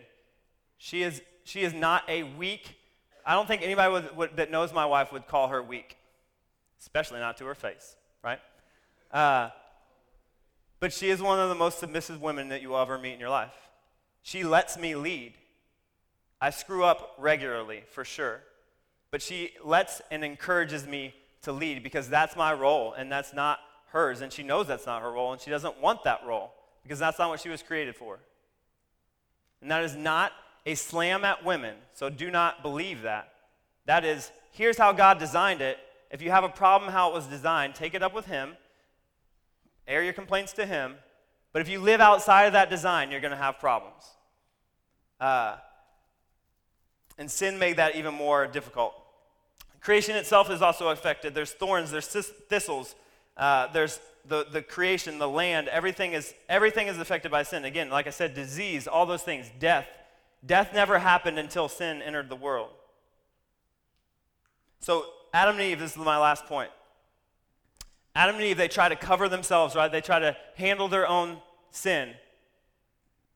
She 0.77 1.03
is, 1.03 1.21
she 1.43 1.61
is 1.61 1.73
not 1.73 2.03
a 2.09 2.23
weak, 2.23 2.75
I 3.25 3.35
don't 3.35 3.47
think 3.47 3.61
anybody 3.61 3.91
would, 3.91 4.17
would, 4.17 4.37
that 4.37 4.51
knows 4.51 4.73
my 4.73 4.85
wife 4.85 5.11
would 5.11 5.27
call 5.27 5.49
her 5.49 5.61
weak, 5.61 5.97
especially 6.79 7.19
not 7.19 7.37
to 7.37 7.45
her 7.45 7.55
face, 7.55 7.95
right? 8.23 8.39
Uh, 9.11 9.49
but 10.79 10.91
she 10.91 11.09
is 11.09 11.21
one 11.21 11.39
of 11.39 11.49
the 11.49 11.55
most 11.55 11.79
submissive 11.79 12.21
women 12.21 12.49
that 12.49 12.61
you 12.61 12.69
will 12.69 12.79
ever 12.79 12.97
meet 12.97 13.13
in 13.13 13.19
your 13.19 13.29
life. 13.29 13.53
She 14.23 14.43
lets 14.43 14.77
me 14.77 14.95
lead. 14.95 15.33
I 16.39 16.49
screw 16.49 16.83
up 16.83 17.15
regularly, 17.19 17.83
for 17.91 18.03
sure. 18.03 18.41
But 19.11 19.21
she 19.21 19.51
lets 19.63 20.01
and 20.09 20.23
encourages 20.23 20.87
me 20.87 21.13
to 21.43 21.51
lead 21.51 21.83
because 21.83 22.09
that's 22.09 22.35
my 22.35 22.53
role 22.53 22.93
and 22.93 23.11
that's 23.11 23.33
not 23.33 23.59
hers. 23.91 24.21
And 24.21 24.31
she 24.31 24.43
knows 24.43 24.67
that's 24.67 24.85
not 24.85 25.01
her 25.01 25.11
role 25.11 25.31
and 25.31 25.41
she 25.41 25.49
doesn't 25.49 25.79
want 25.79 26.03
that 26.03 26.21
role 26.25 26.53
because 26.83 26.99
that's 26.99 27.19
not 27.19 27.29
what 27.29 27.39
she 27.39 27.49
was 27.49 27.61
created 27.61 27.95
for. 27.95 28.19
And 29.61 29.69
that 29.69 29.83
is 29.83 29.95
not 29.95 30.31
a 30.65 30.75
slam 30.75 31.23
at 31.23 31.43
women, 31.43 31.75
so 31.93 32.09
do 32.09 32.29
not 32.29 32.61
believe 32.61 33.03
that. 33.03 33.33
That 33.85 34.05
is, 34.05 34.31
here's 34.51 34.77
how 34.77 34.91
God 34.91 35.19
designed 35.19 35.61
it. 35.61 35.77
If 36.11 36.21
you 36.21 36.29
have 36.31 36.43
a 36.43 36.49
problem 36.49 36.91
how 36.91 37.09
it 37.09 37.13
was 37.13 37.25
designed, 37.25 37.75
take 37.75 37.93
it 37.93 38.03
up 38.03 38.13
with 38.13 38.25
Him, 38.25 38.57
air 39.87 40.03
your 40.03 40.13
complaints 40.13 40.53
to 40.53 40.65
Him. 40.65 40.95
But 41.53 41.61
if 41.61 41.69
you 41.69 41.79
live 41.79 41.99
outside 41.99 42.43
of 42.43 42.53
that 42.53 42.69
design, 42.69 43.11
you're 43.11 43.21
going 43.21 43.31
to 43.31 43.37
have 43.37 43.59
problems. 43.59 44.03
Uh, 45.19 45.57
and 47.17 47.29
sin 47.29 47.59
made 47.59 47.77
that 47.77 47.95
even 47.95 48.13
more 48.13 48.47
difficult. 48.47 48.93
Creation 49.79 50.15
itself 50.15 50.49
is 50.49 50.61
also 50.61 50.89
affected. 50.89 51.33
There's 51.33 51.51
thorns, 51.51 51.91
there's 51.91 52.07
thistles, 52.07 52.95
uh, 53.41 53.67
there's 53.73 53.99
the, 54.27 54.45
the 54.49 54.61
creation, 54.61 55.17
the 55.17 55.27
land, 55.27 55.67
everything 55.67 56.13
is, 56.13 56.33
everything 56.47 56.87
is 56.87 56.99
affected 56.99 57.31
by 57.31 57.41
sin. 57.41 57.65
Again, 57.65 57.89
like 57.89 58.05
I 58.05 58.11
said, 58.11 58.35
disease, 58.35 58.87
all 58.87 59.07
those 59.07 59.23
things, 59.23 59.49
death. 59.59 59.87
Death 60.45 60.69
never 60.73 60.99
happened 60.99 61.39
until 61.39 61.67
sin 61.67 62.03
entered 62.03 62.29
the 62.29 62.35
world. 62.35 62.69
So, 64.79 65.05
Adam 65.33 65.55
and 65.55 65.63
Eve, 65.63 65.79
this 65.79 65.91
is 65.91 65.97
my 65.97 66.19
last 66.19 66.45
point. 66.45 66.69
Adam 68.15 68.35
and 68.35 68.43
Eve, 68.43 68.57
they 68.57 68.67
try 68.67 68.89
to 68.89 68.95
cover 68.95 69.27
themselves, 69.27 69.75
right? 69.75 69.91
They 69.91 70.01
try 70.01 70.19
to 70.19 70.37
handle 70.55 70.87
their 70.87 71.07
own 71.07 71.37
sin. 71.71 72.11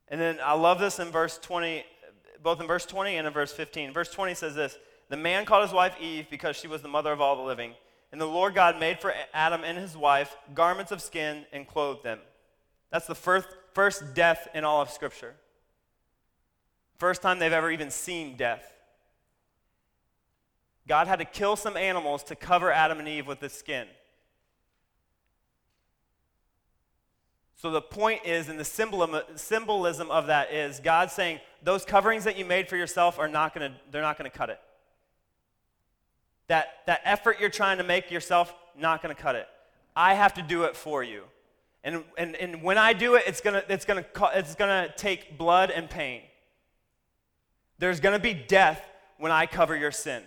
And 0.07 0.21
then 0.21 0.37
I 0.43 0.53
love 0.53 0.79
this 0.79 0.99
in 0.99 1.09
verse 1.09 1.39
20, 1.39 1.83
both 2.43 2.61
in 2.61 2.67
verse 2.67 2.85
20 2.85 3.15
and 3.15 3.25
in 3.25 3.33
verse 3.33 3.51
15. 3.51 3.91
Verse 3.91 4.11
20 4.11 4.35
says 4.35 4.53
this 4.53 4.77
The 5.09 5.17
man 5.17 5.45
called 5.45 5.63
his 5.63 5.73
wife 5.73 5.95
Eve 5.99 6.27
because 6.29 6.55
she 6.55 6.67
was 6.67 6.83
the 6.83 6.87
mother 6.87 7.11
of 7.11 7.21
all 7.21 7.35
the 7.35 7.41
living. 7.43 7.73
And 8.15 8.21
the 8.21 8.25
Lord 8.25 8.55
God 8.55 8.79
made 8.79 9.01
for 9.01 9.13
Adam 9.33 9.65
and 9.65 9.77
his 9.77 9.97
wife 9.97 10.37
garments 10.53 10.93
of 10.93 11.01
skin 11.01 11.43
and 11.51 11.67
clothed 11.67 12.01
them. 12.01 12.19
That's 12.89 13.07
the 13.07 13.13
first, 13.13 13.49
first 13.73 14.13
death 14.13 14.47
in 14.53 14.63
all 14.63 14.81
of 14.81 14.89
Scripture. 14.89 15.35
First 16.97 17.21
time 17.21 17.39
they've 17.39 17.51
ever 17.51 17.69
even 17.69 17.91
seen 17.91 18.37
death. 18.37 18.71
God 20.87 21.07
had 21.07 21.19
to 21.19 21.25
kill 21.25 21.57
some 21.57 21.75
animals 21.75 22.23
to 22.23 22.37
cover 22.37 22.71
Adam 22.71 22.99
and 22.99 23.07
Eve 23.09 23.27
with 23.27 23.41
the 23.41 23.49
skin. 23.49 23.85
So 27.57 27.69
the 27.69 27.81
point 27.81 28.21
is, 28.23 28.47
and 28.47 28.57
the 28.57 28.63
symbolism 28.63 30.09
of 30.09 30.27
that 30.27 30.53
is 30.53 30.79
God 30.79 31.11
saying, 31.11 31.41
those 31.61 31.83
coverings 31.83 32.23
that 32.23 32.37
you 32.37 32.45
made 32.45 32.69
for 32.69 32.77
yourself 32.77 33.19
are 33.19 33.27
not 33.27 33.53
gonna, 33.53 33.75
they're 33.91 34.01
not 34.01 34.17
gonna 34.17 34.29
cut 34.29 34.49
it. 34.49 34.61
That, 36.47 36.67
that 36.85 37.01
effort 37.03 37.39
you're 37.39 37.49
trying 37.49 37.77
to 37.79 37.83
make 37.83 38.11
yourself, 38.11 38.53
not 38.77 39.01
gonna 39.01 39.15
cut 39.15 39.35
it. 39.35 39.47
I 39.95 40.13
have 40.13 40.33
to 40.35 40.41
do 40.41 40.63
it 40.63 40.75
for 40.75 41.03
you. 41.03 41.23
And, 41.83 42.03
and, 42.17 42.35
and 42.35 42.61
when 42.63 42.77
I 42.77 42.93
do 42.93 43.15
it, 43.15 43.23
it's 43.27 43.41
gonna, 43.41 43.63
it's, 43.69 43.85
gonna, 43.85 44.05
it's 44.33 44.55
gonna 44.55 44.93
take 44.95 45.37
blood 45.37 45.71
and 45.71 45.89
pain. 45.89 46.21
There's 47.79 47.99
gonna 47.99 48.19
be 48.19 48.33
death 48.33 48.81
when 49.17 49.31
I 49.31 49.45
cover 49.45 49.75
your 49.75 49.91
sin. 49.91 50.23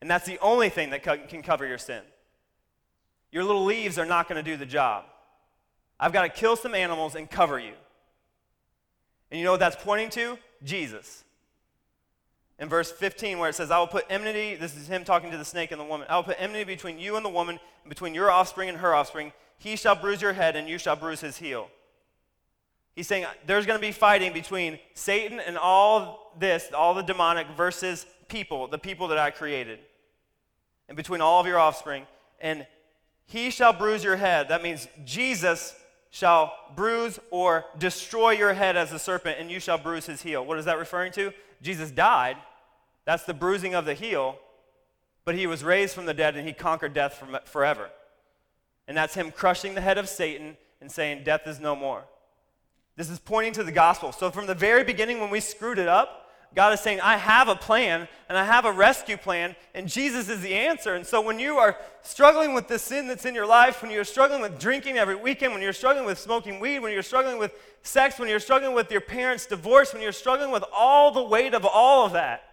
And 0.00 0.10
that's 0.10 0.26
the 0.26 0.38
only 0.40 0.68
thing 0.68 0.90
that 0.90 1.02
can 1.28 1.42
cover 1.42 1.66
your 1.66 1.78
sin. 1.78 2.02
Your 3.32 3.44
little 3.44 3.64
leaves 3.64 3.98
are 3.98 4.06
not 4.06 4.28
gonna 4.28 4.42
do 4.42 4.56
the 4.56 4.66
job. 4.66 5.04
I've 6.00 6.12
got 6.12 6.22
to 6.22 6.28
kill 6.28 6.56
some 6.56 6.74
animals 6.74 7.14
and 7.14 7.28
cover 7.28 7.58
you. 7.58 7.72
And 9.30 9.38
you 9.38 9.44
know 9.44 9.52
what 9.52 9.60
that's 9.60 9.76
pointing 9.76 10.10
to? 10.10 10.38
Jesus. 10.62 11.24
In 12.58 12.68
verse 12.68 12.90
15, 12.90 13.38
where 13.38 13.48
it 13.48 13.54
says, 13.54 13.70
I 13.70 13.78
will 13.78 13.86
put 13.86 14.04
enmity, 14.10 14.56
this 14.56 14.76
is 14.76 14.88
him 14.88 15.04
talking 15.04 15.30
to 15.30 15.36
the 15.36 15.44
snake 15.44 15.70
and 15.70 15.80
the 15.80 15.84
woman. 15.84 16.06
I 16.10 16.16
will 16.16 16.24
put 16.24 16.36
enmity 16.40 16.64
between 16.64 16.98
you 16.98 17.16
and 17.16 17.24
the 17.24 17.30
woman, 17.30 17.60
and 17.84 17.88
between 17.88 18.14
your 18.14 18.30
offspring 18.30 18.68
and 18.68 18.78
her 18.78 18.94
offspring. 18.94 19.32
He 19.58 19.76
shall 19.76 19.94
bruise 19.94 20.20
your 20.20 20.32
head, 20.32 20.56
and 20.56 20.68
you 20.68 20.76
shall 20.78 20.96
bruise 20.96 21.20
his 21.20 21.36
heel. 21.36 21.68
He's 22.96 23.06
saying 23.06 23.26
there's 23.46 23.64
going 23.64 23.78
to 23.78 23.86
be 23.86 23.92
fighting 23.92 24.32
between 24.32 24.80
Satan 24.94 25.38
and 25.38 25.56
all 25.56 26.32
this, 26.36 26.72
all 26.76 26.94
the 26.94 27.02
demonic, 27.02 27.46
versus 27.56 28.06
people, 28.26 28.66
the 28.66 28.78
people 28.78 29.06
that 29.08 29.18
I 29.18 29.30
created, 29.30 29.78
and 30.88 30.96
between 30.96 31.20
all 31.20 31.40
of 31.40 31.46
your 31.46 31.60
offspring. 31.60 32.06
And 32.40 32.66
he 33.26 33.50
shall 33.50 33.72
bruise 33.72 34.02
your 34.02 34.16
head. 34.16 34.48
That 34.48 34.64
means 34.64 34.88
Jesus 35.04 35.76
shall 36.10 36.52
bruise 36.74 37.20
or 37.30 37.66
destroy 37.78 38.30
your 38.30 38.52
head 38.52 38.76
as 38.76 38.92
a 38.92 38.98
serpent, 38.98 39.36
and 39.38 39.48
you 39.48 39.60
shall 39.60 39.78
bruise 39.78 40.06
his 40.06 40.22
heel. 40.22 40.44
What 40.44 40.58
is 40.58 40.64
that 40.64 40.78
referring 40.78 41.12
to? 41.12 41.32
Jesus 41.62 41.92
died. 41.92 42.36
That's 43.08 43.24
the 43.24 43.32
bruising 43.32 43.74
of 43.74 43.86
the 43.86 43.94
heel. 43.94 44.36
But 45.24 45.34
he 45.34 45.46
was 45.46 45.64
raised 45.64 45.94
from 45.94 46.04
the 46.04 46.12
dead 46.12 46.36
and 46.36 46.46
he 46.46 46.52
conquered 46.52 46.92
death 46.92 47.24
forever. 47.46 47.88
And 48.86 48.94
that's 48.94 49.14
him 49.14 49.32
crushing 49.32 49.74
the 49.74 49.80
head 49.80 49.96
of 49.96 50.10
Satan 50.10 50.58
and 50.82 50.92
saying, 50.92 51.24
Death 51.24 51.46
is 51.46 51.58
no 51.58 51.74
more. 51.74 52.04
This 52.96 53.08
is 53.08 53.18
pointing 53.18 53.54
to 53.54 53.64
the 53.64 53.72
gospel. 53.72 54.12
So, 54.12 54.30
from 54.30 54.46
the 54.46 54.54
very 54.54 54.84
beginning, 54.84 55.20
when 55.20 55.30
we 55.30 55.40
screwed 55.40 55.78
it 55.78 55.88
up, 55.88 56.28
God 56.54 56.74
is 56.74 56.80
saying, 56.80 57.00
I 57.00 57.16
have 57.16 57.48
a 57.48 57.54
plan 57.54 58.08
and 58.28 58.36
I 58.36 58.44
have 58.44 58.66
a 58.66 58.72
rescue 58.72 59.16
plan, 59.16 59.56
and 59.74 59.88
Jesus 59.88 60.28
is 60.28 60.42
the 60.42 60.52
answer. 60.52 60.94
And 60.94 61.06
so 61.06 61.22
when 61.22 61.38
you 61.38 61.56
are 61.56 61.78
struggling 62.02 62.52
with 62.52 62.68
the 62.68 62.78
sin 62.78 63.08
that's 63.08 63.24
in 63.24 63.34
your 63.34 63.46
life, 63.46 63.80
when 63.80 63.90
you're 63.90 64.04
struggling 64.04 64.42
with 64.42 64.58
drinking 64.58 64.98
every 64.98 65.14
weekend, 65.14 65.54
when 65.54 65.62
you're 65.62 65.72
struggling 65.72 66.04
with 66.04 66.18
smoking 66.18 66.60
weed, 66.60 66.80
when 66.80 66.92
you're 66.92 67.02
struggling 67.02 67.38
with 67.38 67.52
sex, 67.82 68.18
when 68.18 68.28
you're 68.28 68.38
struggling 68.38 68.74
with 68.74 68.90
your 68.90 69.00
parents' 69.00 69.46
divorce, 69.46 69.94
when 69.94 70.02
you're 70.02 70.12
struggling 70.12 70.50
with 70.50 70.64
all 70.76 71.10
the 71.10 71.22
weight 71.22 71.54
of 71.54 71.64
all 71.64 72.04
of 72.04 72.12
that, 72.12 72.47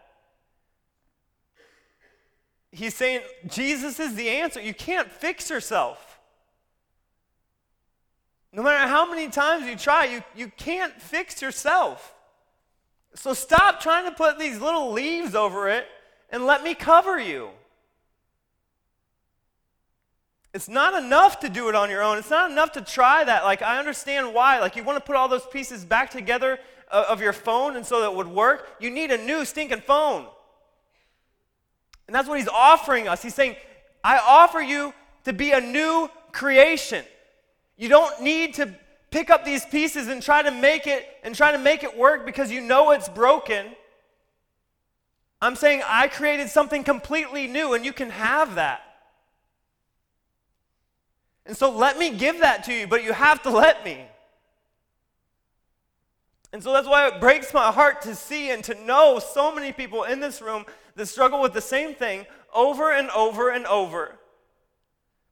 He's 2.76 2.94
saying, 2.94 3.22
Jesus 3.48 4.02
is 4.02 4.16
the 4.16 4.28
answer. 4.28 4.60
You 4.60 4.74
can't 4.74 5.10
fix 5.10 5.50
yourself. 5.50 6.20
No 8.52 8.62
matter 8.64 8.86
how 8.86 9.10
many 9.10 9.30
times 9.30 9.66
you 9.66 9.78
try, 9.78 10.06
you, 10.06 10.22
you 10.36 10.52
can't 10.58 10.94
fix 11.02 11.42
yourself. 11.42 12.14
So 13.14 13.34
stop 13.34 13.80
trying 13.80 14.06
to 14.06 14.12
put 14.12 14.38
these 14.38 14.60
little 14.60 14.92
leaves 14.92 15.36
over 15.36 15.70
it 15.70 15.88
and 16.30 16.46
let 16.46 16.64
me 16.64 16.74
cover 16.74 17.18
you. 17.18 17.50
It's 20.54 20.68
not 20.68 21.02
enough 21.02 21.40
to 21.42 21.50
do 21.50 21.70
it 21.70 21.76
on 21.76 21.90
your 21.90 22.04
own. 22.04 22.18
It's 22.18 22.30
not 22.30 22.52
enough 22.52 22.74
to 22.74 22.82
try 22.82 23.24
that. 23.24 23.46
Like, 23.46 23.62
I 23.62 23.80
understand 23.80 24.34
why. 24.34 24.60
Like, 24.60 24.76
you 24.76 24.84
want 24.84 24.98
to 24.98 25.04
put 25.04 25.16
all 25.16 25.30
those 25.30 25.46
pieces 25.46 25.86
back 25.86 26.10
together 26.10 26.60
uh, 26.92 27.06
of 27.08 27.22
your 27.22 27.34
phone 27.34 27.78
and 27.78 27.86
so 27.86 28.02
that 28.02 28.12
it 28.12 28.16
would 28.16 28.28
work. 28.28 28.68
You 28.82 28.90
need 28.90 29.12
a 29.12 29.18
new 29.18 29.46
stinking 29.46 29.82
phone. 29.82 30.28
And 32.08 32.16
that's 32.16 32.28
what 32.28 32.40
he's 32.40 32.48
offering 32.48 33.08
us. 33.08 33.22
He's 33.22 33.36
saying, 33.36 33.56
I 34.04 34.20
offer 34.20 34.62
you 34.62 34.94
to 35.24 35.34
be 35.34 35.52
a 35.52 35.62
new 35.62 36.10
creation. 36.32 37.04
You 37.78 37.90
don't 37.90 38.22
need 38.22 38.54
to 38.56 38.74
pick 39.10 39.30
up 39.30 39.46
these 39.46 39.66
pieces 39.66 40.08
and 40.08 40.22
try 40.22 40.42
to 40.42 40.52
make 40.52 40.88
it 40.88 41.08
and 41.24 41.34
try 41.34 41.52
to 41.52 41.58
make 41.58 41.84
it 41.84 41.98
work 41.98 42.26
because 42.26 42.52
you 42.52 42.62
know 42.62 42.92
it's 42.92 43.10
broken. 43.10 43.68
I'm 45.42 45.56
saying 45.56 45.82
I 45.86 46.08
created 46.08 46.50
something 46.50 46.84
completely 46.84 47.48
new 47.48 47.74
and 47.74 47.86
you 47.86 47.94
can 47.94 48.10
have 48.10 48.56
that. 48.56 48.82
And 51.46 51.56
so 51.56 51.72
let 51.72 51.98
me 51.98 52.12
give 52.12 52.40
that 52.40 52.64
to 52.66 52.74
you, 52.74 52.88
but 52.88 53.04
you 53.04 53.14
have 53.14 53.42
to 53.44 53.50
let 53.50 53.86
me. 53.86 54.04
And 56.52 56.64
so 56.64 56.72
that's 56.74 56.88
why 56.88 57.08
it 57.08 57.20
breaks 57.20 57.54
my 57.54 57.72
heart 57.72 58.02
to 58.04 58.16
see 58.16 58.50
and 58.50 58.64
to 58.64 58.74
know 58.86 59.20
so 59.20 59.54
many 59.54 59.72
people 59.72 60.04
in 60.04 60.20
this 60.20 60.42
room 60.42 60.66
that 60.96 61.08
struggle 61.08 61.42
with 61.42 61.54
the 61.54 61.62
same 61.62 61.94
thing 61.94 62.26
over 62.54 62.92
and 62.92 63.10
over 63.12 63.50
and 63.50 63.66
over. 63.66 64.18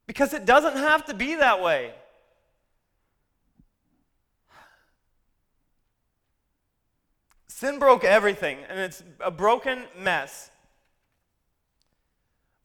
Because 0.06 0.34
it 0.34 0.46
doesn't 0.46 0.76
have 0.76 1.06
to 1.06 1.14
be 1.14 1.36
that 1.36 1.62
way. 1.62 1.94
Sin 7.48 7.80
broke 7.80 8.04
everything, 8.04 8.58
and 8.68 8.78
it's 8.80 9.04
a 9.22 9.32
broken 9.32 9.84
mess. 9.98 10.50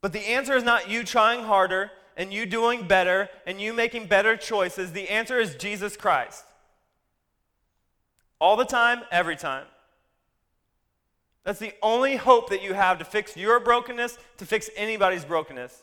But 0.01 0.13
the 0.13 0.21
answer 0.21 0.55
is 0.55 0.65
not 0.65 0.91
you 0.91 1.05
trying 1.05 1.45
harder 1.45 1.93
and 2.17 2.33
you 2.33 2.47
doing 2.47 2.87
better 2.87 3.29
and 3.47 3.61
you 3.61 3.73
making 3.73 4.07
better 4.07 4.37
choices. 4.37 4.93
The 4.93 5.09
answer 5.09 5.39
is 5.39 5.55
Jesus 5.55 5.97
Christ. 5.97 6.45
All 8.41 8.57
the 8.57 8.65
time, 8.65 9.03
every 9.11 9.37
time. 9.37 9.67
That's 11.49 11.61
the 11.61 11.73
only 11.83 12.17
hope 12.17 12.51
that 12.51 12.63
you 12.63 12.75
have 12.75 12.99
to 12.99 13.07
fix 13.07 13.35
your 13.35 13.59
brokenness, 13.59 14.19
to 14.37 14.45
fix 14.45 14.69
anybody's 14.77 15.25
brokenness. 15.25 15.83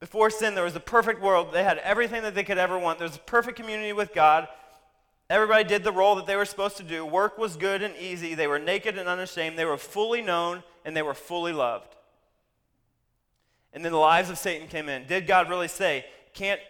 Before 0.00 0.28
sin, 0.28 0.54
there 0.54 0.64
was 0.64 0.76
a 0.76 0.80
perfect 0.80 1.22
world. 1.22 1.48
They 1.50 1.64
had 1.64 1.78
everything 1.78 2.20
that 2.24 2.34
they 2.34 2.44
could 2.44 2.58
ever 2.58 2.78
want. 2.78 2.98
There 2.98 3.08
was 3.08 3.16
a 3.16 3.20
perfect 3.20 3.56
community 3.56 3.94
with 3.94 4.12
God. 4.12 4.48
Everybody 5.30 5.64
did 5.64 5.82
the 5.82 5.90
role 5.90 6.16
that 6.16 6.26
they 6.26 6.36
were 6.36 6.44
supposed 6.44 6.76
to 6.76 6.82
do. 6.82 7.06
Work 7.06 7.38
was 7.38 7.56
good 7.56 7.80
and 7.80 7.96
easy. 7.96 8.34
They 8.34 8.48
were 8.48 8.58
naked 8.58 8.98
and 8.98 9.08
unashamed. 9.08 9.58
They 9.58 9.64
were 9.64 9.78
fully 9.78 10.20
known 10.20 10.62
and 10.84 10.94
they 10.94 11.00
were 11.00 11.14
fully 11.14 11.54
loved. 11.54 11.96
And 13.72 13.82
then 13.82 13.92
the 13.92 13.98
lives 13.98 14.28
of 14.28 14.36
Satan 14.36 14.68
came 14.68 14.90
in. 14.90 15.06
Did 15.06 15.26
God 15.26 15.48
really 15.48 15.68
say, 15.68 16.04
can't, 16.34 16.60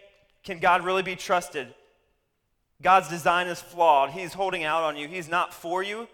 can 0.43 0.59
God 0.59 0.83
really 0.83 1.03
be 1.03 1.15
trusted? 1.15 1.73
God's 2.81 3.09
design 3.09 3.47
is 3.47 3.61
flawed. 3.61 4.11
He's 4.11 4.33
holding 4.33 4.63
out 4.63 4.83
on 4.83 4.97
you, 4.97 5.07
He's 5.07 5.29
not 5.29 5.53
for 5.53 5.83
you. 5.83 6.07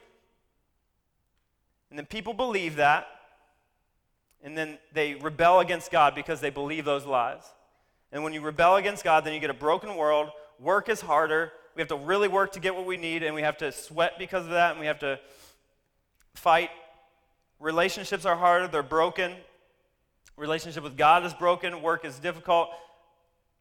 And 1.89 1.97
then 1.97 2.05
people 2.05 2.34
believe 2.34 2.75
that 2.75 3.07
and 4.43 4.57
then 4.57 4.77
they 4.93 5.15
rebel 5.15 5.59
against 5.59 5.91
God 5.91 6.15
because 6.15 6.39
they 6.39 6.49
believe 6.49 6.86
those 6.86 7.05
lies. 7.05 7.43
And 8.11 8.23
when 8.23 8.34
you 8.34 8.41
rebel 8.41 8.77
against 8.77 9.03
God, 9.03 9.23
then 9.23 9.34
you 9.34 9.39
get 9.39 9.49
a 9.49 9.55
broken 9.55 9.95
world. 9.95 10.30
Work 10.59 10.89
is 10.89 11.01
harder. 11.01 11.51
We 11.75 11.82
have 11.82 11.89
to 11.89 11.95
really 11.95 12.27
work 12.27 12.53
to 12.53 12.59
get 12.59 12.75
what 12.75 12.86
we 12.86 12.97
need, 12.97 13.23
and 13.23 13.36
we 13.36 13.41
have 13.41 13.57
to 13.57 13.71
sweat 13.71 14.13
because 14.17 14.45
of 14.45 14.51
that, 14.51 14.71
and 14.71 14.80
we 14.80 14.88
have 14.88 14.99
to 14.99 15.19
fight. 16.34 16.69
Relationships 17.59 18.25
are 18.25 18.36
harder, 18.36 18.67
they're 18.67 18.82
broken. 18.82 19.36
Relationship 20.38 20.84
with 20.84 20.97
God 20.97 21.25
is 21.25 21.34
broken. 21.34 21.82
Work 21.82 22.05
is 22.05 22.17
difficult. 22.17 22.69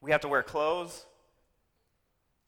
We 0.01 0.11
have 0.11 0.21
to 0.23 0.29
wear 0.29 0.43
clothes. 0.43 1.05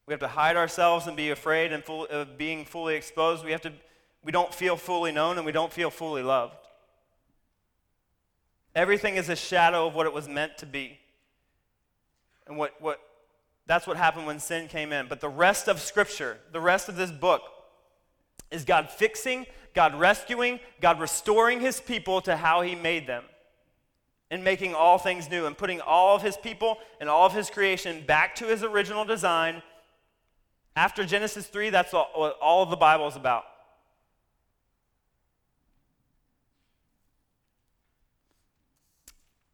We 0.07 0.13
have 0.13 0.21
to 0.21 0.29
hide 0.29 0.57
ourselves 0.57 1.07
and 1.07 1.17
be 1.17 1.31
afraid 1.31 1.73
and 1.73 1.85
full, 1.85 2.07
of 2.07 2.37
being 2.37 2.65
fully 2.65 2.97
exposed. 2.97 3.45
We 3.45 3.53
have 3.53 3.61
to 3.63 3.73
we 4.23 4.33
don't 4.33 4.55
feel 4.55 4.77
fully 4.77 5.13
known 5.13 5.37
and 5.37 5.47
we 5.47 5.53
don't 5.53 5.73
feel 5.73 5.91
fully 5.91 6.23
loved. 6.23 6.57
Everything 8.75 9.17
is 9.17 9.29
a 9.29 9.37
shadow 9.37 9.87
of 9.87 9.95
what 9.95 10.07
it 10.07 10.13
was 10.13 10.29
meant 10.29 10.59
to 10.59 10.67
be. 10.67 10.99
And 12.47 12.57
what, 12.57 12.81
what, 12.81 13.01
that's 13.67 13.87
what 13.87 13.97
happened 13.97 14.27
when 14.27 14.39
sin 14.39 14.69
came 14.69 14.93
in. 14.93 15.07
But 15.09 15.21
the 15.21 15.29
rest 15.29 15.69
of 15.69 15.81
Scripture, 15.81 16.39
the 16.53 16.61
rest 16.61 16.89
of 16.89 16.97
this 16.97 17.11
book, 17.11 17.43
is 18.51 18.65
God 18.65 18.91
fixing, 18.91 19.47
God 19.75 19.95
rescuing, 19.95 20.61
God 20.81 21.01
restoring 21.01 21.61
His 21.61 21.81
people 21.81 22.21
to 22.23 22.37
how 22.37 22.63
He 22.63 22.75
made 22.75 23.07
them. 23.07 23.25
And 24.31 24.45
making 24.45 24.75
all 24.75 24.97
things 24.99 25.29
new 25.29 25.47
and 25.47 25.59
putting 25.59 25.81
all 25.81 26.15
of 26.15 26.23
His 26.23 26.37
people 26.37 26.79
and 27.01 27.09
all 27.09 27.27
of 27.27 27.33
His 27.33 27.51
creation 27.51 28.05
back 28.07 28.37
to 28.37 28.47
His 28.47 28.63
original 28.63 29.05
design. 29.05 29.63
After 30.77 31.05
Genesis 31.05 31.47
3, 31.47 31.71
that's 31.71 31.93
all, 31.93 32.11
what 32.15 32.39
all 32.41 32.63
of 32.63 32.71
the 32.71 32.77
Bible 32.77 33.09
is 33.09 33.17
about. 33.17 33.45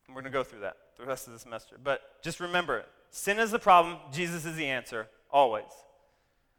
We're 0.09 0.23
going 0.23 0.25
to 0.25 0.39
go 0.39 0.45
through 0.45 0.61
that 0.61 0.77
the 0.99 1.05
rest 1.05 1.27
of 1.27 1.33
the 1.33 1.39
semester. 1.39 1.77
But 1.83 2.23
just 2.23 2.41
remember 2.41 2.85
sin 3.11 3.39
is 3.39 3.51
the 3.51 3.59
problem, 3.59 3.99
Jesus 4.13 4.47
is 4.47 4.57
the 4.57 4.67
answer, 4.67 5.09
always. 5.31 5.65